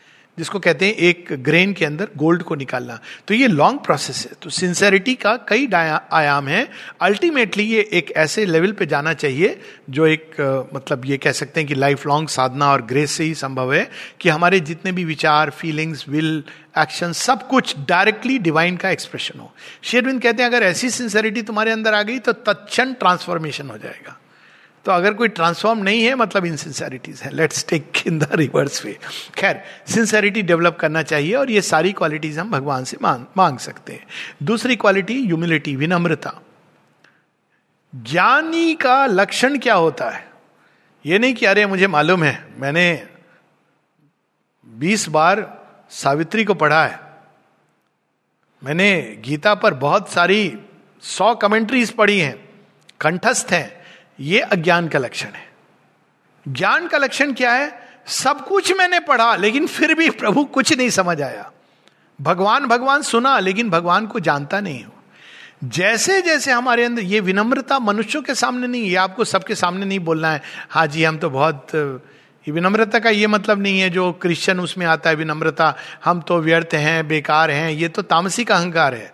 जिसको 0.42 0.60
कहते 0.60 0.86
हैं 0.86 0.94
एक 0.96 1.28
ग्रेन 1.40 1.74
के 1.74 1.86
अंदर 1.86 2.08
गोल्ड 2.18 2.44
को 2.44 2.56
निकालना। 2.56 3.00
तो 3.28 3.34
ये 3.34 3.48
लॉन्ग 3.48 3.80
प्रोसेस 3.80 4.26
है। 4.26 4.32
तो 4.42 4.50
सिंसेरिटी 4.50 5.14
का 5.16 5.36
कई 5.50 5.68
आयाम 5.68 6.48
है। 6.48 6.68
अल्टीमेटली 7.02 7.64
ये 7.64 7.82
एक 7.94 8.12
ऐसे 8.18 8.46
लेवल 8.46 8.72
पे 8.72 8.86
जाना 8.86 9.14
चाहिए 9.16 9.60
जो 9.90 10.06
एक 10.08 10.42
मतलब 10.74 11.06
ये 11.06 11.18
कह 11.18 11.32
सकते 11.32 11.60
हैं 11.60 11.68
कि 11.68 11.76
लाइफ 11.76 12.06
लॉन्ग 12.08 12.30
साधना 12.30 12.72
और 12.72 12.82
ग्रेस 12.86 13.12
से 13.12 13.24
ही 13.24 13.34
संभव 13.36 13.74
है 13.74 13.90
कि 14.20 14.30
हमारे 14.30 14.60
जितने 14.62 14.92
भी 14.92 15.06
विचार 15.06 15.50
फीलिंग्स 15.52 16.06
विल 16.10 16.44
एक्शन 16.78 17.12
सब 17.14 17.48
कुछ 17.48 17.76
डायरेक्टली 17.88 18.38
डिवाइन 18.40 18.78
का 18.78 18.90
एक्सप्रेशन 18.90 19.40
हो। 19.40 19.52
शेरविंद 19.84 20.22
कहते 20.22 20.44
हैं, 20.44 20.50
अगर 20.50 20.64
ऐसी 20.64 20.90
सिंसेरिटी 20.90 21.42
तुम्हारे 21.42 21.72
अंदर 21.72 21.94
आ 21.94 22.02
गई 22.04 22.20
तो 22.20 22.34
तत्न 22.34 22.94
ट्रांसफॉर्मेशन 22.94 23.70
हो 23.70 23.78
जाएगा। 23.78 24.18
तो 24.86 24.92
अगर 24.92 25.14
कोई 25.14 25.28
ट्रांसफॉर्म 25.28 25.80
नहीं 25.80 26.04
है 26.04 26.16
मतलब 26.16 26.46
इनसिंसेरिटीज 26.46 27.22
है। 27.22 27.32
Let's 27.32 27.66
take 27.70 27.92
in 28.08 28.20
the 28.20 28.30
reverse 28.34 28.86
way 28.86 29.00
खैर 29.36 29.64
सिंसेरिटी 29.94 30.42
डेवलप 30.42 30.78
करना 30.82 31.04
चाहिए 31.04 31.36
और 31.36 31.52
ये 31.52 31.62
सारी 31.62 31.92
क्वालिटीज 31.94 32.40
हम 32.40 32.52
भगवान 32.52 32.84
से 32.84 32.98
मांग 33.02 33.26
मांग 33.38 33.58
सकते 33.58 33.94
हैं। 33.94 34.08
दूसरी 34.44 34.76
क्वालिटी 34.76 35.26
ह्यूमिलिटी 35.26 35.76
विनम्रता। 35.76 36.34
ज्ञानी 37.96 38.74
का 38.74 39.06
लक्षण 39.06 39.60
क्या 39.60 39.74
होता 39.74 40.10
है? 40.10 40.32
ये 41.06 41.20
नहीं 41.20 41.34
कि, 41.34 41.46
अरे, 41.46 41.66
मुझे 41.66 41.88
मालूम 41.88 42.24
है, 42.24 42.46
मैंने 42.58 43.08
बीस 44.66 45.10
बार 45.10 45.64
सावित्री 45.90 46.46
को 46.46 46.54
पढ़ा 46.54 46.86
है। 46.86 47.00
मैंने 48.64 49.18
गीता 49.20 49.56
पर 49.56 49.74
बहुत 49.74 50.10
सारी 50.10 50.60
सौ 51.02 51.36
कमेंट्रीज 51.36 51.92
पढ़ी 51.92 52.20
हैं, 52.20 52.50
कंठस्थ 53.02 53.48
हैं। 53.52 53.81
ये 54.20 54.40
अज्ञान 54.40 54.88
का 54.88 55.00
लक्षण 55.00 55.28
है। 55.28 55.50
ज्ञान 56.48 56.88
का 56.88 56.98
लक्षण 56.98 57.34
क्या 57.34 57.52
है? 57.52 57.90
सब 58.08 58.46
कुछ 58.48 58.72
मैंने 58.78 59.00
पढ़ा, 59.00 59.36
लेकिन 59.36 59.68
फिर 59.68 59.94
भी 59.96 60.10
प्रभु 60.10 60.44
कुछ 60.46 60.78
नहीं 60.78 60.90
समझ 60.90 61.22
आया। 61.22 61.52
भगवान 62.22 62.66
भगवान 62.66 63.02
सुना, 63.02 63.40
लेकिन 63.40 63.70
भगवान 63.70 64.08
को 64.08 64.20
जानता 64.20 64.60
नहीं 64.60 64.84
हो। 64.84 64.92
जैसे 65.64 66.22
जैसे 66.22 66.52
हमारे 66.52 66.84
अंदर 66.84 67.02
ये 67.02 67.20
विनम्रता 67.20 67.80
मनुष्यों 67.80 68.22
के 68.22 68.36
सामने 68.36 68.68
नहीं, 68.68 68.84
ये 68.84 68.96
आपको 68.96 69.24
सबके 69.24 69.56
सामने 69.56 69.86
नहीं 69.86 70.00
बोलना 70.00 70.32
है 70.32 70.42
हाँ 70.70 70.88
जी, 70.88 71.04
हम 71.04 71.18
तो 71.18 71.30
बहुत 71.30 71.68
विनम्रता 72.48 73.00
का 73.00 73.10
ये 73.10 73.28
मतलब 73.28 73.62
नहीं 73.62 73.80
है, 73.80 73.90
जो 73.90 74.12
क्रिश्चियन 74.12 74.60
उसमें 74.60 74.86
आता 74.86 75.10
है 75.10 75.16
विनम्रता, 75.16 75.76
हम 76.06 76.22
तो 76.22 76.40
व्यर्थ 76.40 76.74
हैं, 76.74 77.08
बेकार 77.08 77.52
हैं, 77.52 77.72
ये 77.72 77.88
तो 77.88 78.02
तामसिक 78.02 78.52
अहंकार 78.52 78.96
है। 78.96 79.14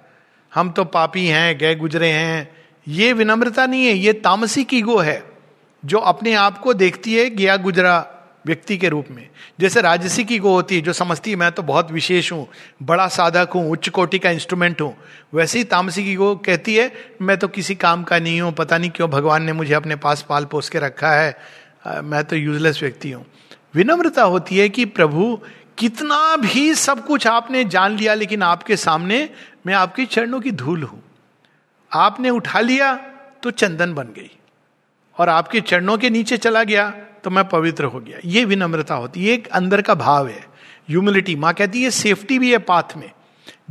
हम 0.54 0.72
तो 0.72 0.86
पापी 0.86 1.26
हैं 1.28 1.58
गए 1.58 1.76
गुजरे 1.76 2.10
हैं 2.10 2.57
ये 2.88 3.14
विनम्रता 3.14 3.66
नहीं 3.66 3.86
है, 3.86 3.94
ये 3.94 4.14
तामसिक 4.14 4.74
ईगो 4.74 4.98
है, 4.98 5.24
जो 5.84 5.98
अपने 6.00 6.34
आप 6.36 6.58
को 6.58 6.74
देखती 6.74 7.14
है 7.14 7.30
गया 7.30 7.58
गुजरा 7.58 8.06
व्यक्ति 8.46 8.78
के 8.78 8.90
रूप 8.90 9.06
में। 9.12 9.28
जैसे 9.60 9.82
राजसिक 9.82 10.32
ईगो 10.32 10.52
होती 10.52 10.76
है, 10.76 10.82
जो 10.82 10.94
समझती 10.94 11.32
है, 11.32 11.36
मैं 11.36 11.52
तो 11.52 11.64
बहुत 11.64 11.92
विशेष 11.92 12.32
हूँ, 12.32 12.48
बड़ा 12.84 13.08
साधक 13.08 13.52
हूँ, 13.56 13.70
उच्च 13.72 13.90
कोटि 13.90 14.20
का 14.20 14.30
इंस्ट्रूमेंट 14.30 14.82
हूँ, 14.82 14.94
वैसे 15.34 15.58
ही 15.58 15.64
तामसिक 15.66 16.08
ईगो 16.08 16.36
कहती 16.46 16.76
है, 16.76 16.92
मैं 17.22 17.38
तो 17.38 17.48
किसी 17.48 17.76
काम 17.76 18.04
का 18.04 18.20
नहीं 18.20 18.42
हूँ, 18.42 18.52
पता 18.54 18.78
नहीं 18.78 18.90
क्यों 18.90 19.10
भगवान 19.10 19.44
ने 19.44 19.54
मुझे 19.54 19.74
अपने 19.74 19.96
पास 19.98 20.26
पाल 20.30 20.46
पोस 20.46 20.70
के 20.70 20.80
रखा 20.80 21.12
है 21.12 21.38
मैं 22.04 22.24
तो 22.24 22.36
यूजलेस 22.36 22.82
व्यक्ति 22.82 23.12
हूँ। 23.12 23.26
विनम्रता 23.76 24.24
होती 24.24 24.58
है 24.58 24.70
कि 24.70 24.86
प्रभु, 24.86 25.40
कितना 25.78 26.36
भी 26.36 26.74
सब 26.76 27.06
कुछ 27.06 27.28
आपने 27.28 27.64
जान 27.66 27.98
लिया, 27.98 28.14
लेकिन 28.14 28.44
आपके 28.44 28.76
सामने 28.78 29.30
मैं 29.66 29.74
आपके 29.74 30.06
चरणों 30.06 30.40
की 30.42 30.52
धूल 30.54 30.84
हूँ। 30.84 31.02
आपने 31.92 32.30
उठा 32.30 32.60
लिया 32.60 32.94
तो 33.44 33.52
चंदन 33.52 33.94
बन 33.94 34.08
गई 34.16 34.32
और 35.18 35.30
आपके 35.30 35.62
चरणों 35.62 35.98
के 35.98 36.10
नीचे 36.10 36.38
चला 36.38 36.64
गया 36.64 36.90
तो 37.24 37.30
मैं 37.30 37.48
पवित्र 37.50 37.84
हो 37.84 38.00
गया। 38.00 38.20
ये 38.26 38.46
विनम्रता 38.46 38.96
होती 38.96 39.26
है 39.26 39.34
एक 39.34 39.48
अंदर 39.48 39.82
का 39.82 39.96
भाव 39.96 40.28
है। 40.28 40.46
ह्यूमिलिटी 40.90 41.36
माँ 41.36 41.54
कहती 41.54 41.84
है 41.84 41.90
सेफ्टी 41.92 42.40
भी 42.40 42.52
है 42.52 42.58
पाथ 42.58 42.98
में। 42.98 43.12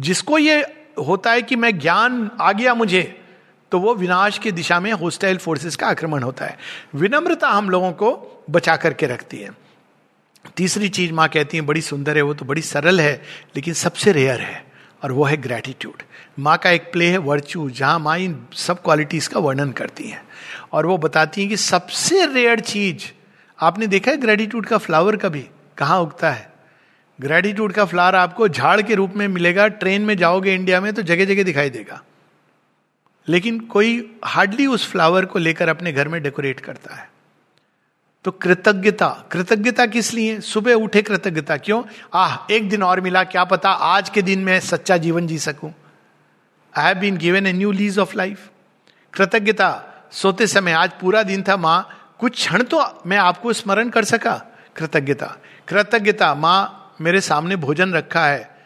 जिसको 0.01 0.39
ये 0.39 0.61
होता 0.99 1.33
है 1.33 1.43
कि 1.43 1.57
मैं 1.57 1.79
ज्ञान 1.79 2.31
आ 2.41 2.53
गया 2.53 2.75
मुझे 2.75 3.03
तो 3.73 3.79
वो 3.79 3.95
विनाश 3.95 4.39
की 4.39 4.53
दिशा 4.53 4.81
में 4.81 4.93
होस्टाइल 4.93 5.37
फोर्सेस 5.37 5.77
का 5.77 5.87
आक्रमण 5.87 6.23
होता 6.23 6.45
है। 6.45 6.59
विनम्रता 6.95 7.49
हम 7.49 7.71
लोगों 7.71 7.93
को 7.93 8.11
बचा 8.51 8.77
करके 8.77 9.07
रखती 9.07 9.37
है। 9.37 9.51
तीसरी 10.57 10.89
चीज़ 10.89 11.13
माँ 11.13 11.29
कहती 11.29 11.57
है, 11.57 11.63
बड़ी 11.63 11.81
सुंदर 11.81 12.17
है 12.17 12.23
वो 12.23 12.35
तो 12.35 12.45
बड़ी 12.45 12.63
सरल 12.63 13.01
है, 13.01 13.23
लेकिन 13.57 13.75
सबसे 13.75 14.13
रेयर 14.13 14.41
है, 14.41 14.65
और 15.05 15.13
वो 15.13 15.25
है 15.25 15.37
ग्रेटिट्यूड 15.37 16.03
माँ 16.39 16.59
का 16.59 16.71
एक 16.71 16.93
प्ले 16.93 17.07
है 17.07 17.19
वर्च्यू 17.19 17.71
जहाँ 17.71 17.99
माँ 17.99 18.19
इन 18.19 18.47
सब 18.53 18.83
क्वालिटीज 18.83 19.27
का 19.27 19.41
वर्णन 19.41 19.73
करती 19.73 20.05
हैं। 20.05 20.29
और 20.73 20.87
वो 20.87 20.99
बताती 20.99 21.41
हैं 21.41 21.51
कि 21.51 21.57
सबसे 21.57 22.27
रेयर 22.27 22.61
चीज़, 22.61 23.13
आपने 23.61 23.87
देखा 23.87 24.11
है 24.11 24.17
ग्रेटिट्यूड 24.17 24.67
का 24.67 24.79
फ्लावर 24.79 25.17
कभी? 25.17 25.47
कहाँ 25.79 26.01
उगता 26.01 26.31
है? 26.31 26.53
ग्रेटिट्यूड 27.21 27.73
का 27.73 27.85
फ्लावर 27.85 28.15
आपको 28.15 28.49
झाड़ 28.49 28.83
के 28.83 28.95
रूप 28.95 29.13
में 29.17 29.29
मिलेगा 29.29 29.69
ट्रेन 29.69 30.03
में 30.03 30.17
जाओगे 30.17 30.55
इंडिया 30.55 30.81
में 30.81 30.93
तो 30.93 31.03
जगह 31.03 31.25
जगह 31.25 31.43
दिखाई 31.43 31.71
देगा। 31.71 32.03
लेकिन 33.29 33.61
कोई 33.61 34.17
हार्डली 34.25 34.67
उस 34.67 34.93
फ्लावर 34.93 35.25
को 35.25 35.39
लेकर 35.39 35.69
अपने 35.69 35.93
घर 35.93 36.09
में 36.09 36.23
डेकोरेट 36.23 36.61
करता 36.61 36.95
है। 36.95 37.11
तो 38.25 38.31
कृतज्ञता 38.31 39.09
कृतज्ञता 39.33 39.87
किस 39.87 40.15
लिए? 40.15 40.41
सुबह 40.41 40.75
उठे 40.75 41.03
कृतज्ञता, 41.03 41.57
क्यों? 41.57 41.83
आह, 42.15 42.53
एक 42.53 42.69
दिन 42.69 42.83
और 42.83 43.01
मिला, 43.01 43.25
क्या 43.25 43.45
पता 43.45 43.71
आज 43.71 44.09
के 44.09 44.23
दिन 44.23 44.39
में 44.39 44.61
सच्चा 44.61 44.97
जीवन 44.97 45.27
जी 45.27 45.39
सकूँ। 45.39 45.75
I 46.77 46.87
have 46.87 46.99
been 46.99 47.17
given 47.17 47.47
a 47.47 47.53
new 47.53 47.73
lease 47.73 47.99
of 47.99 48.17
life 48.17 48.51
कृतज्ञता, 49.13 49.83
सोते 50.13 50.47
समय, 50.47 50.73
आज 50.73 50.91
पूरा 51.01 51.23
दिन 51.23 51.43
था, 51.43 51.57
माँ, 51.57 51.89
कुछ 52.19 52.33
क्षण 52.33 52.63
तो 52.63 53.03
मैं 53.07 53.17
आपको 53.17 53.53
स्मरण 53.53 53.89
कर 53.89 54.05
सका। 54.05 54.47
कृतज्ञता। 54.77 55.37
कृतज्ञता, 55.69 56.35
माँ, 56.35 56.95
मेरे 57.01 57.21
सामने 57.21 57.57
भोजन 57.57 57.93
रखा 57.93 58.27
है। 58.27 58.57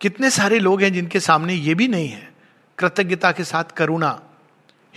कितने 0.00 0.30
सारे 0.30 0.58
लोग 0.58 0.82
हैं 0.82 0.92
जिनके 0.92 1.20
सामने 1.20 1.54
ये 1.54 1.74
भी 1.74 1.88
नहीं 1.88 2.08
है। 2.08 2.32
कृतज्ञता 2.78 3.32
के 3.32 3.44
साथ 3.44 3.64
करुणा। 3.64 4.20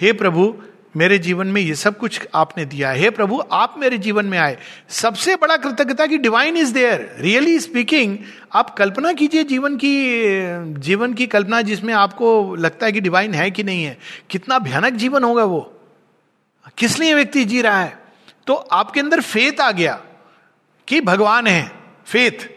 हे 0.02 0.14
प्रभु 0.14 0.64
मेरे 0.98 1.18
जीवन 1.18 1.48
में 1.48 1.62
ये 1.62 1.76
सब 1.76 1.98
कुछ 1.98 2.28
आपने 2.36 2.66
दिया 2.66 2.90
है। 2.90 3.10
प्रभु, 3.10 3.44
आप 3.52 3.76
मेरे 3.78 3.98
जीवन 3.98 4.26
में 4.26 4.38
आए। 4.38 4.58
सबसे 4.90 5.36
बड़ा 5.36 5.58
कृतज्ञता 5.58 6.08
की 6.08 6.18
divine 6.18 6.58
is 6.58 6.74
there 6.74 7.16
really 7.20 7.60
speaking 7.60 8.18
आप 8.56 8.76
कल्पना 8.76 9.14
कीजिए 9.14 9.44
जीवन 9.44 9.78
की 9.78 10.20
जीवन 10.82 11.14
की 11.14 11.28
कल्पना 11.28 11.62
जिसमें 11.62 11.94
आपको 11.94 12.56
लगता 12.56 12.86
है 12.86 12.92
कि 12.92 13.02
डिवाइन 13.02 13.34
है 13.34 13.52
कि 13.52 13.64
नहीं 13.64 13.84
है। 13.84 13.98
कितना 14.30 14.60
भयानक 14.60 14.94
जीवन 14.94 15.24
होगा 15.24 15.44
वो। 15.44 15.82
किस 16.78 17.00
लिए 17.00 17.14
व्यक्ति 17.14 17.46
जी 17.46 17.62
रहा 17.62 17.82
है? 17.82 18.00
तो 18.48 18.54
आपके 18.54 19.00
अंदर 19.00 19.22
फेथ 19.22 19.62
आ 19.62 19.72
गया 19.72 20.02
कि 20.88 21.02
भगवान 21.02 21.48
है। 21.48 21.72
फेथ 22.06 22.50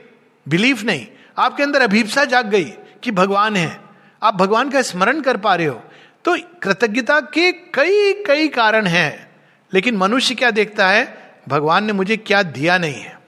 बिलीफ 0.48 0.82
नहीं। 0.82 1.06
आपके 1.38 1.62
अंदर 1.62 1.82
अभीपसा 1.82 2.24
जाग 2.24 2.50
गई 2.50 2.72
कि 3.02 3.10
भगवान 3.10 3.56
है। 3.56 3.80
आप 4.22 4.34
भगवान 4.34 4.70
का 4.70 4.82
स्मरण 4.82 5.20
कर 5.20 5.36
पा 5.36 5.54
रहे 5.54 5.66
हो। 5.66 5.82
तो 6.24 6.36
कृतज्ञता 6.62 7.20
के 7.20 7.52
कई 7.52 8.12
कई 8.12 8.48
कारण 8.48 8.86
हैं। 8.86 9.30
लेकिन 9.74 9.96
मनुष्य 9.96 10.34
क्या 10.34 10.50
देखता 10.50 10.88
है? 10.88 11.34
भगवान 11.48 11.84
ने 11.84 11.92
मुझे 11.92 12.16
क्या 12.16 12.42
दिया 12.42 12.78
नहीं 12.78 12.94
है। 12.94 13.20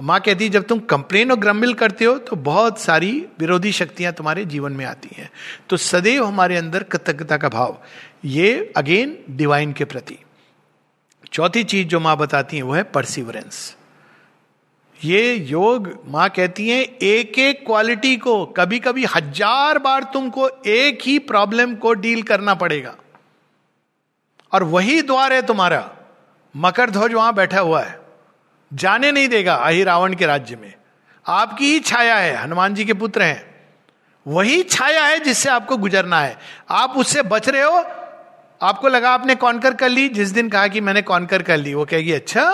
माँ 0.00 0.20
कहती 0.20 0.44
है, 0.44 0.50
जब 0.50 0.64
तुम 0.64 0.78
कंप्लेन 0.78 1.30
और 1.30 1.36
ग्रमिल 1.36 1.74
करते 1.74 2.04
हो 2.04 2.18
तो 2.18 2.36
बहुत 2.36 2.80
सारी 2.80 3.26
विरोधी 3.38 3.72
शक्तियाँ 3.72 4.12
तुम्हारे 4.12 4.44
जीवन 4.44 4.72
में 4.72 4.84
आती 4.84 5.08
हैं। 5.16 5.30
तो 5.68 5.76
सदैव 5.76 6.24
हमारे 6.24 6.56
अंदर 6.56 6.82
कृतज्ञता 6.82 7.36
का 7.36 7.48
भाव। 7.48 7.82
ये, 8.24 8.72
अगेन 8.76 9.18
डिवाइन 9.30 9.72
के 9.72 9.84
प्रति। 9.84 10.18
चौथी 11.32 11.64
चीज़ 11.64 11.88
जो 11.88 12.00
माँ 12.00 12.16
बताती 12.16 12.56
है, 12.56 12.62
वो 12.62 12.72
है 12.72 12.82
परसिवरेंस 12.82 13.76
ये 15.00 15.34
योग 15.34 15.88
माँ 16.06 16.28
कहती 16.28 16.68
है 16.68 16.80
एक 17.02 17.38
एक 17.38 17.64
क्वालिटी 17.66 18.16
को 18.16 18.44
कभी 18.46 18.78
कभी 18.78 19.04
हज़ार 19.04 19.78
बार 19.78 20.02
तुमको 20.04 20.48
एक 20.66 20.98
ही 21.02 21.18
प्रॉब्लम 21.18 21.74
को 21.74 21.92
डील 21.92 22.22
करना 22.22 22.54
पड़ेगा। 22.54 22.94
और 24.52 24.62
वही 24.62 25.02
द्वार 25.02 25.32
है 25.32 25.42
तुम्हारा। 25.42 25.90
मकर 26.56 26.90
ध्वज 26.90 27.14
वहाँ 27.14 27.34
बैठा 27.34 27.60
हुआ 27.60 27.82
है। 27.82 27.98
जाने 28.72 29.12
नहीं 29.12 29.28
देगा 29.28 29.54
अहि 29.54 29.84
रावण 29.84 30.14
के 30.14 30.26
राज्य 30.26 30.56
में। 30.56 30.74
आपकी 31.26 31.72
ही 31.72 31.80
छाया 31.80 32.16
है, 32.16 32.34
हनुमान 32.36 32.74
जी 32.74 32.84
के 32.84 32.92
पुत्र 32.94 33.22
हैं। 33.22 33.48
वही 34.26 34.62
छाया 34.62 35.04
है 35.04 35.18
जिससे 35.18 35.48
आपको 35.48 35.76
गुजरना 35.76 36.20
है। 36.20 36.36
आप 36.70 36.94
उससे 36.96 37.22
बच 37.22 37.48
रहे 37.48 37.62
हो। 37.62 37.82
आपको 38.60 38.88
लगा 38.88 39.10
आपने 39.10 39.34
कॉन्कर 39.34 39.74
कर 39.74 39.88
ली। 39.88 40.08
जिस 40.08 40.28
दिन 40.28 40.48
कहा 40.48 40.68
कि 40.68 40.80
मैंने 40.80 41.02
कॉन्कर 41.02 41.42
कर 41.42 41.56
ली, 41.56 41.74
वो 41.74 41.84
कहेगी 41.84 42.12
अच्छा 42.12 42.44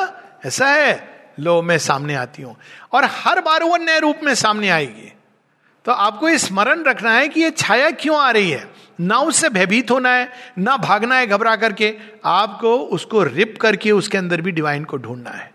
ऐसा 0.47 0.68
है। 0.68 1.16
लो 1.39 1.61
मैं 1.62 1.78
सामने 1.78 2.14
आती 2.14 2.43
हूँ। 2.43 2.57
और 2.93 3.05
हर 3.05 3.41
बार 3.41 3.62
वो 3.62 3.76
नए 3.76 3.99
रूप 3.99 4.20
में 4.22 4.34
सामने 4.34 4.68
आएगी। 4.68 5.12
तो 5.84 5.93
आपको 5.93 6.28
ये 6.28 6.39
स्मरण 6.39 6.82
रखना 6.84 7.12
है 7.12 7.28
कि 7.28 7.41
ये 7.41 7.51
छाया 7.51 7.91
क्यों 7.91 8.18
आ 8.20 8.30
रही 8.30 8.51
है? 8.51 8.68
ना 9.01 9.18
उससे 9.18 9.49
भयभीत 9.49 9.91
होना 9.91 10.11
है 10.11 10.28
ना 10.59 10.76
भागना 10.76 11.16
है 11.16 11.26
घबरा 11.26 11.55
करके। 11.57 11.95
आपको 12.24 12.76
उसको 12.78 13.22
रिप 13.22 13.57
करके 13.61 13.91
उसके 13.91 14.18
अंदर 14.18 14.41
भी 14.41 14.53
डिवाइन 14.53 14.84
को 14.84 14.97
ढूंढना 14.97 15.30
है। 15.30 15.51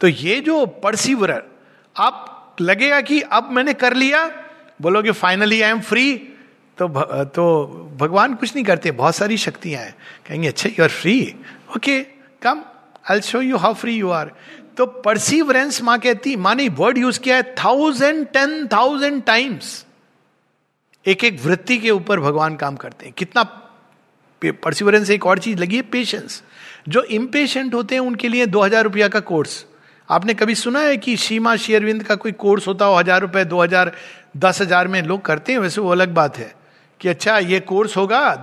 तो 0.00 0.08
ये 0.08 0.40
जो 0.40 0.64
परसिवर 0.66 1.42
आप 1.96 2.56
लगेगा 2.60 3.00
कि 3.00 3.20
अब 3.20 3.50
मैंने 3.50 3.72
कर 3.74 3.94
लिया 3.94 4.26
बोलोगे 4.82 5.10
फाइनली 5.10 5.60
आई 5.62 5.70
एम 5.70 5.80
फ्री 5.80 6.14
तो 6.78 6.88
भ, 6.88 6.98
तो 7.34 7.96
भगवान 8.00 8.34
कुछ 8.34 8.54
नहीं 8.54 8.64
करते 8.64 8.90
बहुत 8.90 9.16
सारी 9.16 9.36
शक्तियाँ 9.36 9.82
हैं। 9.82 9.94
कहेंगे 10.28 10.48
अच्छा 10.48 10.68
you 10.68 10.82
are 10.84 10.90
free 10.90 11.34
okay 11.76 12.00
come 12.42 12.62
I 13.10 13.20
show 13.20 13.40
you 13.40 13.56
how 13.56 13.74
free 13.74 13.94
you 13.94 14.10
are 14.10 14.30
तो 14.76 14.86
परसिवरेंस 14.86 15.80
माँ 15.82 15.98
कहती, 15.98 16.36
माँ 16.36 16.54
ने 16.54 16.68
वर्ड 16.70 16.98
यूज़ 16.98 17.20
किया 17.20 17.36
है 17.36 17.42
थाउज़ेंड 17.54 18.26
टेन 18.28 18.66
थाउज़ेंड 18.68 19.22
टाइम्स 19.24 19.84
एक 21.06 21.24
एक 21.24 21.40
वृत्ति 21.40 21.76
के 21.78 21.90
ऊपर 21.90 22.20
भगवान 22.20 22.56
काम 22.56 22.76
करते 22.76 23.06
हैं। 23.06 23.14
कितना 23.18 23.42
परसिवरेंस 24.42 25.10
एक 25.10 25.26
और 25.26 25.38
चीज़ 25.38 25.58
लगी 25.58 25.76
है 25.76 25.82
पेशेंस 25.82 26.42
जो 26.88 27.02
इम्पेशेंट 27.02 27.74
होते 27.74 27.94
हैं, 27.94 28.02
उनके 28.02 28.28
लिए 28.28 28.46
दो 28.46 28.62
हज़ार 28.62 28.84
रुपया 28.84 29.08
का 29.08 29.20
कोर्स 29.22 29.64
आपने 30.08 30.34
कभी 30.34 30.54
सुना 30.54 30.80
है 30.80 30.96
कि 30.96 31.16
सीमा 31.16 31.54
शेयरविंद 31.56 32.02
का 32.02 32.14
कोई 32.14 32.32
कोर्स 32.34 32.66
होता 32.68 32.84
हो, 32.84 32.94
हज़ार 32.94 33.20
रुपए, 33.20 33.44
दो 33.44 33.62
हज़ार, 33.62 33.92
दस 34.36 34.60
हज़ार 34.60 34.88
में 34.88 35.00
लोग 35.02 35.24
करते 35.24 35.52
हैं? 35.52 35.58
वैसे 35.58 35.80
वो 35.80 35.90
अलग 35.90 36.14
बात 36.14 36.38
है 36.38 36.54
कि 37.00 37.08
अच्छा 37.08 37.38
ये 37.38 37.60
कोर्स 37.62 37.96
होगा, 37.96 38.34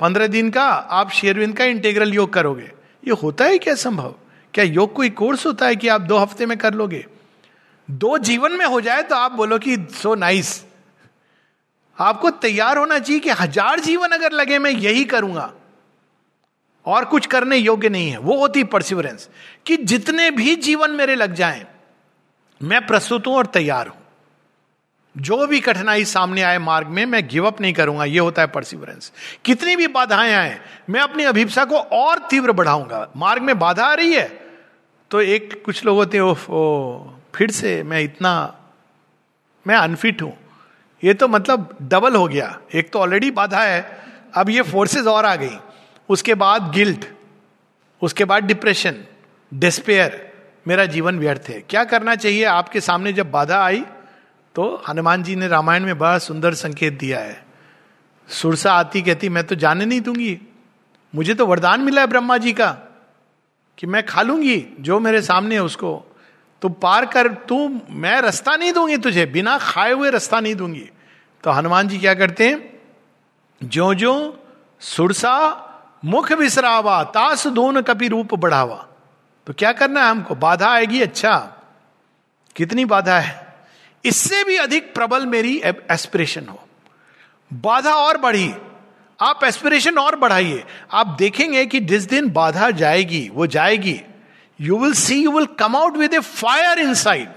पंद्रह 0.00 0.26
दिन 0.26 0.50
का, 0.50 0.64
आप 0.64 1.10
शेयरविंद 1.10 1.56
का 1.56 1.64
इंटेग्रल 1.64 2.12
योग 2.14 2.32
करोगे। 2.32 2.70
ये 3.04 3.14
होता 3.22 3.44
है 3.44 3.58
क्या 3.58 3.74
संभव? 3.76 4.14
क्या 4.58 4.64
योग 4.66 4.92
कोई 4.92 5.10
कोर्स 5.10 5.44
होता 5.46 5.66
है 5.66 5.74
कि 5.76 5.88
आप 5.88 6.00
दो 6.00 6.16
हफ़्ते 6.16 6.46
में 6.46 6.56
कर 6.58 6.74
लोगे? 6.74 7.04
दो 7.88 8.16
जीवन 8.18 8.52
में 8.52 8.64
हो 8.66 8.80
जाए 8.80 9.02
तो 9.02 9.14
आप 9.14 9.32
बोलो 9.32 9.58
कि 9.58 9.76
सो 9.92 10.14
नाइस 10.14 10.50
आपको 11.98 12.30
तैयार 12.30 12.78
होना 12.78 12.98
चाहिए 12.98 13.20
कि 13.20 13.30
हज़ार 13.30 13.80
जीवन 13.80 14.10
अगर 14.10 14.32
लगे, 14.32 14.58
मैं 14.58 14.70
यही 14.70 15.04
करूँगा। 15.04 15.52
और 16.86 17.04
कुछ 17.04 17.26
करने 17.26 17.56
योग्य 17.56 17.88
नहीं 17.88 18.10
है। 18.10 18.18
वो 18.18 18.36
होती 18.38 18.64
परसिवरेंस 18.64 19.28
कि 19.66 19.76
जितने 19.76 20.30
भी 20.30 20.54
जीवन 20.56 20.90
मेरे 20.90 21.14
लग 21.14 21.34
जाएँ, 21.34 21.64
मैं 22.60 22.86
प्रस्तुत 22.86 23.26
हूँ 23.26 23.34
और 23.34 23.46
तैयार 23.46 23.88
हूँ। 23.88 23.96
जो 25.16 25.46
भी 25.46 25.60
कठिनाई 25.60 26.04
सामने 26.06 26.42
आए 26.42 26.58
मार्ग 26.58 26.88
में, 26.88 27.04
मैं 27.06 27.26
गिव 27.28 27.46
अप 27.46 27.60
नहीं 27.60 27.72
करूँगा। 27.72 28.04
ये 28.04 28.18
होता 28.18 28.42
है 28.42 28.48
परसिवरेंस 28.48 29.12
कितनी 29.44 29.76
भी 29.76 29.86
बाधाएँ 29.88 30.34
आए, 30.34 30.60
मैं 30.90 31.00
अपनी 31.00 31.24
अभिप्सा 31.26 31.64
को 31.64 31.78
और 31.78 32.26
तीव्र 32.30 32.52
बढ़ाऊँगा। 32.52 33.06
मार्ग 33.16 33.42
में 33.42 33.58
बाधा 33.58 33.86
आ 33.86 33.94
रही 33.94 34.14
है 34.14 34.47
तो 35.10 35.20
एक 35.20 35.62
कुछ 35.64 35.84
लोग 35.84 35.96
होते 35.96 36.16
हैं 36.16 36.24
ओ, 36.24 37.10
फिर 37.34 37.50
से 37.50 37.82
मैं 37.82 38.00
इतना 38.00 38.32
मैं 39.66 39.76
अनफिट 39.76 40.22
हूँ. 40.22 40.32
ये 41.02 41.14
तो 41.14 41.28
मतलब 41.28 41.76
डबल 41.82 42.16
हो 42.16 42.26
गया। 42.28 42.58
एक 42.74 42.90
तो 42.92 42.98
ऑलरेडी 42.98 43.30
बाधा 43.30 43.62
है 43.62 43.80
अब 44.36 44.50
ये 44.50 44.62
फोर्सेस 44.62 45.06
और 45.06 45.26
आ 45.26 45.34
गई। 45.36 45.58
उसके 46.08 46.34
बाद 46.34 46.70
गिल्ट 46.74 47.04
उसके 48.02 48.24
बाद 48.24 48.44
डिप्रेशन 48.44 48.96
डिस्पेयर 49.52 50.26
मेरा 50.68 50.84
जीवन 50.86 51.18
व्यर्थ 51.18 51.48
है। 51.48 51.60
क्या 51.60 51.84
करना 51.84 52.14
चाहिए? 52.14 52.44
आपके 52.44 52.80
सामने 52.80 53.12
जब 53.12 53.30
बाधा 53.30 53.62
आई 53.64 53.84
तो 54.54 54.82
हनुमान 54.88 55.22
जी 55.22 55.36
ने 55.36 55.48
रामायण 55.48 55.84
में 55.84 55.98
बड़ा 55.98 56.18
सुंदर 56.18 56.54
संकेत 56.54 56.98
दिया 56.98 57.20
है। 57.20 57.44
सुरसा 58.28 58.72
आती 58.72 59.02
कहती 59.02 59.28
मैं 59.28 59.44
तो 59.46 59.54
जाने 59.54 59.84
नहीं 59.86 60.00
दूँगी। 60.00 60.38
मुझे 61.14 61.34
तो 61.34 61.46
वरदान 61.46 61.80
मिला 61.80 62.00
है 62.00 62.06
ब्रह्मा 62.06 62.36
जी 62.38 62.52
का। 62.52 62.76
कि 63.78 63.86
मैं 63.86 64.06
खा 64.06 64.22
लूँगी, 64.22 64.66
जो 64.80 65.00
मेरे 65.00 65.22
सामने 65.22 65.54
है 65.54 65.62
उसको। 65.62 66.16
तो 66.62 66.68
पार 66.68 67.06
कर, 67.06 67.28
तू, 67.28 67.80
मैं 67.90 68.20
रास्ता 68.20 68.56
नहीं 68.56 68.72
दूँगी 68.72 68.96
तुझे, 68.96 69.26
बिना 69.26 69.58
खाए 69.58 69.92
हुए 69.92 70.10
रास्ता 70.10 70.40
नहीं 70.40 70.54
दूँगी। 70.54 70.90
तो 71.44 71.50
हनुमान 71.50 71.88
जी 71.88 71.98
क्या 71.98 72.14
करते 72.14 72.48
हैं? 72.48 72.80
जो 73.62 73.94
जो 73.94 74.44
सुरसा 74.80 75.64
मुख 76.04 76.32
विसरावा 76.32 77.04
तास 77.04 77.46
दोन 77.46 77.80
कपि 77.80 78.08
रूप 78.08 78.34
बढ़ावा। 78.34 78.86
तो 79.46 79.52
क्या 79.52 79.72
करना 79.72 80.04
है 80.04 80.10
हमको? 80.10 80.34
बाधा 80.34 80.70
आएगी 80.70 81.00
अच्छा। 81.00 81.52
कितनी 82.56 82.84
बाधा 82.84 83.18
है? 83.18 83.54
इससे 84.04 84.44
भी 84.44 84.56
अधिक 84.56 84.94
प्रबल 84.94 85.26
मेरी 85.26 85.62
एस्पिरेशन 85.90 86.46
हो। 86.46 86.60
बाधा 87.52 87.94
और 87.94 88.16
बढ़ी। 88.16 88.54
आप 89.20 89.40
एस्पिरेशन 89.44 89.96
और 89.98 90.16
बढ़ाइए। 90.16 90.62
आप 90.92 91.16
देखेंगे 91.18 91.64
कि 91.66 91.78
जिस 91.80 92.04
दिन 92.08 92.28
बाधा 92.30 92.70
जाएगी 92.70 93.28
वो 93.34 93.46
जाएगी। 93.46 94.00
You 94.60 94.78
will 94.78 94.92
see 94.92 95.16
you 95.16 95.30
will 95.32 95.46
come 95.58 95.76
out 95.76 95.96
with 95.96 96.14
a 96.14 96.18
fire 96.18 96.78
inside 96.94 97.28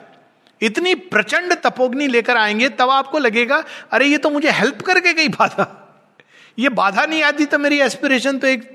इतनी 0.62 0.94
प्रचंड 0.96 1.54
तपोग्नि 1.54 2.08
लेकर 2.08 2.38
आएँगे 2.38 2.70
तब 2.70 2.90
आपको 2.90 3.20
लगेगा 3.20 3.64
अरे 3.92 4.06
ये 4.06 4.18
तो 4.18 4.30
मुझे 4.30 4.52
हेल्प 4.52 4.82
करके 4.82 5.14
गई 5.14 5.28
बाधा। 5.28 5.66
ये 6.60 6.70
बाधा 6.70 7.06
नहीं 7.06 7.24
आती 7.24 7.46
तो 7.46 7.60
मेरी 7.60 7.80
एस्पिरेशन 7.80 8.38
तो 8.38 8.48
एक 8.48 8.70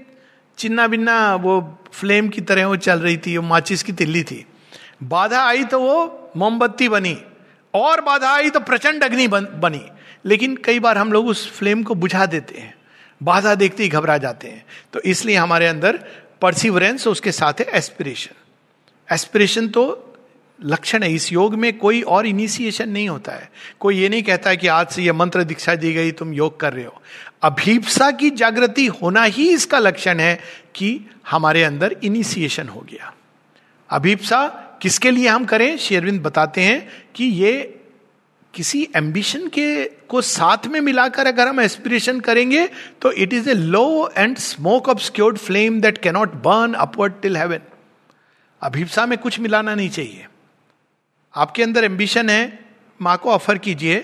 चिन्ना 0.58 0.86
बिन्ना 0.88 1.34
वो 1.34 1.60
फ्लेम 1.92 2.28
की 2.28 2.40
तरह 2.40 2.66
वो 2.66 2.76
चल 2.76 2.98
रही 2.98 3.16
थी 3.16 3.36
वो 3.36 3.42
माचिस 3.42 3.82
की 3.82 3.92
तिल्ली 3.92 4.22
थी। 4.22 4.44
बाधा 5.02 5.42
आई 5.42 5.64
तो 5.64 5.80
वो 5.80 6.32
मोमबत्ती 6.36 6.88
बनी 6.88 7.16
और 7.74 8.00
बाधा 8.00 8.30
आई 8.30 8.50
तो 8.50 8.60
प्रचंड 8.60 9.04
अग्नि 9.04 9.28
बन, 9.28 9.46
बनी। 9.54 9.82
लेकिन 10.24 10.56
कई 10.56 10.80
बार 10.80 10.98
हम 10.98 11.12
लोग 11.12 11.26
उस 11.28 11.50
फ्लेम 11.52 11.82
को 11.82 11.94
बुझा 11.94 12.26
देते 12.26 12.58
हैं। 12.58 12.74
बाधा 13.20 13.54
देखते 13.54 13.82
ही 13.82 13.88
घबरा 13.88 14.18
जाते 14.18 14.48
हैं। 14.48 14.64
तो 14.92 15.00
इसलिए 15.00 15.36
हमारे 15.36 15.66
अंदर 15.66 16.04
परसिवरेंस 16.42 17.06
उसके 17.06 17.32
साथ 17.32 17.60
है 17.60 17.66
एस्पिरेशन 17.74 18.34
एस्पिरेशन 19.08 19.68
तो 19.68 20.02
लक्षण 20.64 21.02
है। 21.02 21.12
इस 21.12 21.32
योग 21.32 21.54
में 21.54 21.78
कोई 21.78 22.02
और 22.02 22.26
इनिशिएशन 22.26 22.88
नहीं 22.88 23.08
होता 23.08 23.32
है। 23.32 23.50
कोई 23.80 23.98
ये 23.98 24.08
नहीं 24.08 24.22
कहता 24.22 24.50
है 24.50 24.56
कि 24.56 24.66
आज 24.66 24.88
से 24.88 25.02
ये 25.02 25.12
मंत्र 25.12 25.44
दीक्षा 25.44 25.74
दी 25.74 25.92
गई, 25.92 26.12
तुम 26.12 26.32
योग 26.32 26.60
कर 26.60 26.72
रहे 26.72 26.84
हो। 26.84 27.02
अभीपसा 27.42 28.10
की 28.10 28.30
जागृति 28.30 28.86
होना 28.86 29.22
ही 29.22 29.48
इसका 29.48 29.78
लक्षण 29.78 30.20
है 30.20 30.40
कि 30.74 31.00
हमारे 31.30 31.62
अंदर 31.64 31.96
इनिशिएशन 32.04 32.68
हो 32.68 32.80
गया। 32.80 33.12
अभीपसा 33.90 34.46
किसके 34.82 35.10
लिए 35.10 35.28
हम 35.28 35.44
करें? 35.44 35.76
शेरविंद 35.78 36.22
बताते 36.22 36.60
हैं 36.60 36.88
कि 37.14 37.24
ये 37.24 37.75
किसी 38.56 38.86
एम्बिशन 38.96 39.48
के 39.48 39.84
को 40.08 40.20
साथ 40.22 40.66
में 40.66 40.80
मिलाकर 40.80 41.26
अगर 41.26 41.48
हम 41.48 41.60
एस्पिरेशन 41.60 42.20
करेंगे 42.20 42.66
तो 43.02 43.10
it 43.12 43.32
is 43.32 43.50
a 43.50 43.54
low 43.54 44.10
and 44.16 44.36
smoke 44.38 44.88
of 44.88 44.98
scoured 44.98 45.38
flame 45.38 45.80
that 45.80 45.98
cannot 45.98 46.34
burn 46.44 46.74
upward 46.74 47.20
till 47.22 47.36
heaven 47.36 47.60
अभिप्सा 48.62 49.06
में 49.06 49.18
कुछ 49.18 49.38
मिलाना 49.40 49.74
नहीं 49.74 49.90
चाहिए। 49.90 50.26
आपके 51.34 51.62
अंदर 51.62 51.84
एम्बिशन 51.84 52.30
है, 52.30 52.58
माँ 53.02 53.16
को 53.16 53.30
ऑफ़र 53.30 53.58
कीजिए 53.58 53.96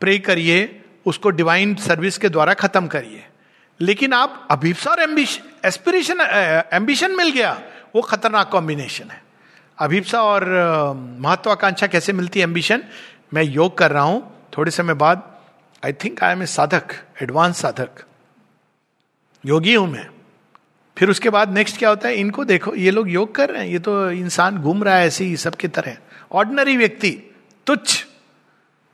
प्रे 0.00 0.18
करिए, 0.18 0.82
उसको 1.06 1.30
डिवाइन 1.30 1.74
सर्विस 1.74 2.18
के 2.18 2.28
द्वारा 2.28 2.54
खत्म 2.54 2.86
करिए। 2.86 3.24
लेकिन 3.80 4.12
आप 4.12 4.46
अभिप्सा 4.50 4.90
और 4.90 5.00
एम्बिशन 5.00 5.66
एस्पिरेशन 5.68 6.20
एम्बिशन 6.72 7.16
मिल 7.16 7.30
गया, 7.30 7.60
वो 7.94 8.02
खतरनाक 8.02 8.48
कॉम्बिनेशन 8.50 9.10
है। 9.10 9.22
अभिप्सा 9.78 10.22
और 10.22 10.44
महत्वाकांक्षा 11.20 11.86
कैसे 11.86 12.12
मिलती 12.12 12.40
है 12.40 12.44
एम्बिशन 12.44 12.82
मैं 13.34 13.42
योग 13.42 13.78
कर 13.78 13.90
रहा 13.90 14.02
हूँ, 14.02 14.48
थोड़े 14.58 14.70
समय 14.70 14.94
बाद 14.94 15.40
I 15.84 15.92
think 15.92 16.24
I 16.24 16.32
M 16.32 16.42
A 16.42 16.46
साधक 16.46 16.84
एडवांस 17.22 17.58
साधक 17.58 17.90
योगी 19.46 19.74
हूँ 19.74 19.88
मैं। 19.88 20.08
फिर 20.98 21.10
उसके 21.10 21.30
बाद 21.30 21.52
नेक्स्ट 21.52 21.78
क्या 21.78 21.88
होता 21.88 22.08
है? 22.08 22.14
इनको 22.14 22.44
देखो, 22.44 22.74
ये 22.74 22.90
लोग 22.90 23.10
योग 23.10 23.34
कर 23.34 23.50
रहे 23.50 23.64
हैं, 23.64 23.72
ये 23.72 23.78
तो 23.78 24.10
इंसान 24.10 24.58
घूम 24.58 24.84
रहा 24.84 24.96
है 24.96 25.06
ऐसे 25.06 25.24
ही 25.24 25.36
सबके 25.36 25.68
तरह। 25.68 25.96
ऑर्डनरी 26.32 26.76
व्यक्ति, 26.76 27.22
तुच्छ। 27.66 28.06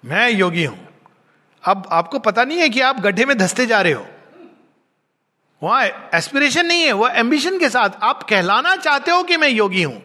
मैं 0.05 0.31
योगी 0.31 0.65
हूँ। 0.65 0.89
अब 1.65 1.89
आपको 1.91 2.19
पता 2.19 2.45
नहीं 2.45 2.59
है 2.59 2.69
कि 2.69 2.81
आप 2.81 3.01
गड्ढे 3.01 3.25
में 3.25 3.39
धसते 3.39 3.67
जा 3.67 3.81
रहे 3.81 3.93
हो। 3.93 4.07
वहाँ 5.63 6.11
एस्पिरेशन 6.15 6.67
नहीं 6.67 6.83
है, 6.83 6.93
वह 6.93 7.11
एम्बिशन 7.11 7.59
के 7.59 7.69
साथ। 7.69 7.91
आप 8.03 8.23
कहलाना 8.23 8.77
चाहते 8.77 9.11
हो 9.11 9.23
कि 9.23 9.37
मैं 9.37 9.49
योगी 9.49 9.83
हूँ। 9.83 10.03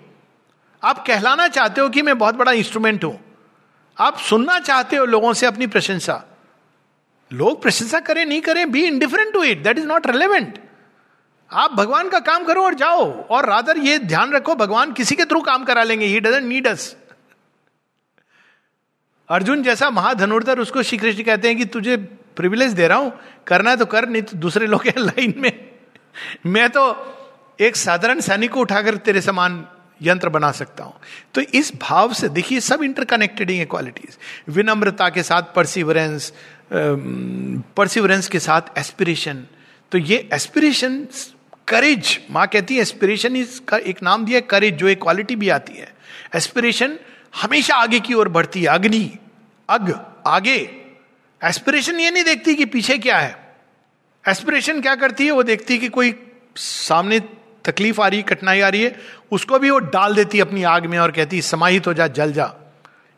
आप 0.84 1.08
कहलाना 1.08 1.48
चाहते 1.48 1.82
हो 1.82 1.90
कि 1.90 2.02
मैं 2.02 2.18
बहुत 2.18 2.36
बड़ा 2.36 2.52
इंस्ट्रूमेंट 2.52 3.04
हूँ। 3.04 3.33
आप 3.98 4.18
सुनना 4.20 4.60
चाहते 4.60 4.96
हो 4.96 5.06
लोगों 5.06 5.34
से 5.34 5.46
अपनी 5.46 5.68
प्रशंसा। 5.68 6.24
लोग 7.32 7.62
प्रशंसा 7.62 8.00
करें, 8.00 8.26
नहीं 8.26 8.42
करें 8.42 8.72
be 8.72 8.84
indifferent 8.86 9.34
to 9.34 9.44
it 9.44 9.64
that 9.64 9.78
is 9.78 9.86
not 9.86 10.08
relevant 10.08 10.60
आप 11.52 11.72
भगवान 11.72 12.10
का 12.10 12.20
काम 12.20 12.44
करो 12.44 12.64
और 12.64 12.74
जाओ। 12.74 13.12
और 13.28 13.46
रादर 13.50 13.78
ये 13.78 13.98
ध्यान 14.00 14.32
रखो, 14.32 14.56
भगवान 14.56 14.94
किसी 14.94 15.16
के 15.16 15.26
थ्रू 15.26 15.42
काम 15.42 15.64
करा 15.64 15.84
लेंगे। 15.84 16.06
He 16.06 16.20
doesn't 16.20 16.44
need 16.44 16.68
us 16.68 16.96
Arjun 19.30 19.64
जैसा 19.64 19.90
महाधनुर्धर, 19.90 20.60
उसको 20.60 20.84
श्री 20.84 20.98
कृष्ण 20.98 21.24
कहते 21.24 21.48
हैं 21.48 21.58
कि 21.58 21.66
तुझे 21.66 21.98
प्रिविलेज 22.36 22.72
दे 22.72 22.88
रहा 22.88 22.98
हूँ। 22.98 23.12
करना 23.48 23.76
तो 23.76 23.86
कर, 23.86 24.10
नहीं 24.10 24.22
तो 24.22 24.38
दूसरे 24.38 24.68
लोग 24.68 24.86
हैं 24.88 25.00
लाइन 25.00 25.34
में। 25.38 25.52
मैं 26.46 26.70
तो 26.70 26.84
एक 27.60 27.76
साधारण 27.76 28.20
सैनिक 28.20 28.52
को 28.52 28.60
उठाकर 28.60 28.98
तेरे 28.98 29.22
समान 29.22 29.66
यंत्र 30.04 30.30
बना 30.30 30.52
सकता 30.52 30.84
हूँ। 30.84 30.94
तो 31.34 31.42
इस 31.42 31.72
भाव 31.82 32.14
से 32.14 32.30
देखिए, 32.30 32.60
सब 32.60 32.84
इंटरकनेक्टेड 32.84 33.52
है 33.52 33.66
क्वालिटीज 33.66 34.18
विनम्रता 34.50 35.10
के 35.10 35.24
साथ 35.24 35.54
परसिवरेंस 35.56 36.34
परसिवरेंस 37.78 38.28
के 38.28 38.40
साथ 38.40 38.78
एस्पिरेशन 38.78 39.46
तो 39.92 39.98
ये 39.98 40.30
एस्पिरेशन 40.34 41.08
करेज 41.68 42.20
माँ 42.32 42.48
कहती 42.48 42.76
है 42.76 42.82
एस्पिरेशन 42.82 43.36
इज़ 43.36 43.76
एक 43.76 44.02
नाम 44.04 44.26
दिया 44.26 44.40
करेज 44.40 44.76
जो 44.76 44.88
एक 44.88 45.02
क्वालिटी 45.02 45.36
भी 45.36 45.50
आती 45.50 45.74
है। 45.74 45.94
एस्पिरेशन 46.36 46.98
हमेशा 47.42 47.76
आगे 47.76 48.00
की 48.00 48.14
ओर 48.14 48.30
बढ़ती 48.30 48.62
है। 48.62 48.68
अग्नि, 48.68 49.18
अग, 49.70 49.94
आगे। 50.28 50.58
एस्पिरेशन 51.42 52.00
ये 52.00 52.12
नहीं 52.12 52.24
देखती 52.24 52.56
कि 52.56 52.66
पीछे 52.66 52.98
क्या 52.98 53.18
है। 53.18 53.56
एस्पिरेशन 54.30 54.82
क्या 54.82 54.96
करती 54.96 55.26
है? 55.26 55.32
वो 55.32 55.44
देखती 55.44 55.74
है 55.74 55.80
कि 55.80 55.90
कोई 55.90 56.14
सामने 56.56 57.20
तकलीफ़ 57.66 58.02
आ 58.02 58.08
रही 58.08 58.20
है, 58.20 58.24
कठिनाई 58.24 58.60
आ 58.60 58.70
रही 58.70 58.84
है, 58.84 58.96
उसको 59.32 59.60
भी 59.60 59.70
वो 59.70 59.80
डाल 59.80 60.16
देती 60.16 60.40
अपनी 60.40 60.64
आग 60.64 60.86
में 60.86 60.98
और 61.00 61.12
कहती 61.12 61.42
समाहित 61.42 61.88
हो 61.88 61.94
जा, 61.94 62.08
जल 62.08 62.34
जा। 62.34 62.54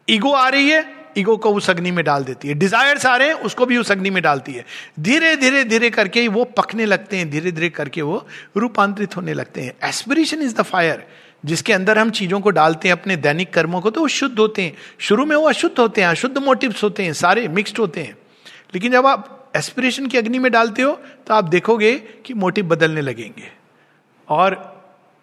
ईगो 0.10 0.34
आ 0.34 0.50
रही 0.50 0.70
है, 0.70 1.06
ईगो 1.18 1.38
को 1.38 1.54
उस 1.54 1.70
अग्नि 1.70 1.92
में 1.92 2.06
डाल 2.06 2.24
देती 2.24 2.48
है। 2.48 2.54
डिजायर्स 2.54 3.06
आ 3.06 3.16
रहे 3.16 3.28
हैं, 3.28 3.36
उसको 3.36 3.66
भी 3.66 3.78
उस 3.78 3.92
अग्नि 3.92 4.10
में 4.10 4.24
डालती 4.24 4.54
है। 4.54 4.66
धीरे 5.00 5.36
धीरे 5.36 5.64
धीरे 5.64 5.90
करके 5.90 6.28
वो 6.28 6.44
पकने 6.44 6.86
लगते 6.86 7.18
हैं, 7.18 7.30
धीरे 7.30 7.52
धीरे 7.52 7.70
करके 7.70 8.02
वो 8.02 8.28
रूपांतरित 8.58 9.18
होने 9.18 9.34
लगते 9.34 9.62
हैं। 9.62 9.90
एस्पिरेशन 9.90 10.42
इज़ 10.42 10.56
द 10.56 10.62
फायर 10.62 11.08
जिसके 11.46 11.74
अंदर 11.74 11.98
हम 12.00 12.10
चीज़ों 12.10 12.40
को 12.40 12.50
डालते 12.50 12.88
हैं, 12.88 12.94
अपने 12.94 13.16
दैनिक 13.16 13.54
कर्मों 13.54 13.82
को 13.82 13.90
तो 13.90 14.02
वो 14.02 14.08
शुद्ध 14.08 14.40
होते 14.40 14.62
हैं। 14.62 14.74
शुरू 15.00 15.26
में 15.26 15.36
वो 15.36 15.50
अशुद्ध 15.50 15.80
होते 15.80 16.02
हैं, 16.02 16.08
अशुद्ध 16.08 16.38
मोटिव्स 16.38 16.84
होते 16.84 17.04
हैं, 17.04 17.14
सारे 17.14 17.48
मिक्सड 17.48 17.78
होते 17.78 18.02
हैं। 18.02 18.18
लेकिन 18.76 18.92
जब 18.92 19.06
आप 19.06 19.52
एस्पिरेशन 19.56 20.08
की 20.08 20.18
अग्नि 20.18 20.40
में 20.40 20.52
डालते 20.52 20.82
हो 20.82 21.00
तो 21.28 21.34
आप 21.34 21.44
देखोगे 21.44 21.94
कि 22.26 22.34
मोटिव 22.34 22.66
बदलने 22.66 23.02
लगेंगे। 23.02 23.65
और 24.30 24.56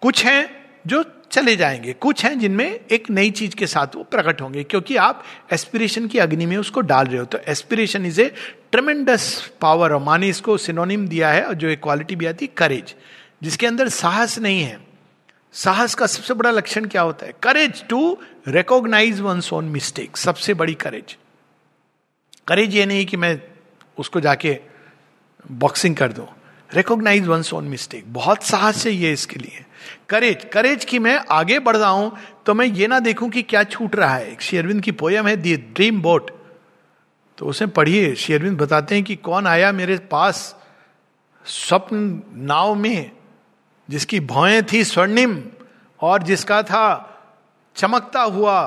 कुछ 0.01 0.25
हैं 0.25 0.49
जो 0.87 1.03
चले 1.31 1.55
जाएँगे। 1.55 1.93
कुछ 1.93 2.23
हैं 2.25 2.37
जिनमें 2.39 2.79
एक 2.91 3.09
नई 3.09 3.29
चीज़ 3.31 3.55
के 3.55 3.67
साथ 3.67 3.95
वो 3.95 4.03
प्रकट 4.03 4.41
होंगे, 4.41 4.63
क्योंकि 4.63 4.95
आप 4.95 5.23
एस्पिरेशन 5.53 6.07
की 6.07 6.19
अग्नि 6.19 6.45
में 6.45 6.57
उसको 6.57 6.81
डाल 6.81 7.05
रहे 7.05 7.17
हो। 7.17 7.25
तो 7.25 7.37
aspiration 7.47 8.05
is 8.05 8.21
a 8.21 8.31
tremendous 8.71 9.51
power 9.61 9.93
और 9.93 10.01
माने 10.03 10.29
इसको 10.29 10.57
सिनोनिम 10.57 11.07
दिया 11.07 11.31
है, 11.31 11.43
और 11.43 11.53
जो 11.53 11.67
एक 11.67 11.81
क्वालिटी 11.83 12.15
भी 12.15 12.25
आती 12.25 12.45
है 12.45 12.53
करेज 12.57 12.95
जिसके 13.43 13.67
अंदर 13.67 13.89
साहस 13.89 14.37
नहीं 14.39 14.61
है। 14.61 14.79
साहस 15.53 15.95
का 15.95 16.05
सबसे 16.07 16.33
बड़ा 16.33 16.51
लक्षण 16.51 16.85
क्या 16.85 17.01
होता 17.01 17.25
है? 17.25 17.33
Courage 17.43 17.83
to 17.87 18.17
recognise 18.47 19.19
one 19.19 19.41
own 19.53 19.65
mistake 19.65 20.17
सबसे 20.17 20.53
बड़ी 20.53 20.73
करेज 20.75 21.17
करेज 22.47 22.75
ये 22.75 22.85
नहीं 22.85 23.05
कि 23.05 23.17
मैं 23.17 23.39
उसको 23.97 24.19
जाके 24.19 24.57
बॉक्सिंग 25.51 25.95
कर 25.95 26.11
दूँ। 26.11 26.27
रिकॉग्नाइज 26.73 27.27
वन 27.27 27.43
ओन 27.53 27.63
मिस्टेक 27.63 28.13
बहुत 28.13 28.43
साहस 28.43 28.83
चाहिए 28.83 29.11
इसके 29.13 29.39
लिए। 29.39 29.65
करेज 30.09 30.45
करेज 30.53 30.85
की 30.85 30.99
मैं 30.99 31.17
आगे 31.31 31.59
बढ़ 31.59 31.77
रहा 31.77 31.89
हूँ 31.89 32.11
तो 32.45 32.53
मैं 32.53 32.65
ये 32.65 32.87
ना 32.87 32.99
देखूँ 32.99 33.29
कि 33.29 33.41
क्या 33.43 33.63
छूट 33.63 33.95
रहा 33.95 34.15
है। 34.15 34.35
शेरविंद 34.41 34.81
की 34.81 34.91
पोयम 34.93 35.27
है 35.27 35.35
दी 35.37 35.55
ड्रीम 35.57 36.01
बोट 36.01 36.31
तो 37.37 37.45
उसे 37.45 37.65
पढ़िए। 37.67 38.13
शेरविंद 38.15 38.57
बताते 38.57 38.95
हैं 38.95 39.03
कि 39.03 39.15
कौन 39.15 39.47
आया 39.47 39.71
मेरे 39.71 39.97
पास 40.11 40.55
स्वप्न 41.45 42.21
नाव 42.47 42.73
में, 42.75 43.11
जिसकी 43.89 44.19
भौएँ 44.19 44.61
थी 44.63 44.83
स्वर्णिम 44.83 45.41
और 45.99 46.23
जिसका 46.23 46.61
था 46.63 47.09
चमकता 47.75 48.21
हुआ 48.21 48.59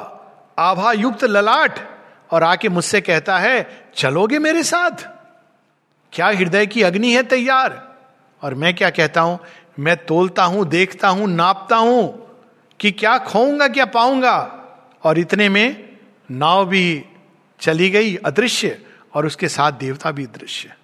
आभा 0.58 0.92
युक्त 0.92 1.24
ललाट 1.24 1.78
और 2.30 2.42
आके 2.42 2.68
मुझसे 2.68 3.00
कहता 3.00 3.38
है, 3.38 3.66
चलोगे 3.96 4.38
मेरे 4.38 4.62
साथ? 4.62 5.08
क्या 6.12 6.26
हृदय 6.28 6.66
की 6.66 6.82
अग्नि 6.82 7.12
है 7.12 7.22
तैयार? 7.22 7.85
और 8.46 8.54
मैं 8.54 8.74
क्या 8.74 8.90
कहता 8.90 9.20
हूँ? 9.20 9.38
मैं 9.78 10.06
तोलता 10.06 10.44
हूँ, 10.44 10.68
देखता 10.68 11.08
हूँ, 11.08 11.28
नापता 11.28 11.76
हूँ 11.76 12.30
कि 12.80 12.90
क्या 12.90 13.18
खोऊँगा, 13.18 13.68
क्या 13.68 13.84
पाऊँगा। 13.84 14.36
और 15.04 15.18
इतने 15.18 15.48
में 15.48 15.96
नाव 16.30 16.66
भी 16.66 17.04
चली 17.60 17.90
गई 17.90 18.16
अदृश्य 18.16 18.86
और 19.14 19.26
उसके 19.26 19.48
साथ 19.48 19.72
देवता 19.72 20.10
भी 20.10 20.26
दृश्य। 20.26 20.74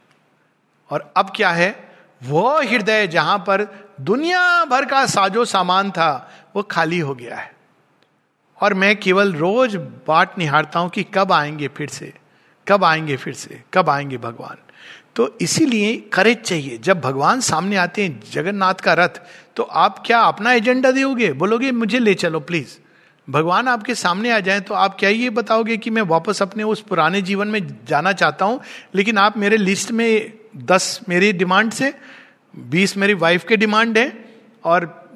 और 0.90 1.12
अब 1.16 1.32
क्या 1.36 1.50
है? 1.50 1.94
वो 2.22 2.62
हृदय 2.62 3.06
जहाँ 3.06 3.38
पर 3.38 3.88
दुनिया 4.00 4.64
भर 4.64 4.84
का 4.84 5.06
साजो 5.06 5.44
सामान 5.44 5.90
था, 5.90 6.30
वो 6.56 6.62
खाली 6.62 6.98
हो 6.98 7.14
गया 7.14 7.36
है। 7.36 7.52
और 8.60 8.74
मैं 8.74 9.00
केवल 9.00 9.32
रोज 9.32 9.76
बाट 9.76 10.38
निहारता 10.38 10.80
हूँ 10.80 10.90
कि 10.90 11.02
कब 11.02 11.32
आएँगे 11.32 11.68
फिर 11.68 11.88
से, 11.88 12.14
कब 12.68 12.84
आएँगे 12.84 13.16
फिर 13.16 13.34
से, 13.34 13.62
कब 13.74 13.90
आएँगे 13.90 14.16
भगवान। 14.16 14.56
तो 15.16 15.38
इसीलिए 15.40 15.96
करेज 16.12 16.40
चाहिए। 16.40 16.78
जब 16.78 17.00
भगवान 17.00 17.40
सामने 17.40 17.76
आते 17.76 18.02
हैं, 18.02 18.22
जगन्नाथ 18.32 18.74
का 18.74 18.92
रथ 18.94 19.20
तो 19.56 19.62
आप 19.62 20.02
क्या 20.06 20.20
अपना 20.20 20.52
एजेंडा 20.52 20.90
दोगे? 20.90 21.32
बोलोगे, 21.32 21.72
मुझे 21.72 21.98
ले 21.98 22.14
चलो 22.14 22.40
प्लीज़ 22.40 22.78
भगवान 23.30 23.68
आपके 23.68 23.94
सामने 23.94 24.30
आ 24.30 24.40
जाए 24.40 24.60
तो 24.60 24.74
आप 24.74 24.96
क्या 24.98 25.10
ये 25.10 25.30
बताओगे 25.30 25.76
कि 25.76 25.90
मैं 25.90 26.02
वापस 26.02 26.42
अपने 26.42 26.62
उस 26.62 26.80
पुराने 26.80 27.22
जीवन 27.22 27.48
में 27.48 27.66
जाना 27.88 28.12
चाहता 28.12 28.44
हूँ? 28.44 28.60
लेकिन 28.94 29.18
आप 29.18 29.36
मेरे 29.36 29.56
लिस्ट 29.56 29.90
में 29.90 30.32
दस 30.56 31.00
मेरी 31.08 31.32
डिमांड 31.32 31.72
से 31.72 31.94
बीस 32.56 32.96
मेरी 32.96 33.14
वाइफ 33.14 33.44
के 33.44 33.56
डिमांड 33.56 33.98
है, 33.98 34.24
और 34.64 35.08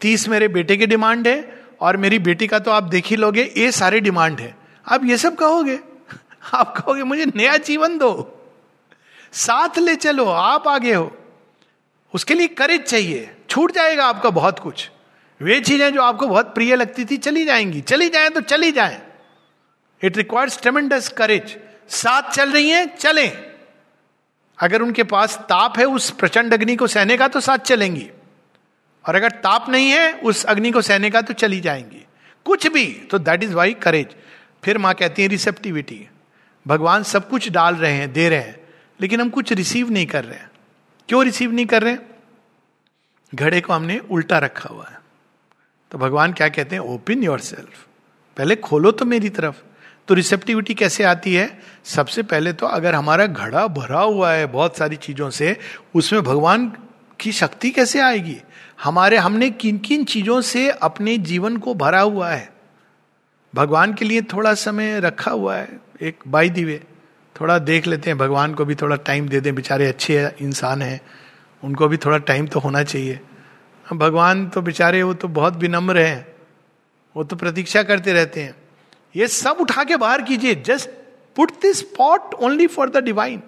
तीस 0.00 0.28
मेरे 0.28 0.48
बेटे 0.48 0.76
के 0.76 0.86
डिमांड 0.86 1.28
है, 1.28 1.62
और 1.80 1.96
मेरी 1.96 2.18
बेटी 2.18 2.46
का 2.46 2.58
तो 2.58 2.70
आप 2.70 2.82
देख 2.82 3.06
ही 3.06 3.16
लोगे, 3.16 3.52
ये 3.56 3.72
सारे 3.72 4.00
डिमांड 4.00 4.40
है। 4.40 4.56
आप 4.88 5.04
ये 5.04 5.16
सब 5.16 5.36
कहोगे? 5.36 5.78
आप 6.54 6.76
कहोगे, 6.76 7.02
मुझे 7.02 7.26
नया 7.36 7.56
जीवन 7.56 7.98
दो। 7.98 8.35
साथ 9.36 9.78
ले 9.78 9.96
चलो, 9.96 10.24
आप 10.24 10.68
आगे 10.68 10.94
हो। 10.94 11.16
उसके 12.14 12.34
लिए 12.34 12.46
करेज 12.46 12.82
चाहिए। 12.82 13.36
छूट 13.50 13.72
जाएगा 13.72 14.06
आपका 14.06 14.30
बहुत 14.30 14.58
कुछ। 14.58 14.90
वे 15.40 15.60
चीज़ें 15.60 15.94
जो 15.94 16.02
आपको 16.02 16.26
बहुत 16.26 16.54
प्रिय 16.54 16.76
लगती 16.76 17.04
थी, 17.04 17.16
चली 17.16 17.44
जाएँगी। 17.44 17.80
चली 17.80 18.08
जाए 18.08 18.30
तो 18.30 18.40
चली 18.40 18.72
जाए। 18.72 19.02
इट 20.04 20.16
रिक्वायर्स 20.16 20.60
ट्रेमेंडस 20.62 21.08
करेज 21.08 21.56
साथ 21.88 22.32
चल 22.32 22.52
रही 22.52 22.70
हैं, 22.70 22.96
चलें। 22.96 23.54
अगर 24.58 24.82
उनके 24.82 25.02
पास 25.02 25.36
ताप 25.38 25.78
है 25.78 25.84
उस 25.84 26.10
प्रचंड 26.10 26.54
अग्नि 26.54 26.76
को 26.76 26.86
सहने 26.86 27.16
का 27.16 27.28
तो 27.28 27.40
साथ 27.40 27.58
चलेंगी। 27.58 28.10
और 29.08 29.14
अगर 29.14 29.30
ताप 29.30 29.68
नहीं 29.68 29.90
है 29.90 30.12
उस 30.12 30.44
अग्नि 30.44 30.70
को 30.70 30.82
सहने 30.82 31.10
का 31.10 31.20
तो 31.20 31.34
चली 31.34 31.60
जाएँगी। 31.60 32.06
कुछ 32.46 32.66
भी 32.66 32.86
तो 33.10 33.18
दैट 33.18 33.42
इज़ 33.42 33.54
वाई 33.54 33.74
करेज 33.74 34.16
फिर 34.64 34.78
माँ 34.78 34.94
कहती 34.94 35.22
है 35.22 35.28
रिसेप्टिविटी 35.28 36.08
भगवान 36.66 37.02
सब 37.02 37.28
कुछ 37.28 37.48
डाल 37.48 37.74
रहे 37.74 37.92
हैं, 37.92 38.12
दे 38.12 38.28
रहे 38.28 38.38
हैं। 38.38 38.65
लेकिन 39.00 39.20
हम 39.20 39.30
कुछ 39.30 39.52
रिसीव 39.52 39.90
नहीं 39.90 40.06
कर 40.06 40.24
रहे 40.24 40.38
हैं। 40.38 40.50
क्यों 41.08 41.24
रिसीव 41.24 41.52
नहीं 41.52 41.66
कर 41.66 41.82
रहे 41.82 41.96
घड़े 43.34 43.60
को 43.60 43.72
हमने 43.72 43.98
उल्टा 43.98 44.38
रखा 44.38 44.68
हुआ 44.68 44.86
है। 44.88 44.98
तो 45.90 45.98
भगवान 45.98 46.32
क्या 46.32 46.48
कहते 46.48 46.76
हैं? 46.76 46.82
ओपन 46.82 47.22
योर 47.22 47.40
सेल्फ 47.40 47.86
पहले 48.36 48.56
खोलो 48.56 48.90
तो 48.90 49.04
मेरी 49.04 49.28
तरफ़। 49.28 49.54
तो 50.08 50.14
रिसेप्टिविटी 50.14 50.74
कैसे 50.74 51.04
आती 51.04 51.34
है? 51.34 51.60
सबसे 51.84 52.22
पहले 52.22 52.52
तो 52.52 52.66
अगर 52.66 52.94
हमारा 52.94 53.26
घड़ा 53.26 53.66
भरा 53.66 54.00
हुआ 54.00 54.32
है 54.32 54.46
बहुत 54.46 54.76
सारी 54.76 54.96
चीज़ों 54.96 55.30
से, 55.30 55.56
उसमें 55.94 56.22
भगवान 56.22 56.72
की 57.20 57.32
शक्ति 57.32 57.70
कैसे 57.70 58.00
आएगी? 58.00 58.40
हमारे, 58.82 59.16
हमने 59.16 59.50
किन 59.50 59.78
किन 59.78 60.04
चीज़ों 60.04 60.40
से 60.40 60.70
अपने 60.70 61.18
जीवन 61.18 61.56
को 61.56 61.74
भरा 61.74 62.00
हुआ 62.00 62.30
है? 62.30 62.52
भगवान 63.54 63.94
के 63.94 64.04
लिए 64.04 64.22
थोड़ा 64.22 64.54
समय 64.54 65.00
रखा 65.00 65.30
हुआ 65.30 65.56
है, 65.56 65.80
एक 66.02 66.18
बाई 66.28 66.50
दिवे 66.50 66.82
थोड़ा 67.36 67.58
देख 67.60 67.86
लेते 67.86 68.10
हैं, 68.10 68.18
भगवान 68.18 68.54
को 68.54 68.64
भी 68.64 68.74
थोड़ा 68.74 68.96
टाइम 68.98 69.28
दे 69.28 69.40
दें, 69.40 69.54
बेचारे 69.54 69.86
अच्छे 69.86 70.30
इंसान 70.40 70.82
हैं, 70.82 71.00
उनको 71.62 71.88
भी 71.88 71.96
थोड़ा 71.96 72.18
टाइम 72.20 72.46
तो 72.46 72.60
होना 72.60 72.82
चाहिए। 72.84 73.20
भगवान 73.86 74.46
तो 74.48 74.60
बेचारे 74.62 75.02
वो 75.02 75.14
तो 75.14 75.28
बहुत 75.30 75.56
विनम्र 75.56 75.98
हैं, 75.98 76.26
वो 77.16 77.24
तो 77.24 77.36
प्रतीक्षा 77.36 77.82
करते 77.82 78.12
रहते 78.12 78.42
हैं। 78.42 78.54
ये 79.14 79.26
सब 79.28 79.56
उठा 79.60 79.84
के 79.84 79.96
बाहर 79.96 80.22
कीजिए 80.22 80.54
just 80.66 80.88
put 81.36 81.50
this 81.62 81.78
spot 81.78 82.34
only 82.34 82.66
for 82.66 82.90
the 82.90 83.04
divine 83.04 83.42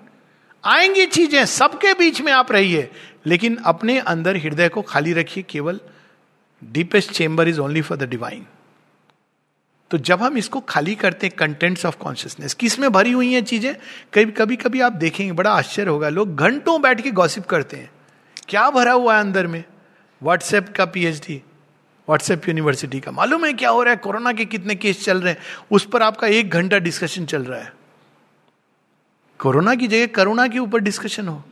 आएँगी 0.65 1.07
चीज़ें, 1.07 1.45
सबके 1.47 1.93
बीच 1.95 2.21
में 2.21 2.33
आप 2.33 2.53
रहिए, 2.53 2.91
लेकिन 3.27 3.57
अपने 3.67 3.99
अंदर 4.01 4.37
हृदय 4.37 4.69
को 4.69 4.83
खाली 4.83 5.13
रखिए, 5.13 5.45
केवल 5.51 5.81
deepest 6.63 7.13
chamber 7.13 7.49
is 7.49 7.61
only 7.61 7.83
for 7.83 7.99
the 7.99 8.09
divine 8.11 8.47
तो 9.91 9.99
जब 9.99 10.23
हम 10.23 10.39
इसको 10.39 10.61
खाली 10.61 10.95
करते 10.95 11.27
हैं 11.27 11.37
कंटेंट्स 11.37 11.87
ऑफ़ 11.87 11.97
कॉन्शियसनेस 11.97 12.55
किसमें 12.55 12.93
भरी 12.93 13.13
हुई 13.13 13.33
हैं 13.33 13.45
चीज़ें? 13.45 13.75
कभी 14.15 14.33
कभी 14.33 14.57
कभी 14.57 14.81
आप 14.81 14.93
देखेंगे, 14.93 15.33
बड़ा 15.33 15.51
आश्चर्य 15.51 15.91
होगा। 15.91 16.09
लोग 16.09 16.37
घंटों 16.37 16.83
बैठ 16.83 17.01
के 17.01 17.11
गॉसिप 17.11 17.45
करते 17.45 17.77
हैं। 17.77 17.91
क्या 18.49 18.71
भरा 18.71 18.93
हुआ 18.93 19.15
है 19.15 19.21
अंदर 19.21 19.47
में? 19.47 19.65
व्हाट्सएप 20.23 20.75
का 20.77 20.85
पीएचडी 20.85 21.43
व्हाट्सएप 22.09 22.49
यूनिवर्सिटी 22.49 23.01
का। 23.01 23.11
मालूम 23.11 23.45
है 23.45 23.53
क्या 23.53 23.71
हो 23.71 23.83
रहा 23.83 23.91
है? 23.91 23.97
कोरोना 23.97 24.33
के 24.33 24.45
कितने 24.45 24.75
केस 24.75 25.05
चल 25.05 25.21
रहे 25.21 25.33
हैं। 25.33 25.41
उस 25.71 25.89
पर 25.93 26.03
आपका 26.03 26.27
एक 26.27 26.51
घंटा 26.51 26.79
डिस्कशन 26.79 27.27
चल 27.27 27.43
रहा 27.43 27.61
है। 27.61 27.73
कोरोना 29.39 29.75
की 29.75 29.87
जगह 29.87 30.07
करुणा 30.07 30.49
के 30.49 30.59
ऊपर 30.59 30.79
डिस्कशन 30.79 31.29
हो। 31.29 31.45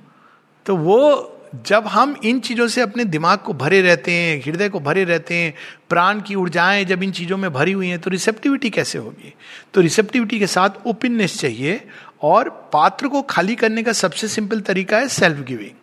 तो 0.66 0.76
वो 0.76 1.32
जब 1.66 1.86
हम 1.86 2.14
इन 2.24 2.40
चीज़ों 2.40 2.66
से 2.68 2.80
अपने 2.80 3.04
दिमाग 3.06 3.38
को 3.38 3.52
भरे 3.54 3.80
रहते 3.82 4.12
हैं, 4.12 4.40
हृदय 4.42 4.68
को 4.68 4.80
भरे 4.80 5.04
रहते 5.04 5.34
हैं, 5.34 5.54
प्राण 5.88 6.20
की 6.20 6.34
ऊर्जाएँ 6.34 6.84
जब 6.84 7.02
इन 7.02 7.10
चीज़ों 7.12 7.36
में 7.36 7.52
भरी 7.52 7.72
हुई 7.72 7.88
हैं 7.88 7.98
तो 7.98 8.10
रिसेप्टिविटी 8.10 8.70
कैसे 8.70 8.98
होगी? 8.98 9.34
तो 9.74 9.80
रिसेप्टिविटी 9.80 10.38
के 10.38 10.46
साथ 10.46 10.86
ओपननेस 10.86 11.38
चाहिए 11.40 11.80
और 12.22 12.48
पात्र 12.72 13.08
को 13.08 13.22
खाली 13.22 13.54
करने 13.56 13.82
का 13.82 13.92
सबसे 13.94 14.28
सिंपल 14.28 14.60
तरीका 14.62 14.98
है 14.98 15.08
सेल्फ 15.10 15.44
गिविंग 15.46 15.74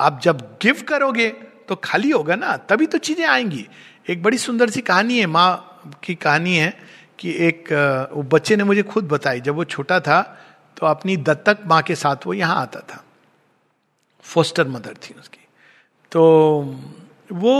आप 0.00 0.20
जब 0.22 0.40
गिव 0.62 0.82
करोगे 0.88 1.28
तो 1.68 1.74
खाली 1.74 2.10
होगा 2.10 2.34
ना, 2.36 2.56
तभी 2.58 2.86
तो 2.86 2.98
चीज़ें 2.98 3.24
आएँगी। 3.26 3.66
एक 4.10 4.22
बड़ी 4.22 4.38
सुंदर 4.38 4.70
सी 4.70 4.80
कहानी 4.80 5.18
है, 5.18 5.26
माँ 5.26 5.98
की 6.04 6.14
कहानी 6.14 6.56
है 6.56 6.76
कि 7.18 7.30
एक 7.40 7.68
बच्चे 8.26 8.56
ने 8.56 8.64
मुझे 8.64 8.82
खुद 8.84 9.08
बताई। 9.08 9.40
जब 9.40 9.54
वो 9.54 9.64
छोटा 9.66 9.98
था 10.00 10.20
तो 10.76 10.86
अपनी 10.86 11.16
दत्तक 11.18 11.58
माँ 11.66 11.82
के 11.82 11.94
साथ 11.94 12.26
वो 12.26 12.34
यहाँ 12.34 12.60
आता 12.62 12.80
था। 12.82 13.02
फोस्टर 14.26 14.68
मदर 14.68 14.94
थी 14.94 15.14
उसकी। 15.20 15.44
तो 16.12 16.22
वो, 17.32 17.54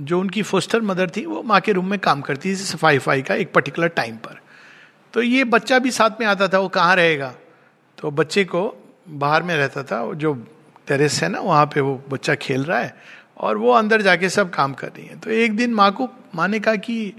जो 0.00 0.20
उनकी 0.20 0.42
फोस्टर 0.42 0.80
मदर 0.80 1.10
थी, 1.10 1.24
वो 1.26 1.42
माँ 1.42 1.60
के 1.60 1.72
रूम 1.72 1.86
में 1.86 1.98
काम 1.98 2.20
करती 2.20 2.50
थी 2.50 2.54
सफ़ाई 2.54 2.96
वफाई 2.96 3.22
का 3.22 3.34
एक 3.34 3.52
पर्टिकुलर 3.52 3.88
टाइम 3.88 4.16
पर। 4.16 4.40
तो 5.14 5.22
ये 5.22 5.44
बच्चा 5.44 5.78
भी 5.78 5.90
साथ 5.90 6.20
में 6.20 6.26
आता 6.26 6.48
था, 6.48 6.58
वो 6.58 6.68
कहाँ 6.68 6.96
रहेगा? 6.96 7.34
तो 7.98 8.10
बच्चे 8.10 8.44
को 8.44 8.62
बाहर 9.08 9.42
में 9.42 9.56
रहता 9.56 9.82
था 9.82 10.14
जो 10.14 10.34
टेरेस 10.86 11.22
है 11.22 11.28
ना, 11.28 11.40
वहाँ 11.40 11.66
पे 11.66 11.80
वो 11.80 12.02
बच्चा 12.10 12.34
खेल 12.34 12.64
रहा 12.64 12.78
है, 12.78 12.94
और 13.38 13.56
वो 13.56 13.72
अंदर 13.72 14.02
जाके 14.02 14.28
सब 14.28 14.50
काम 14.50 14.72
कर 14.74 14.88
रही 14.88 15.06
है। 15.06 15.18
तो 15.18 15.30
एक 15.30 15.56
दिन 15.56 15.74
माँ 15.74 15.90
को, 15.92 16.08
माँ 16.34 16.48
ने 16.48 16.60
कहा 16.60 16.76
कि, 16.76 17.12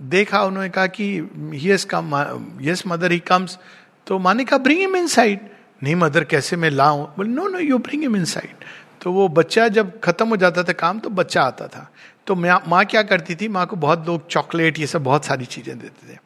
देखा, 0.00 0.42
उन्होंने 0.44 0.68
कहा 0.68 0.86
कि 0.86 1.08
yes 1.54 1.84
come 1.84 2.58
yes 2.60 2.82
mother 2.86 3.12
he 3.12 3.18
comes 3.18 3.58
तो 4.06 4.18
माँ 4.18 4.34
ने 4.34 4.44
कहा 4.44 4.58
ब्रिंग 4.58 4.80
हिम 4.80 4.96
इन 4.96 5.06
साइड 5.06 5.40
नहीं, 5.82 5.94
मदर, 5.96 6.24
कैसे 6.24 6.56
मैं 6.56 6.70
लाऊं? 6.70 7.06
बोले 7.16 7.28
no 7.30 7.46
no 7.48 7.58
you 7.58 7.78
bring 7.78 8.02
him 8.02 8.16
inside 8.26 8.64
तो 9.02 9.12
वो 9.12 9.28
बच्चा 9.30 9.66
जब 9.70 9.98
खत्म 10.00 10.28
हो 10.28 10.36
जाता 10.36 10.62
था 10.64 10.72
काम 10.74 10.98
तो 11.00 11.10
बच्चा 11.10 11.42
आता 11.42 11.66
था। 11.68 11.90
तो 12.26 12.34
माँ 12.34 12.84
क्या 12.84 13.02
करती 13.02 13.34
थी? 13.34 13.48
माँ 13.48 13.66
को 13.66 13.76
बहुत 13.76 14.06
लोग 14.06 14.26
चॉकलेट, 14.28 14.78
ये 14.78 14.86
सब 14.86 15.02
बहुत 15.04 15.24
सारी 15.24 15.44
चीज़ें 15.46 15.78
देते 15.78 16.12
थे। 16.12 16.18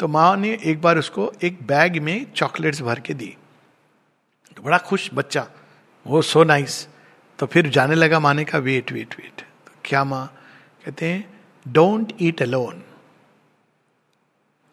तो 0.00 0.08
माँ 0.08 0.36
ने 0.36 0.58
एक 0.64 0.80
बार 0.82 0.98
उसको 0.98 1.32
एक 1.42 1.58
बैग 1.66 1.98
में 2.02 2.26
चॉकलेट्स 2.32 2.82
भर 2.82 3.00
के 3.00 3.14
दी। 3.14 3.36
तो 4.56 4.62
बड़ा 4.62 4.78
खुश 4.80 5.10
बच्चा। 5.14 5.46
वो 6.06 6.22
सो 6.22 6.44
नाइस 6.44 6.86
तो 7.38 7.46
फिर 7.46 7.68
जाने 7.68 7.94
लगा 7.94 8.20
माने 8.20 8.44
का 8.44 8.58
वेट 8.60 8.92
वेट 8.92 9.14
वेट 9.18 9.40
तो 9.40 9.72
क्या 9.84 10.04
माँ? 10.04 10.26
कहते 10.84 11.06
हैं 11.06 11.24
don't 11.66 12.12
eat 12.20 12.42
alone 12.42 12.82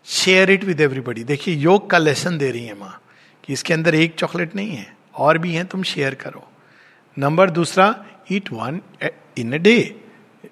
share 0.06 0.52
it 0.52 0.64
with 0.64 0.82
everybody 0.82 1.24
देखिए, 1.24 1.56
योग 1.56 1.90
का 1.90 1.98
लेसन 1.98 2.38
दे 2.38 2.52
रही 2.52 2.66
है 2.66 2.80
माँ। 2.80 3.00
कि 3.48 3.54
इसके 3.54 3.74
अंदर 3.74 3.96
एक 3.96 4.16
चॉकलेट 4.16 4.56
नहीं 4.56 4.76
है, 4.76 4.88
और 5.16 5.38
भी 5.38 5.54
है, 5.54 5.64
तुम 5.66 5.84
शेयर 5.86 6.16
करो। 6.16 6.48
नंबर 7.18 7.50
दूसरा 7.52 7.94
ईट 8.32 8.52
वन 8.54 8.82
इन 9.40 9.54
अ 9.54 9.58
डे 9.60 9.78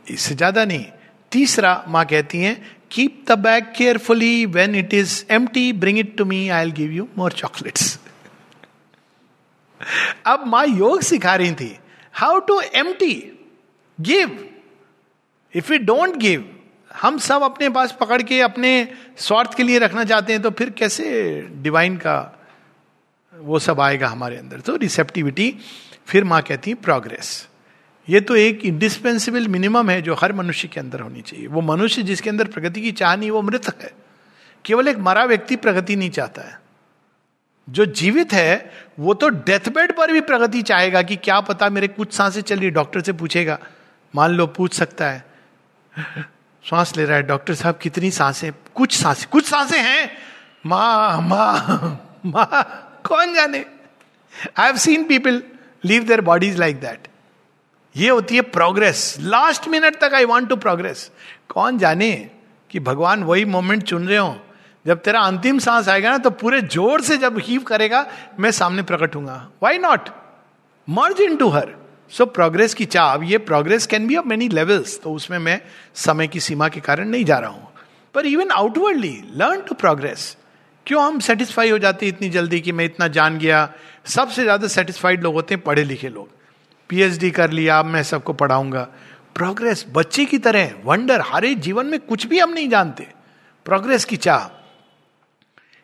इससे 0.10 0.36
ज़्यादा 0.36 0.66
नहीं। 0.66 0.86
तीसरा 1.32 1.84
माँ 1.88 2.06
कहती 2.06 2.40
हैं 2.40 2.56
keep 2.92 3.24
the 3.30 3.38
bag 3.40 3.64
carefully 3.78 4.46
when 4.48 4.76
it 4.76 4.94
is 4.94 5.24
empty 5.48 5.72
bring 5.76 6.00
it 6.00 6.16
to 6.18 6.26
me 6.26 6.48
I 6.50 6.72
give 6.72 6.92
you 6.92 7.08
more 7.18 7.32
chocolates 7.34 7.98
अब 10.26 10.46
माँ 10.48 10.66
योग 10.68 11.02
सिखा 11.04 11.36
रही 11.36 11.52
थी। 11.54 11.78
How 12.14 12.40
to 12.40 12.60
empty 13.00 13.14
give 14.00 14.38
if 15.54 15.74
you 15.74 15.80
don't 15.86 16.16
give 16.18 16.46
हम 16.92 17.18
सब 17.20 17.44
अपने 17.44 17.70
पास 17.70 17.98
पकड़ 18.00 18.22
के 18.22 18.40
अपने 18.42 18.72
स्वार्थ 19.18 19.54
के 19.54 19.64
लिए 19.64 19.80
रखना 19.80 20.04
चाहते 20.04 20.34
हैं 20.34 20.42
तो 20.42 20.50
फिर 20.52 20.70
कैसे 20.78 21.06
डिवाइन 21.64 21.98
का 21.98 22.16
वो 23.38 23.60
सब 23.60 23.82
आएगा 23.82 24.08
हमारे 24.08 24.38
अंदर। 24.38 24.60
तो 24.60 24.76
रिसेप्टिविटी 24.76 25.56
फिर 26.08 26.24
माँ 26.24 26.42
कहती 26.42 26.72
है 26.72 26.76
प्रोग्रेस 26.76 27.48
ये 28.10 28.22
तो 28.22 28.36
एक 28.36 28.66
इंडिस्पेंसिबल 28.66 29.48
मिनिमम 29.48 29.90
है 29.90 30.02
जो 30.02 30.16
हर 30.16 30.34
मनुष्य 30.34 30.68
के 30.68 30.80
अंदर 30.80 31.00
होनी 31.00 31.22
चाहिए। 31.22 31.48
वो 31.48 31.62
मनुष्य 31.62 32.04
जिसके 32.04 32.30
अंदर 32.30 32.48
प्रगति 32.48 32.82
की 32.82 32.92
चाह 32.92 33.16
नहीं, 33.16 33.32
वो 33.32 33.42
मृत 33.42 33.82
है। 33.82 33.92
केवल 34.66 34.88
एक 34.88 34.98
मरा 34.98 35.26
व्यक्ति 35.26 35.56
प्रगति 35.56 35.96
नहीं 35.96 36.10
चाहता 36.10 36.42
है। 36.42 36.60
जो 37.70 37.86
जीवित 37.86 38.34
है, 38.34 38.72
वो 39.00 39.14
तो 39.14 39.30
डेथ 39.30 39.70
बेड 39.70 39.98
पर 39.98 40.12
भी 40.12 40.22
प्रगति 40.22 40.62
चाहेगा 40.62 41.02
कि 41.02 41.16
क्या 41.16 41.40
पता 41.40 41.70
मेरे 41.70 41.88
कुछ 41.88 42.14
साँसें 42.14 42.42
चल 42.42 42.60
रही 42.60 42.70
डॉक्टर 42.70 43.02
से 43.02 43.14
पूछेगा। 43.14 43.60
मान 44.16 44.32
लो, 44.32 44.48
पूछ 44.48 44.74
सकता 44.74 45.10
है। 45.10 45.26
श्वास 46.64 46.98
ले 46.98 47.06
रहा 47.06 47.18
है 47.18 47.24
डॉक्टर 47.24 47.54
साहब 47.54 47.78
कितनी 47.78 48.12
साँसें, 48.12 48.52
कुछ 48.76 48.98
साँसें 48.98 49.30
कुछ 49.32 49.46
साँसें 49.46 49.82
हैं? 49.82 50.12
माँ 50.66 51.22
माँ 51.22 52.20
माँ। 52.26 52.85
कौन 53.06 53.34
जाने? 53.36 53.66
I 54.58 54.66
have 54.66 54.78
seen 54.78 55.04
people 55.04 55.42
leave 55.84 56.04
their 56.04 56.22
bodies 56.22 56.58
like 56.60 56.80
that 56.80 57.08
ये 57.96 58.10
होती 58.10 58.36
है 58.36 58.42
प्रोग्रेस 58.54 59.16
लास्ट 59.20 59.68
मिनट 59.68 60.00
तक 60.00 60.14
आई 60.14 60.26
वॉन्ट 60.26 60.50
टू 60.50 60.56
प्रोग्रेस 60.58 61.10
कौन 61.50 61.78
जाने 61.78 62.12
कि 62.72 62.80
भगवान 62.82 63.24
वही 63.24 63.46
मोमेंट 63.46 63.84
चुन 63.84 64.08
रहे 64.08 64.18
हो? 64.18 64.36
जब 64.86 65.02
तेरा 65.02 65.20
अंतिम 65.22 65.60
सांस 65.60 65.88
आएगा 65.90 66.10
ना 66.12 66.18
तो 66.18 66.30
पूरे 66.32 66.62
ज़ोर 66.62 67.02
से 67.02 67.18
जब 67.18 67.38
हीव 67.40 67.62
करेगा, 67.64 68.06
मैं 68.40 68.52
सामने 68.52 68.84
प्रकट 68.84 69.16
हूँगा 69.16 69.36
why 69.64 69.78
not 69.78 70.10
merge 70.88 71.22
into 71.38 71.50
her 71.50 71.74
so 72.12 72.26
progress 72.28 72.74
की 72.74 72.86
चाह। 72.86 73.14
अब 73.14 73.24
ये 73.24 73.38
progress 73.42 73.88
can 73.88 74.08
be 74.08 74.16
of 74.16 74.26
many 74.28 74.48
levels 74.50 75.00
तो 75.04 75.14
उसमें 75.14 75.38
मैं 75.40 75.60
समय 75.96 76.28
की 76.28 76.40
सीमा 76.40 76.68
के 76.70 76.80
कारण 76.80 77.08
नहीं 77.10 77.26
जा 77.26 77.38
रहा 77.38 77.50
हूँ। 77.50 77.72
पर 78.16 78.26
even 78.26 78.52
outwardly 78.52 79.22
learn 79.34 79.62
to 79.62 79.76
progress 79.76 80.36
क्यों 80.88 81.04
हम 81.04 81.20
सेटिस्फाई 81.20 81.70
हो 81.70 81.78
जाते 81.80 82.08
इतनी 82.08 82.30
जल्दी 82.30 82.60
कि 82.62 82.72
मैं 82.72 82.86
इतना 82.86 83.08
जान 83.10 83.38
गया? 83.40 83.70
सबसे 84.06 84.44
ज़्यादा 84.44 84.68
सेटिस्फाइड 84.68 85.24
लोग 85.24 85.34
होते 85.34 85.56
हैं 85.56 85.64
पढ़े 85.64 85.84
लिखे 85.84 86.10
लोग 86.10 86.30
पीएचडी 86.90 87.32
कर 87.32 87.52
लिया, 87.52 87.80
अब 87.80 87.86
मैं 87.86 88.04
सबको 88.04 88.34
पढ़ाऊँगा। 88.34 88.88
प्रोग्रेस 89.36 89.86
बच्चे 89.92 90.26
की 90.26 90.38
तरह 90.38 90.74
वंडर 90.84 91.22
हर 91.22 91.46
जीवन 91.46 91.86
में 91.86 92.00
कुछ 92.00 92.26
भी 92.28 92.40
हम 92.40 92.50
नहीं 92.50 92.70
जानते। 92.70 93.08
प्रोग्रेस 93.66 94.06
की 94.06 94.18
चाह। 94.18 94.48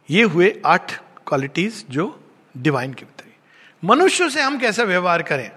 ये 0.10 0.24
हुए 0.24 0.54
आठ 0.66 0.92
क्वालिटीज 1.28 1.84
जो 1.90 2.06
डिवाइन 2.56 2.94
की 2.94 3.06
बताई 3.06 3.34
मनुष्यों 3.84 4.30
से 4.30 4.42
हम 4.42 4.58
कैसा 4.60 4.84
व्यवहार 4.84 5.22
करें? 5.24 5.50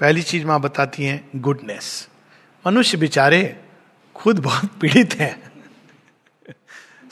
पहली 0.00 0.22
चीज़ 0.22 0.46
माँ 0.46 0.60
बताती 0.60 1.04
हैं 1.04 1.30
गुडनेस 1.36 2.08
मनुष्य 2.64 2.98
बेचारे 2.98 3.56
खुद 4.16 4.38
बहुत 4.38 4.78
पीड़ित 4.80 5.14
हैं। 5.14 5.43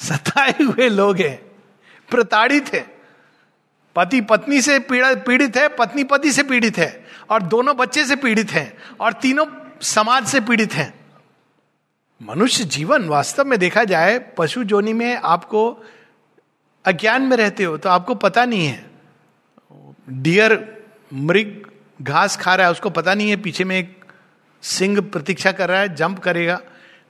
सताए 0.02 0.54
हुए 0.62 0.88
लोग 0.88 1.18
हैं, 1.18 1.36
प्रताड़ित 2.10 2.72
है। 2.74 2.86
पति 3.96 4.20
पत्नी 4.20 4.60
से 4.62 4.78
पीड़ा, 4.80 5.14
पीड़ित 5.16 5.56
है, 5.56 5.68
पत्नी 5.68 6.04
पति 6.04 6.32
से 6.32 6.42
पीड़ित 6.42 6.78
है, 6.78 7.04
और 7.30 7.42
दोनों 7.44 7.76
बच्चे 7.76 8.04
से 8.04 8.16
पीड़ित 8.16 8.50
हैं, 8.50 8.72
और 9.00 9.12
तीनों 9.12 9.46
समाज 9.82 10.26
से 10.26 10.40
पीड़ित 10.40 10.72
हैं। 10.72 10.92
मनुष्य 12.20 12.64
जीवन 12.66 13.08
वास्तव 13.08 13.44
में 13.44 13.58
देखा 13.58 13.84
जाए, 13.84 14.18
पशु 14.38 14.64
जोनी 14.64 14.92
में 14.92 15.14
आपको 15.16 15.84
अज्ञान 16.84 17.22
में 17.22 17.36
रहते 17.36 17.64
हो 17.64 17.76
तो 17.76 17.88
आपको 17.88 18.14
पता 18.14 18.44
नहीं 18.44 18.66
है। 18.66 18.90
डियर 20.10 20.52
मृग 21.12 21.70
घास 22.02 22.36
खा 22.36 22.54
रहा 22.54 22.66
है, 22.66 22.72
उसको 22.72 22.90
पता 22.90 23.14
नहीं 23.14 23.30
है, 23.30 23.36
पीछे 23.36 23.64
में 23.64 23.76
एक 23.78 24.04
सिंह 24.62 25.00
प्रतीक्षा 25.02 25.52
कर 25.52 25.68
रहा 25.68 25.80
है, 25.80 25.94
जंप 25.94 26.18
करेगा। 26.18 26.60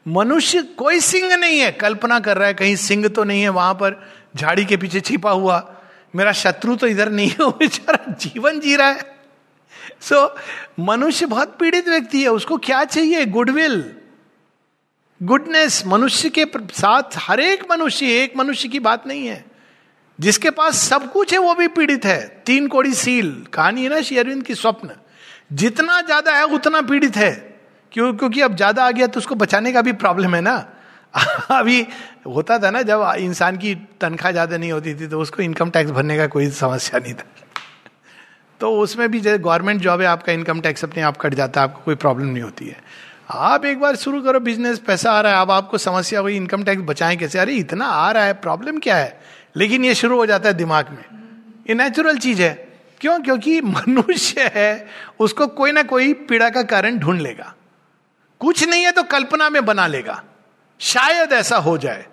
मनुष्य 0.09 0.62
कोई 0.62 1.00
सिंह 1.00 1.36
नहीं 1.36 1.61
है। 1.61 1.72
कल्पना 1.72 2.20
कर 2.20 2.36
रहा 2.36 2.48
है 2.48 2.55
कहीं 2.55 2.76
सिंह 2.76 3.09
तो 3.09 3.24
नहीं 3.24 3.42
है 3.42 3.48
वहाँ 3.48 3.74
पर 3.74 4.11
झाड़ी 4.36 4.64
के 4.64 4.76
पीछे 4.76 5.00
छिपा 5.00 5.30
हुआ। 5.30 5.74
मेरा 6.16 6.32
शत्रु 6.32 6.76
तो 6.76 6.86
इधर 6.86 7.11
नहीं 7.11 7.28
है 7.28 7.50
बेचारा 7.50 8.12
जीवन 8.12 8.61
जी 8.61 8.76
रहा 8.76 8.88
है। 8.88 9.16
सो 10.00 10.14
so, 10.14 10.30
मनुष्य 10.80 11.26
बहुत 11.26 11.57
पीड़ित 11.61 11.88
व्यक्ति 11.88 12.22
है 12.22 12.28
उसको 12.28 12.57
क्या 12.57 12.84
चाहिए? 12.84 13.26
गुडविल 13.26 13.94
गुडनेस 15.22 15.86
मनुष्य 15.86 16.28
के 16.28 16.44
साथ 16.72 17.03
हर 17.16 17.40
एक 17.40 17.64
मनुष्य 17.70 18.07
एक 18.07 18.36
मनुष्य 18.36 18.68
की 18.68 18.80
बात 18.80 19.07
नहीं 19.07 19.26
है। 19.26 19.44
जिसके 20.20 20.50
पास 20.50 20.76
सब 20.76 21.12
कुछ 21.12 21.32
है 21.32 21.38
वो 21.38 21.55
भी 21.55 21.68
पीड़ित 21.68 22.05
है। 22.05 22.42
तीन 22.46 22.68
कोड़ी 22.68 22.94
सील 22.94 23.46
कहानी 23.53 23.82
है 23.82 23.88
ना 23.88 24.00
श्री 24.00 24.18
अरविंद 24.18 24.42
की 24.42 24.55
स्वप्न। 24.55 24.90
जितना 25.53 26.00
ज़्यादा 26.00 26.32
है 26.32 26.44
उतना 26.44 26.80
पीड़ित 26.80 27.16
है। 27.16 27.51
क्यों? 27.93 28.12
क्योंकि 28.14 28.40
अब 28.40 28.57
ज़्यादा 28.57 28.84
आ 28.84 28.90
गया 28.90 29.07
तो 29.07 29.18
उसको 29.18 29.34
बचाने 29.34 29.72
का 29.72 29.82
भी 29.82 29.93
प्रॉब्लम 29.93 30.34
है 30.34 30.40
ना। 30.40 30.66
अभी 31.51 31.86
होता 32.26 32.59
था 32.59 32.70
ना, 32.70 32.82
जब 32.82 33.14
इंसान 33.18 33.57
की 33.57 33.74
तनख्वाह 33.74 34.32
ज़्यादा 34.32 34.57
नहीं 34.57 34.72
होती 34.72 34.95
थी 34.95 35.07
तो 35.07 35.20
उसको 35.20 35.43
इनकम 35.43 35.70
टैक्स 35.70 35.90
भरने 35.90 36.16
का 36.16 36.26
कोई 36.26 36.51
समस्या 36.51 37.01
नहीं 37.01 37.14
था। 37.14 37.24
तो 38.61 38.70
उसमें 38.72 39.11
भी 39.11 39.20
जैसे 39.20 39.38
गवर्नमेंट 39.38 39.80
जॉब 39.80 40.01
है, 40.01 40.07
आपका 40.07 40.32
इनकम 40.32 40.61
टैक्स 40.61 40.84
अपने 40.84 41.03
आप 41.03 41.16
कट 41.16 41.34
जाता 41.34 41.61
है, 41.61 41.68
आपको 41.68 41.82
कोई 41.84 41.95
प्रॉब्लम 41.95 42.26
नहीं 42.26 42.43
होती 42.43 42.66
है। 42.66 42.76
आप 43.30 43.64
एक 43.64 43.80
बार 43.80 43.97
शुरू 43.97 44.22
करो 44.22 44.40
बिज़नेस 44.40 44.78
पैसा 44.78 45.12
आ 45.12 45.20
रहा 45.20 45.32
है, 45.32 45.40
अब 45.40 45.51
आपको 45.51 45.78
समस्या 45.78 46.20
हुई 46.20 46.36
इनकम 46.36 46.62
टैक्स 46.62 46.82
बचाएँ 46.82 47.16
कैसे? 47.16 47.38
अरे, 47.38 47.55
इतना 47.55 47.86
आ 47.86 48.11
रहा 48.11 48.24
है 48.24 48.32
प्रॉब्लम 48.32 48.78
क्या 48.78 48.97
है? 48.97 49.20
लेकिन 49.57 49.84
ये 49.84 49.95
शुरू 49.95 50.16
हो 50.16 50.26
जाता 50.26 50.49
है 50.49 50.55
दिमाग 50.55 50.86
में। 50.90 51.05
ये 51.68 51.74
नेचुरल 51.74 52.18
चीज़ 52.18 52.43
है। 52.43 52.68
क्यों? 53.01 53.20
क्योंकि 53.20 53.61
मनुष्य 53.64 54.51
है, 54.55 54.88
उसको 55.20 55.47
कोई 55.47 55.72
ना 55.72 55.82
कोई 55.82 56.12
पीड़ा 56.12 56.51
का 56.51 56.62
कारण 56.62 56.99
ढूंढ 56.99 57.20
लेगा। 57.20 57.55
कुछ 58.43 58.64
नहीं 58.64 58.84
है 58.84 58.93
तो 58.93 59.03
कल्पना 59.03 59.51
में 59.51 59.64
बना 59.64 59.86
लेगा। 59.86 60.24
शायद 60.80 61.32
ऐसा 61.32 61.57
हो 61.57 61.78
जाए। 61.78 62.07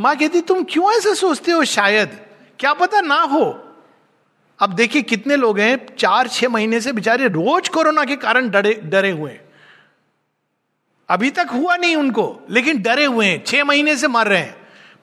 माँ 0.00 0.16
कहती, 0.16 0.40
तुम 0.40 0.64
क्यों 0.64 0.92
ऐसा 0.98 1.14
सोचते 1.14 1.52
हो 1.52 1.64
शायद? 1.64 2.20
क्या 2.58 2.72
पता 2.72 3.00
ना 3.00 3.20
हो? 3.22 3.62
अब 4.60 4.72
देखिए 4.72 5.02
कितने 5.02 5.36
लोग 5.36 5.58
हैं, 5.60 5.96
चार, 5.96 6.28
छह 6.28 6.48
महीने 6.48 6.80
से 6.80 6.92
बेचारे 6.92 7.28
रोज 7.28 7.68
कोरोना 7.68 8.04
के 8.04 8.16
कारण 8.16 8.50
डरे 8.50 8.74
डरे 8.74 9.10
हुए 9.10 9.40
अभी 11.08 11.30
तक 11.30 11.46
हुआ 11.52 11.76
नहीं 11.76 11.96
उनको, 11.96 12.40
लेकिन 12.50 12.82
डरे 12.82 13.04
हुए 13.04 13.26
हैं, 13.26 13.44
छह 13.44 13.64
महीने 13.64 13.96
से 13.96 14.08
मर 14.08 14.26
रहे 14.26 14.40
हैं। 14.40 14.56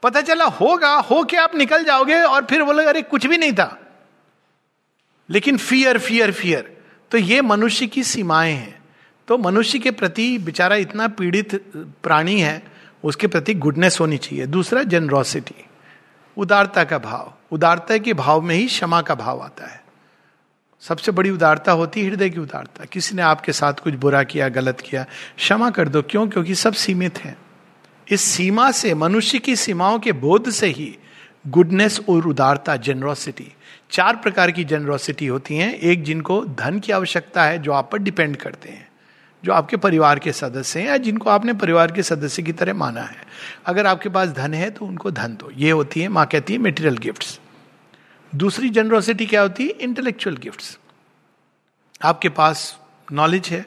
पता 0.04 0.22
चला, 0.22 0.46
होगा, 0.46 0.96
हो 0.96 1.24
के 1.24 1.38
आप 1.38 1.56
निकल 1.56 1.84
जाओगे 1.84 2.22
और 2.22 2.46
फिर 2.46 2.64
बोले 2.64 2.86
अरे, 2.86 3.02
कुछ 3.02 3.26
भी 3.26 3.38
नहीं 3.38 3.54
था। 3.54 3.80
लेकिन 5.30 5.58
फियर 5.58 5.98
फियर 5.98 6.32
फियर 6.32 6.78
तो 7.12 7.18
ये 7.18 7.42
मनुष्य 7.42 7.88
की 7.88 8.04
सीमाएँ 8.04 8.54
हैं। 8.54 8.83
तो 9.28 9.38
मनुष्य 9.38 9.80
के 9.80 9.92
प्रति 9.92 10.38
बेचारा 10.38 10.76
इतना 10.76 11.08
पीड़ित 11.08 11.72
प्राणी 11.78 12.42
है, 12.42 12.64
उसके 13.04 13.28
प्रति 13.28 13.54
गुडनेस 13.54 13.98
होनी 14.00 14.18
चाहिए। 14.18 14.46
दूसरा 14.46 14.84
जेनरोसिटी 14.84 15.66
उदारता 16.38 16.84
का 16.84 16.98
भाव। 16.98 17.34
उदारता 17.52 17.98
के 17.98 18.14
भाव 18.14 18.42
में 18.42 18.56
ही 18.56 18.68
क्षमा 18.68 19.02
का 19.02 19.16
भाव 19.16 19.42
आता 19.42 19.68
है। 19.68 19.84
सबसे 20.82 21.12
बड़ी 21.12 21.30
उदारता 21.30 21.72
होती 21.72 22.02
है 22.02 22.10
हृदय 22.10 22.30
की 22.30 22.40
उदारता। 22.40 22.86
किसी 22.86 23.16
ने 23.16 23.22
आपके 23.22 23.54
साथ 23.54 23.74
कुछ 23.74 23.94
बुरा 23.94 24.24
किया, 24.24 24.50
गलत 24.50 24.82
किया, 24.82 25.06
क्षमा 25.38 25.70
कर 25.70 25.90
दो। 25.90 26.02
क्यों? 26.02 26.28
क्योंकि 26.28 26.56
सब 26.56 26.74
सीमित 26.74 27.20
हैं। 27.20 27.38
इस 28.10 28.22
सीमा 28.22 28.72
से, 28.72 28.94
मनुष्य 28.94 29.40
की 29.40 29.56
सीमाओं 29.56 30.00
के 30.00 30.12
बोध 30.12 30.50
से 30.50 30.68
ही 30.68 30.98
गुडनेस 31.48 32.02
और 32.10 32.28
उदारता 32.28 32.76
जेनरोसिटी 32.76 33.54
चार 33.92 34.16
प्रकार 34.16 34.52
की 34.52 34.64
जेनरोसिटी 34.64 35.28
होती 35.28 35.56
हैं। 35.56 35.74
एक 35.74 36.04
जिनको 36.04 36.46
धन 36.46 36.80
की 36.80 36.92
आवश्यकता 36.92 37.44
है, 37.44 37.60
जो 37.60 37.72
आप 37.72 37.90
पर 37.92 37.98
डिपेंड 37.98 38.38
करते 38.38 38.70
हैं। 38.70 38.93
जो 39.44 39.54
आपके 39.54 39.78
परिवार 39.78 40.20
के 40.20 40.32
सदस्य 40.32 40.80
हैं 40.80 40.88
या 40.88 40.98
जिनको 40.98 41.30
आपने 41.30 41.54
परिवार 41.54 41.92
के 41.92 42.04
सदस्य 42.04 42.44
की 42.44 42.54
तरह 42.54 42.74
माना 42.74 43.02
है। 43.02 43.16
अगर 43.66 43.88
आपके 43.88 44.10
पास 44.10 44.30
धन 44.30 44.54
है 44.54 44.70
तो 44.72 44.86
उनको 44.86 45.12
धन 45.12 45.36
दो। 45.36 45.52
ये 45.52 45.72
होती 45.72 46.02
है, 46.02 46.08
माँ 46.08 46.26
कहती 46.26 46.54
है 46.54 46.60
मेटेरियल 46.60 46.98
गिफ्ट्स 46.98 47.40
दूसरी 48.34 48.70
जनरोसिटी 48.70 49.26
क्या 49.26 49.42
होती 49.42 49.64
है? 49.64 49.70
इंटेलेक्चुअल 49.72 50.38
गिफ्ट्स 50.38 50.78
आपके 52.02 52.30
पास 52.30 52.80
नॉलेज 53.08 53.48
है, 53.48 53.66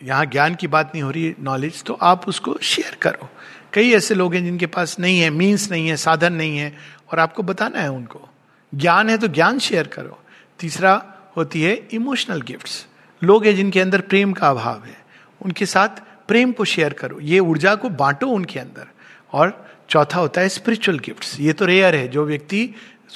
यहाँ 0.00 0.26
ज्ञान 0.26 0.54
की 0.54 0.66
बात 0.66 0.92
नहीं 0.94 1.02
हो 1.02 1.10
रही 1.10 1.34
नॉलेज 1.40 1.82
तो 1.82 1.94
आप 1.94 2.28
उसको 2.28 2.56
शेयर 2.62 2.94
करो। 2.94 3.28
कई 3.72 3.90
ऐसे 3.92 4.14
लोग 4.14 4.34
हैं 4.34 4.44
जिनके 4.44 4.66
पास 4.66 4.98
नहीं 5.00 5.20
है 5.20 5.30
मीन्स 5.30 5.70
नहीं 5.70 5.88
है, 5.88 5.96
साधन 5.96 6.32
नहीं 6.32 6.58
है, 6.58 6.72
और 7.12 7.18
आपको 7.18 7.42
बताना 7.42 7.78
है 7.78 7.90
उनको। 7.90 8.28
ज्ञान 8.72 9.10
है 9.10 9.18
तो 9.18 9.28
ज्ञान 9.28 9.58
शेयर 9.58 9.86
करो। 9.86 10.18
तीसरा 10.58 11.02
होती 11.36 11.62
है 11.62 11.74
इमोशनल 11.92 12.40
गिफ्ट्स 12.40 12.86
लोग 13.24 13.46
हैं 13.46 13.56
जिनके 13.56 13.80
अंदर 13.80 14.00
प्रेम 14.00 14.32
का 14.32 14.48
अभाव 14.48 14.84
है। 14.84 15.04
उनके 15.42 15.66
साथ 15.66 15.88
प्रेम 16.28 16.52
को 16.52 16.64
शेयर 16.64 16.92
करो। 16.92 17.20
ये 17.20 17.38
ऊर्जा 17.38 17.74
को 17.74 17.88
बांटो 17.88 18.26
उनके 18.26 18.60
अंदर। 18.60 18.86
और 19.32 19.70
चौथा 19.88 20.20
होता 20.20 20.40
है 20.40 20.48
स्पिरिचुअल 20.48 20.98
गिफ्ट्स 20.98 21.40
ये 21.40 21.52
तो 21.52 21.64
रेयर 21.64 21.94
है। 21.94 22.08
जो 22.08 22.24
व्यक्ति 22.24 22.74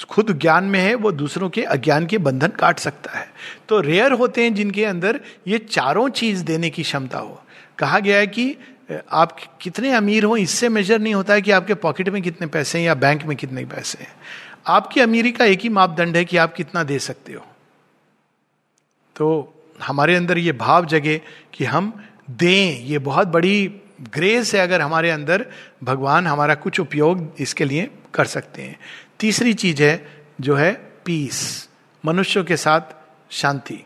खुद 0.09 0.39
ज्ञान 0.41 0.63
में 0.63 0.79
है, 0.79 0.95
वो 0.95 1.11
दूसरों 1.11 1.49
के 1.49 1.63
अज्ञान 1.63 2.05
के 2.05 2.17
बंधन 2.17 2.47
काट 2.47 2.79
सकता 2.79 3.19
है। 3.19 3.29
तो 3.69 3.81
रेयर 3.81 4.11
होते 4.11 4.43
हैं 4.43 4.53
जिनके 4.53 4.85
अंदर 4.85 5.19
ये 5.47 5.57
चारों 5.57 6.09
चीज़ 6.09 6.43
देने 6.43 6.69
की 6.69 6.83
क्षमता 6.83 7.19
हो। 7.19 7.43
कहा 7.77 7.99
गया 7.99 8.17
है 8.17 8.27
कि 8.27 8.57
आप 9.11 9.57
कितने 9.61 9.91
अमीर 9.91 10.23
हो, 10.23 10.37
इससे 10.37 10.69
मेजर 10.69 10.99
नहीं 10.99 11.13
होता 11.13 11.33
है 11.33 11.41
कि 11.41 11.51
आपके 11.51 11.73
पॉकेट 11.73 12.09
में 12.09 12.21
कितने 12.21 12.47
पैसे 12.47 12.79
हैं 12.79 12.85
या 12.85 12.93
बैंक 12.93 13.25
में 13.25 13.37
कितने 13.37 13.65
पैसे 13.65 14.03
हैं। 14.03 14.13
आपकी 14.67 14.99
अमीरी 14.99 15.31
का 15.31 15.45
एक 15.45 15.59
ही 15.59 15.69
मापदंड 15.69 16.15
है 16.15 16.25
कि 16.25 16.37
आप 16.37 16.53
कितना 16.53 16.83
दे 16.83 16.99
सकते 16.99 17.33
हो। 17.33 17.45
तो 19.15 19.51
हमारे 19.83 20.15
अंदर 20.15 20.37
ये 20.37 20.51
भाव 20.51 20.85
जगे 20.85 21.21
कि 21.53 21.65
हम 21.65 22.07
दें, 22.29 22.83
ये 22.83 22.99
बहुत 22.99 23.27
बड़ी 23.27 23.81
ग्रेस 24.13 24.55
है 24.55 24.61
अगर 24.61 24.81
हमारे 24.81 25.09
अंदर 25.09 25.45
भगवान 25.83 26.27
हमारा 26.27 26.55
कुछ 26.55 26.79
उपयोग 26.79 27.35
इसके 27.39 27.65
लिए 27.65 27.91
कर 28.13 28.25
सकते 28.25 28.61
हैं। 28.61 28.79
तीसरी 29.19 29.53
चीज़ 29.53 29.83
है, 29.83 30.07
जो 30.41 30.55
है 30.55 30.73
पीस 31.05 31.69
मनुष्यों 32.05 32.43
के 32.43 32.57
साथ 32.57 32.81
शांति। 33.31 33.85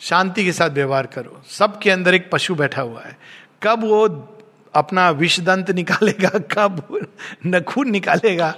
शांति 0.00 0.44
के 0.44 0.52
साथ 0.52 0.70
व्यवहार 0.70 1.06
करो। 1.06 1.42
सबके 1.50 1.90
अंदर 1.90 2.14
एक 2.14 2.30
पशु 2.32 2.54
बैठा 2.54 2.82
हुआ 2.82 3.02
है। 3.02 3.18
कब 3.62 3.84
वो 3.84 4.32
अपना 4.74 5.10
विषदंत 5.10 5.70
निकालेगा, 5.70 6.28
कब 6.38 7.06
नखून 7.46 7.90
निकालेगा? 7.90 8.54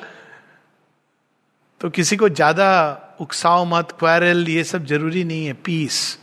तो 1.81 1.91
किसी 1.91 2.17
को 2.17 2.29
ज़्यादा 2.29 3.01
उकसाओ 3.21 3.65
मत 3.65 3.97
क्वारल 3.99 4.49
ये 4.49 4.65
सब 4.65 4.87
ज़रूरी 4.87 5.25
नहीं 5.25 5.47
है। 5.47 5.53
Peace 5.53 6.19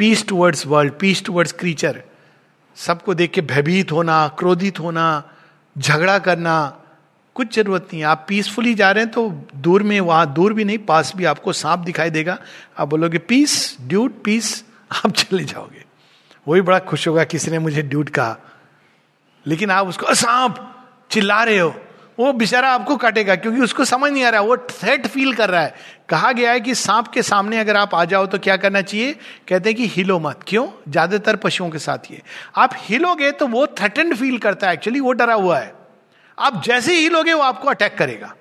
peace 0.00 0.28
towards 0.28 0.66
world 0.66 0.92
peace 1.00 1.24
towards 1.24 1.52
creature 1.52 2.02
सबको 2.76 3.14
देख 3.14 3.30
के 3.30 3.40
भयभीत 3.40 3.92
होना, 3.92 4.28
क्रोधित 4.28 4.80
होना, 4.80 5.30
झगड़ा 5.78 6.18
करना, 6.18 6.82
कुछ 7.34 7.54
ज़रूरत 7.54 7.88
नहीं 7.92 8.04
आप 8.04 8.24
पीसफुली 8.28 8.74
जा 8.74 8.90
रहे 8.90 9.04
हैं 9.04 9.12
तो 9.12 9.48
दूर 9.56 9.82
में, 9.82 10.00
वहाँ 10.00 10.32
दूर 10.34 10.52
भी 10.52 10.64
नहीं, 10.64 10.78
पास 10.78 11.12
भी 11.16 11.24
आपको 11.24 11.52
सांप 11.52 11.78
दिखाई 11.78 12.10
देगा। 12.10 12.38
आप 12.78 12.88
बोलोगे 12.88 13.18
पीस 13.18 13.76
ड्यूट 13.80 14.22
पीस 14.22 14.64
आप 15.04 15.12
चले 15.12 15.44
जाओगे। 15.44 15.84
वही 16.48 16.60
बड़ा 16.60 16.78
खुश 16.78 17.08
होगा 17.08 17.24
किसी 17.24 17.50
ने 17.50 17.58
मुझे 17.58 17.82
ड्यूट 17.82 18.08
कहा? 18.08 18.36
लेकिन 19.46 19.70
आप 19.70 19.86
उसको 19.86 20.14
सांप, 20.14 20.76
चिल्ला 21.10 21.42
रहे 21.42 21.58
हो। 21.58 21.74
वो 22.20 22.32
बेचारा 22.32 22.70
आपको 22.70 22.96
काटेगा, 22.96 23.34
क्योंकि 23.36 23.60
उसको 23.62 23.84
समझ 23.86 24.10
नहीं 24.12 24.24
आ 24.24 24.30
रहा, 24.30 24.40
वो 24.42 24.56
थ्रेट 24.70 25.06
फील 25.06 25.32
कर 25.34 25.50
रहा 25.50 25.62
है। 25.62 25.74
कहा 26.08 26.32
गया 26.32 26.52
है 26.52 26.60
कि 26.60 26.74
सांप 26.74 27.08
के 27.08 27.22
सामने 27.22 27.58
अगर 27.58 27.76
आप 27.76 27.94
आ 27.94 28.04
जाओ 28.04 28.26
तो 28.26 28.38
क्या 28.40 28.56
करना 28.58 28.82
चाहिए? 28.82 29.12
कहते 29.48 29.68
हैं 29.68 29.76
कि 29.76 29.86
हिलो 29.88 30.18
मत। 30.20 30.40
क्यों? 30.46 30.66
ज़्यादातर 30.88 31.36
पशुओं 31.38 31.70
के 31.70 31.78
साथ 31.80 32.10
ये। 32.10 32.22
आप 32.56 32.74
हिलोगे 32.78 33.30
तो 33.32 33.46
वो 33.48 33.66
थ्रेटेंड 33.78 34.14
फील 34.16 34.38
करता 34.38 34.66
है 34.66 34.74
एक्चुअली 34.74 35.00
वो 35.00 35.12
डरा 35.14 35.34
हुआ 35.36 35.58
है। 35.58 35.72
आप 36.38 36.62
जैसे 36.64 36.94
ही 36.94 37.08
लोगे 37.08 37.32
वो 37.32 37.42
आपको 37.42 37.68
अटैक 37.68 37.96
करेगा। 37.98 38.34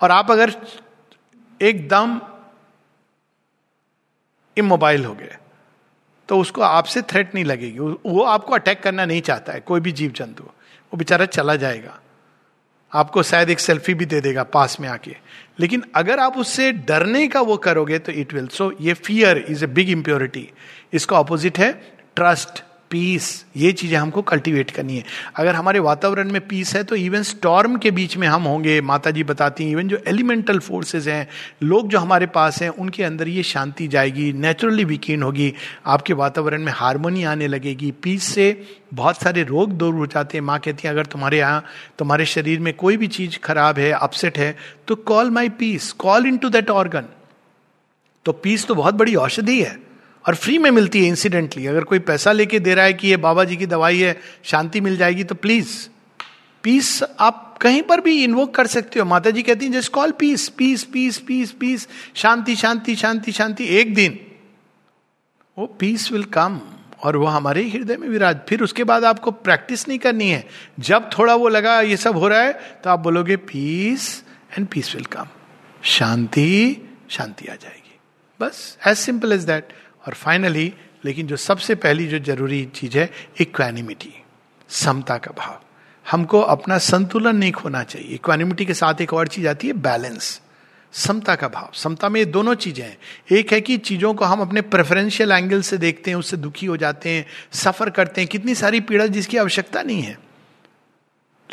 और 0.00 0.10
आप 0.10 0.30
अगर 0.30 0.54
एकदम 1.60 2.20
इमोबाइल 4.56 5.04
हो 5.04 5.14
गए 5.14 5.36
तो 6.28 6.38
उसको 6.38 6.62
आपसे 6.62 7.02
थ्रेट 7.02 7.34
नहीं 7.34 7.44
लगेगी। 7.44 7.78
वो 7.78 8.22
आपको 8.24 8.54
अटैक 8.54 8.82
करना 8.82 9.04
नहीं 9.04 9.20
चाहता 9.22 9.52
है, 9.52 9.60
कोई 9.60 9.80
भी 9.80 9.92
जीव 9.92 10.10
जंतु 10.12 10.44
वो 10.44 10.96
बेचारा 10.96 11.24
चला 11.26 11.56
जाएगा। 11.56 11.98
आपको 12.94 13.22
शायद 13.22 13.50
एक 13.50 13.60
सेल्फी 13.60 13.94
भी 13.94 14.04
दे 14.04 14.20
देगा 14.20 14.42
पास 14.42 14.76
में 14.80 14.88
आके। 14.88 15.16
लेकिन 15.60 15.82
अगर 15.94 16.18
आप 16.18 16.36
उससे 16.36 16.72
डरने 16.72 17.26
का 17.28 17.40
वो 17.40 17.56
करोगे 17.56 17.98
तो 17.98 18.12
इट 18.12 18.34
विल 18.34 18.46
सो 18.48 18.72
ये 18.80 18.94
fear 18.94 19.44
is 19.48 19.64
a 19.64 19.66
big 19.66 19.90
impurity 19.90 20.48
इसका 20.92 21.16
ऑपोजिट 21.16 21.58
है 21.58 21.72
ट्रस्ट 22.16 22.62
पीस 22.92 23.44
ये 23.56 23.72
चीज़ें 23.72 23.96
हमको 23.98 24.22
कल्टीवेट 24.22 24.70
करनी 24.70 24.96
है। 24.96 25.04
अगर 25.36 25.54
हमारे 25.54 25.78
वातावरण 25.80 26.30
में 26.32 26.40
पीस 26.48 26.74
है 26.76 26.82
तो 26.84 26.96
इवन 26.96 27.22
स्टॉर्म 27.24 27.76
के 27.76 27.90
बीच 27.90 28.16
में 28.16 28.26
हम 28.28 28.42
होंगे 28.44 28.80
माता 28.82 29.10
जी 29.10 29.24
बताती 29.24 29.64
हैं 29.64 29.70
इवन 29.72 29.88
जो 29.88 29.98
एलिमेंटल 30.08 30.58
फोर्सेस 30.60 31.06
हैं, 31.06 31.28
लोग 31.62 31.88
जो 31.88 31.98
हमारे 31.98 32.26
पास 32.28 32.60
हैं, 32.62 32.68
उनके 32.70 33.02
अंदर 33.04 33.28
ये 33.28 33.42
शांति 33.44 33.88
जाएगी 33.88 34.32
नेचुरली 34.34 34.84
वीकेंड 34.84 35.24
होगी, 35.24 35.52
आपके 35.86 36.12
वातावरण 36.14 36.62
में 36.62 36.72
हारमोनी 36.72 37.24
आने 37.24 37.46
लगेगी। 37.48 37.90
पीस 38.02 38.24
से 38.24 38.50
बहुत 38.94 39.20
सारे 39.22 39.42
रोग 39.44 39.72
दूर 39.72 39.94
हो 39.94 40.06
जाते 40.08 40.38
हैं। 40.38 40.44
माँ 40.44 40.58
कहती 40.58 40.88
हैं, 40.88 40.94
अगर 40.94 41.06
तुम्हारे 41.06 41.38
यहाँ, 41.38 41.64
तुम्हारे 41.98 42.24
शरीर 42.26 42.60
में 42.60 42.72
कोई 42.74 42.96
भी 42.96 43.06
चीज़ 43.08 43.38
खराब 43.38 43.78
है 43.78 43.90
अपसेट 43.92 44.38
है 44.38 44.54
तो 44.88 44.96
call 45.04 45.30
my 45.30 45.48
peace 45.58 45.90
call 45.98 46.26
into 46.36 46.48
that 46.50 46.70
organ 46.72 47.04
तो 48.26 48.32
पीस 48.34 48.66
तो 48.66 48.74
बहुत 48.74 48.94
बड़ी 48.94 49.14
औषधि 49.16 49.60
है। 49.62 49.76
और 50.24 50.34
फ्री 50.34 50.58
में 50.58 50.70
मिलती 50.70 51.02
है 51.02 51.08
इंसिडेंटली 51.08 51.66
अगर 51.66 51.84
कोई 51.84 51.98
पैसा 52.00 52.32
लेके 52.32 52.58
दे 52.58 52.74
रहा 52.74 52.84
है 52.84 52.92
कि 52.92 53.08
ये 53.08 53.16
बाबा 53.18 53.44
जी 53.44 53.56
की 53.56 53.66
दवाई 53.66 53.98
है, 53.98 54.18
शांति 54.44 54.80
मिल 54.80 54.96
जाएगी 54.96 55.24
तो 55.24 55.34
प्लीज़ 55.34 55.88
पीस 56.64 57.02
आप 57.20 57.58
कहीं 57.60 57.82
पर 57.82 58.00
भी 58.00 58.22
इन्वोक 58.24 58.54
कर 58.54 58.66
सकते 58.66 59.00
हो। 59.00 59.06
माता 59.06 59.30
जी 59.30 59.42
कहती 59.42 59.66
हैं 59.66 59.72
just 59.72 59.92
call 59.92 60.10
peace 60.10 60.48
peace 60.48 60.84
peace 60.84 61.18
peace 61.18 61.50
peace 61.52 61.88
शांति 62.14 62.56
शांति 62.56 62.94
शांति 62.96 63.32
शांति, 63.32 63.64
एक 63.70 63.94
दिन. 63.94 64.18
वो 65.56 65.66
पीस 65.80 66.10
विल 66.12 66.24
कम 66.34 66.60
और 67.02 67.16
वो 67.16 67.26
हमारे 67.26 67.62
हृदय 67.68 67.96
में 67.96 68.08
विराज। 68.08 68.38
फिर 68.48 68.62
उसके 68.62 68.84
बाद 68.84 69.04
आपको 69.04 69.30
प्रैक्टिस 69.30 69.86
नहीं 69.88 69.98
करनी 69.98 70.28
है। 70.30 70.44
जब 70.80 71.10
थोड़ा 71.18 71.34
वो 71.34 71.48
लगा, 71.48 71.80
ये 71.80 71.96
सब 71.96 72.16
हो 72.16 72.28
रहा 72.28 72.40
है 72.40 72.52
तो 72.84 72.90
आप 72.90 73.00
बोलोगे 73.00 73.36
peace 73.36 74.24
and 74.58 74.66
peace 74.66 74.94
will 74.94 75.04
come 75.06 75.26
शांति 75.82 76.76
शांति 77.10 77.46
आ 77.46 77.54
जाएगी। 77.54 77.98
बस 78.40 78.78
एज 78.86 78.96
सिंपल 78.96 79.32
एज 79.32 79.44
दैट 79.44 79.72
और 80.06 80.14
फाइनली 80.14 80.74
लेकिन 81.04 81.26
जो 81.26 81.36
सबसे 81.36 81.74
पहली 81.74 82.06
जो 82.06 82.18
ज़रूरी 82.18 82.64
चीज़ 82.64 82.98
है 82.98 83.10
इक्वानिमिटी 83.40 84.22
समता 84.68 85.18
का 85.18 85.32
भाव। 85.38 85.60
हमको 86.10 86.40
अपना 86.40 86.78
संतुलन 86.78 87.36
नहीं 87.36 87.52
खोना 87.52 87.82
चाहिए। 87.82 88.08
इक्वानिमिटी 88.08 88.66
के 88.66 88.74
साथ 88.74 88.94
एक 89.00 89.12
और 89.12 89.28
चीज़ 89.28 89.48
आती 89.48 89.66
है 89.66 89.72
बैलेंस 89.72 90.40
समता 90.92 91.34
का 91.34 91.48
भाव। 91.48 91.70
समता 91.74 92.08
में 92.08 92.20
ये 92.20 92.24
दोनों 92.26 92.54
चीज़ें 92.54 92.84
हैं। 92.84 92.98
एक 93.32 93.52
है 93.52 93.60
कि 93.60 93.76
चीज़ों 93.76 94.14
को 94.14 94.24
हम 94.24 94.40
अपने 94.40 94.60
प्रेफरेंशियल 94.60 95.32
एंगल 95.32 95.62
से 95.62 95.78
देखते 95.78 96.10
हैं, 96.10 96.18
उससे 96.18 96.36
दुखी 96.36 96.66
हो 96.66 96.76
जाते 96.76 97.10
हैं 97.10 97.26
सफ़र 97.52 97.90
करते 97.90 98.20
हैं। 98.20 98.28
कितनी 98.28 98.54
सारी 98.54 98.80
पीड़ा 98.80 99.06
जिसकी 99.06 99.36
आवश्यकता 99.36 99.82
नहीं 99.82 100.02
है। 100.02 100.18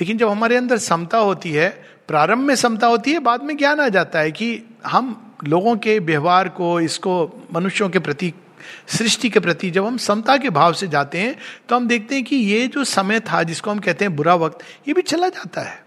लेकिन 0.02 0.18
जब 0.18 0.30
हमारे 0.30 0.58
अंदर 0.58 0.78
समता 0.78 1.18
होती 1.18 1.52
है, 1.52 1.70
प्रारंभ 2.08 2.40
में 2.40 2.56
समता 2.56 2.88
होती 2.88 3.12
है, 3.12 3.20
बाद 3.20 3.44
में 3.44 3.58
ज्ञान 3.58 3.80
आ 3.80 3.90
जाता 3.90 4.20
है 4.20 4.32
कि 4.32 4.64
हम 4.86 5.29
लोगों 5.44 5.76
के 5.78 5.98
व्यवहार 6.00 6.50
को, 6.50 6.80
इसको, 6.80 7.46
मनुष्यों 7.54 7.90
के 7.90 8.00
प्रति, 8.00 8.34
सृष्टि 8.88 9.30
के 9.30 9.40
प्रति 9.40 9.70
जब 9.72 9.86
हम 9.86 9.98
समता 9.98 10.38
के 10.38 10.50
भाव 10.50 10.74
से 10.74 10.88
जाते 10.88 11.20
हैं 11.20 11.36
तो 11.70 11.76
हम 11.76 11.88
देखते 11.88 12.16
हैं 12.16 12.24
कि 12.24 12.36
ये 12.36 12.68
जो 12.68 12.84
समय 12.84 13.20
था 13.22 13.42
जिसको 13.44 13.72
हम 13.72 13.80
कहते 13.80 14.06
हैं 14.06 14.16
बुरा 14.16 14.36
वक्त, 14.36 14.64
ये 14.88 14.94
भी 14.94 15.02
चला 15.02 15.28
जाता 15.30 15.62
है। 15.62 15.84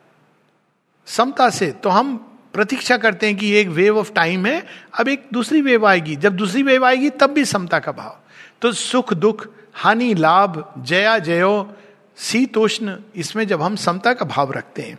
समता 1.06 1.48
से 1.50 1.70
तो 1.72 1.88
हम 1.88 2.16
प्रतीक्षा 2.54 2.96
करते 2.96 3.26
हैं 3.26 3.36
कि 3.36 3.50
एक 3.52 3.68
वेव 3.68 3.98
ऑफ़ 3.98 4.12
टाइम 4.12 4.46
है, 4.46 4.64
अब 5.00 5.08
एक 5.08 5.26
दूसरी 5.32 5.60
वेव 5.62 5.86
आएगी। 5.86 6.16
जब 6.16 6.36
दूसरी 6.36 6.62
वेव 6.62 6.84
आएगी, 6.86 7.10
तब 7.10 7.30
भी 7.30 7.44
समता 7.44 7.78
का 7.78 7.92
भाव। 7.92 8.18
तो 8.62 8.72
सुख, 8.72 9.14
दुख, 9.14 9.46
हानि, 9.74 10.12
लाभ, 10.14 10.72
जया, 10.78 11.18
जयो, 11.18 11.74
शीतोष्ण, 12.18 12.96
इसमें 13.16 13.46
जब 13.46 13.62
हम 13.62 13.76
समता 13.76 14.12
का 14.12 14.24
भाव 14.26 14.52
रखते 14.52 14.82
हैं 14.82 14.98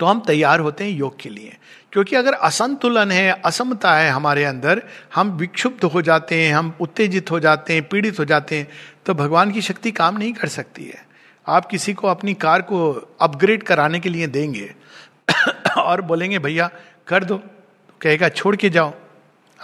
तो 0.00 0.06
हम 0.06 0.20
तैयार 0.20 0.60
होते 0.60 0.84
हैं 0.84 0.90
योग 0.90 1.18
के 1.20 1.28
लिए। 1.28 1.56
क्योंकि 1.94 2.16
अगर 2.16 2.32
असंतुलन 2.32 3.10
है, 3.10 3.42
असमता 3.44 3.94
है 3.94 4.10
हमारे 4.10 4.44
अंदर, 4.44 4.82
हम 5.14 5.30
विक्षुब्ध 5.30 5.84
हो 5.84 6.02
जाते 6.02 6.42
हैं, 6.42 6.54
हम 6.54 6.76
उत्तेजित 6.80 7.30
हो 7.30 7.40
जाते 7.40 7.74
हैं, 7.74 7.88
पीड़ित 7.88 8.18
हो 8.18 8.24
जाते 8.24 8.56
हैं 8.56 8.68
तो 9.06 9.14
भगवान 9.14 9.50
की 9.50 9.62
शक्ति 9.62 9.90
काम 9.90 10.18
नहीं 10.18 10.32
कर 10.32 10.48
सकती 10.48 10.84
है। 10.84 11.06
आप 11.48 11.66
किसी 11.66 11.94
को 11.94 12.08
अपनी 12.08 12.34
कार 12.34 12.62
को 12.62 12.92
अपग्रेड 13.20 13.62
कराने 13.62 14.00
के 14.00 14.08
लिए 14.08 14.26
देंगे 14.26 14.74
और 15.78 16.00
बोलेंगे, 16.00 16.38
भैया, 16.38 16.70
कर 17.06 17.24
दो। 17.24 17.36
तो 17.36 17.48
कहेगा, 18.00 18.28
छोड़ 18.28 18.56
के 18.56 18.70
जाओ। 18.70 18.94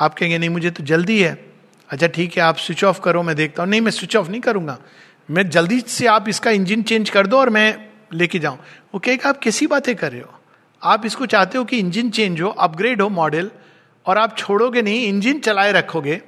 आप 0.00 0.14
कहेंगे, 0.14 0.38
नहीं, 0.38 0.50
मुझे 0.50 0.70
तो 0.70 0.84
जल्दी 0.84 1.22
है। 1.22 1.44
अच्छा 1.88 2.06
ठीक 2.06 2.36
है, 2.36 2.42
आप 2.42 2.56
स्विच 2.56 2.84
ऑफ़ 2.84 3.00
करो, 3.00 3.22
मैं 3.22 3.36
देखता 3.36 3.62
हूँ। 3.62 3.70
नहीं, 3.70 3.80
मैं 3.80 3.90
स्विच 3.90 4.16
ऑफ़ 4.16 4.28
नहीं 4.28 4.40
करूँगा। 4.40 4.78
मैं 5.30 5.50
जल्दी 5.50 5.80
से 5.80 6.06
आप 6.06 6.28
इसका 6.28 6.50
इंजन 6.50 6.82
चेंज 6.82 7.10
कर 7.10 7.26
दो 7.26 7.38
और 7.38 7.50
मैं 7.50 7.86
लेके 8.14 8.38
जाऊँ। 8.38 8.58
वो 8.94 8.98
कहेगा, 8.98 9.28
आप 9.28 9.38
कैसी 9.38 9.66
बातें 9.66 9.96
कर 9.96 10.12
रहे 10.12 10.20
हो? 10.20 10.39
आप 10.82 11.06
इसको 11.06 11.26
चाहते 11.26 11.58
हो 11.58 11.64
कि 11.64 11.78
इंजन 11.78 12.10
चेंज 12.10 12.40
हो 12.40 12.48
अपग्रेड 12.48 13.02
हो 13.02 13.08
मॉडल 13.08 13.50
और 14.06 14.18
आप 14.18 14.36
छोड़ोगे 14.38 14.82
नहीं, 14.82 15.06
इंजन 15.06 15.38
चलाए 15.38 15.72
रखोगे 15.72 16.20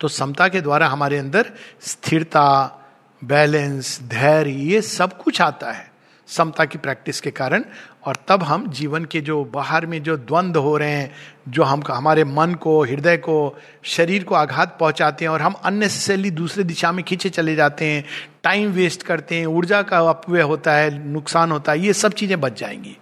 तो 0.00 0.08
समता 0.08 0.48
के 0.48 0.60
द्वारा 0.60 0.86
हमारे 0.88 1.18
अंदर 1.18 1.52
स्थिरता 1.80 2.82
बैलेंस 3.22 4.00
धैर्य, 4.02 4.50
ये 4.50 4.82
सब 4.82 5.22
कुछ 5.22 5.40
आता 5.40 5.72
है 5.72 5.90
समता 6.28 6.64
की 6.64 6.78
प्रैक्टिस 6.78 7.20
के 7.20 7.30
कारण। 7.30 7.64
और 8.04 8.16
तब 8.28 8.42
हम 8.42 8.68
जीवन 8.70 9.04
के 9.04 9.20
जो 9.20 9.44
बाहर 9.44 9.86
में 9.86 10.02
जो 10.02 10.16
द्वंद्व 10.16 10.60
हो 10.60 10.76
रहे 10.76 10.90
हैं, 10.90 11.14
जो 11.48 11.62
हम, 11.62 11.82
हमारे 11.88 12.24
मन 12.24 12.54
को, 12.54 12.82
हृदय 12.84 13.16
को, 13.16 13.58
शरीर 13.84 14.24
को 14.24 14.34
आघात 14.34 14.76
पहुंचाते 14.80 15.24
हैं, 15.24 15.32
और 15.32 15.42
हम 15.42 15.52
अननेसेसरली 15.52 16.30
दूसरे 16.30 16.64
दिशा 16.64 16.92
में 16.92 17.04
खींचे 17.04 17.28
चले 17.28 17.54
जाते 17.54 17.84
हैं 17.84 18.04
टाइम 18.42 18.70
वेस्ट 18.70 19.02
करते 19.02 19.34
हैं, 19.34 19.46
ऊर्जा 19.46 19.82
का 19.82 19.98
अपव्यय 19.98 20.42
होता 20.42 20.72
है, 20.72 21.06
नुकसान 21.08 21.52
होता 21.52 21.72
है, 21.72 21.80
ये 21.80 21.92
सब 21.92 22.12
चीज़ें 22.12 22.40
बच 22.40 22.60
जाएँगी। 22.60 22.96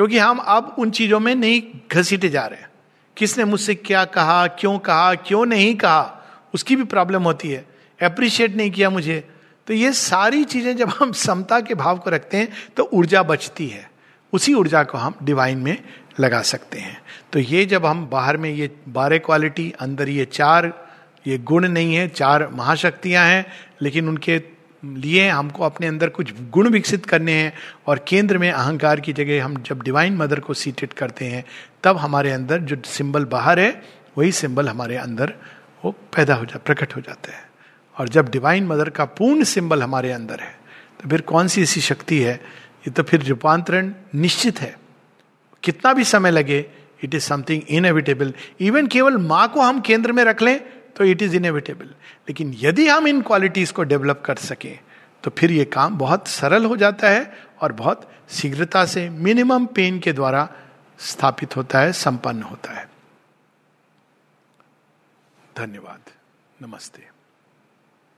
क्योंकि 0.00 0.18
हम 0.18 0.38
अब 0.38 0.74
उन 0.78 0.90
चीज़ों 0.90 1.18
में 1.20 1.34
नहीं 1.34 1.62
घसीटे 1.92 2.28
जा 2.28 2.44
रहे 2.46 2.60
हैं। 2.60 2.68
किसने 3.16 3.44
मुझसे 3.44 3.74
क्या 3.74 4.04
कहा, 4.04 4.46
क्यों 4.46 4.78
कहा, 4.78 5.14
क्यों 5.14 5.44
नहीं 5.46 5.74
कहा, 5.74 6.22
उसकी 6.54 6.76
भी 6.76 6.84
प्रॉब्लम 6.84 7.22
होती 7.22 7.50
है। 7.50 7.64
अप्रिशिएट 8.00 8.56
नहीं 8.56 8.70
किया 8.70 8.90
मुझे। 8.90 9.28
तो 9.66 9.74
ये 9.74 9.92
सारी 9.92 10.44
चीज़ें 10.44 10.76
जब 10.76 10.88
हम 10.88 11.12
समता 11.12 11.60
के 11.60 11.74
भाव 11.74 11.98
को 11.98 12.10
रखते 12.10 12.36
हैं 12.36 12.48
तो 12.76 12.88
ऊर्जा 12.92 13.22
बचती 13.22 13.68
है। 13.68 13.90
उसी 14.32 14.54
ऊर्जा 14.54 14.82
को 14.84 14.98
हम 14.98 15.14
डिवाइन 15.22 15.58
में 15.58 15.76
लगा 16.20 16.42
सकते 16.42 16.78
हैं। 16.78 17.00
तो 17.32 17.38
ये 17.38 17.64
जब 17.64 17.86
हम 17.86 18.06
बाहर 18.06 18.36
में 18.36 18.50
ये 18.50 18.70
बारह 18.88 19.18
क्वालिटी 19.18 19.72
अंदर 19.80 20.08
ये 20.08 20.24
चार, 20.24 20.72
ये 21.26 21.38
गुण 21.38 21.68
नहीं 21.68 21.94
है, 21.94 22.08
चार 22.08 22.48
महाशक्तियाँ 22.52 23.26
हैं, 23.26 23.46
लेकिन 23.82 24.08
उनके 24.08 24.38
लिए 24.84 25.28
हमको 25.28 25.64
अपने 25.64 25.86
अंदर 25.86 26.08
कुछ 26.08 26.32
गुण 26.50 26.68
विकसित 26.68 27.06
करने 27.06 27.32
हैं 27.32 27.52
और 27.86 28.04
केंद्र 28.08 28.38
में 28.38 28.50
अहंकार 28.50 29.00
की 29.00 29.12
जगह 29.12 29.44
हम 29.44 29.56
जब 29.62 29.82
डिवाइन 29.82 30.16
मदर 30.16 30.40
को 30.40 30.54
सीटेड 30.54 30.92
करते 30.92 31.24
हैं, 31.24 31.44
तब 31.82 31.96
हमारे 31.96 32.30
अंदर 32.30 32.60
जो 32.60 32.76
सिंबल 32.84 33.24
बाहर 33.24 33.60
है, 33.60 33.82
वही 34.18 34.32
सिंबल 34.32 34.68
हमारे 34.68 34.96
अंदर 34.96 35.34
वो 35.84 35.90
पैदा 36.16 36.34
हो 36.34 36.44
जा, 36.44 36.58
प्रकट 36.58 36.96
हो 36.96 37.00
जाता 37.00 37.32
है। 37.32 37.48
और 37.96 38.08
जब 38.08 38.30
डिवाइन 38.30 38.66
मदर 38.66 38.88
का 38.88 39.04
पूर्ण 39.04 39.44
सिंबल 39.44 39.82
हमारे 39.82 40.12
अंदर 40.12 40.40
है 40.40 40.58
तो 41.02 41.08
फिर 41.08 41.20
कौन 41.20 41.48
सी 41.48 41.62
ऐसी 41.62 41.80
शक्ति 41.80 42.18
है? 42.18 42.34
ये 42.34 42.90
तो 42.90 43.02
फिर 43.02 43.22
रूपांतरण 43.22 43.92
निश्चित 44.14 44.60
है। 44.60 44.76
कितना 45.62 45.92
भी 45.92 46.04
समय 46.04 46.30
लगे 46.30 46.64
it 47.04 47.14
is 47.14 47.22
something 47.22 47.62
inevitable 47.68 48.32
even 48.60 48.86
केवल 48.86 49.16
माँ 49.16 49.48
को 49.48 49.60
हम 49.60 49.80
केंद्र 49.80 50.12
में 50.12 50.24
रख 50.24 50.42
लें 50.42 50.60
तो 51.00 51.04
इट 51.04 51.22
इज़ 51.22 51.36
इनएविटेबल 51.36 51.86
लेकिन 52.28 52.54
यदि 52.58 52.88
हम 52.88 53.06
इन 53.06 53.22
क्वालिटीज 53.22 53.70
को 53.70 53.82
डेवलप 53.82 54.22
कर 54.26 54.36
सकें 54.36 54.80
तो 55.24 55.30
फिर 55.30 55.50
ये 55.50 55.64
काम 55.64 55.98
बहुत 55.98 56.28
सरल 56.28 56.64
हो 56.64 56.76
जाता 56.76 57.08
है 57.08 57.36
और 57.60 57.72
बहुत 57.72 58.12
शीघ्रता 58.30 58.84
से 58.84 59.10
मिनिमम 59.10 59.66
पेन 59.66 60.00
के 60.00 60.12
द्वारा 60.12 60.48
स्थापित 60.98 61.56
होता 61.56 61.78
है, 61.78 61.92
संपन्न 61.92 62.42
होता 62.42 62.72
है। 62.72 62.90
धन्यवाद। 65.58 66.10
नमस्ते। 66.66 67.09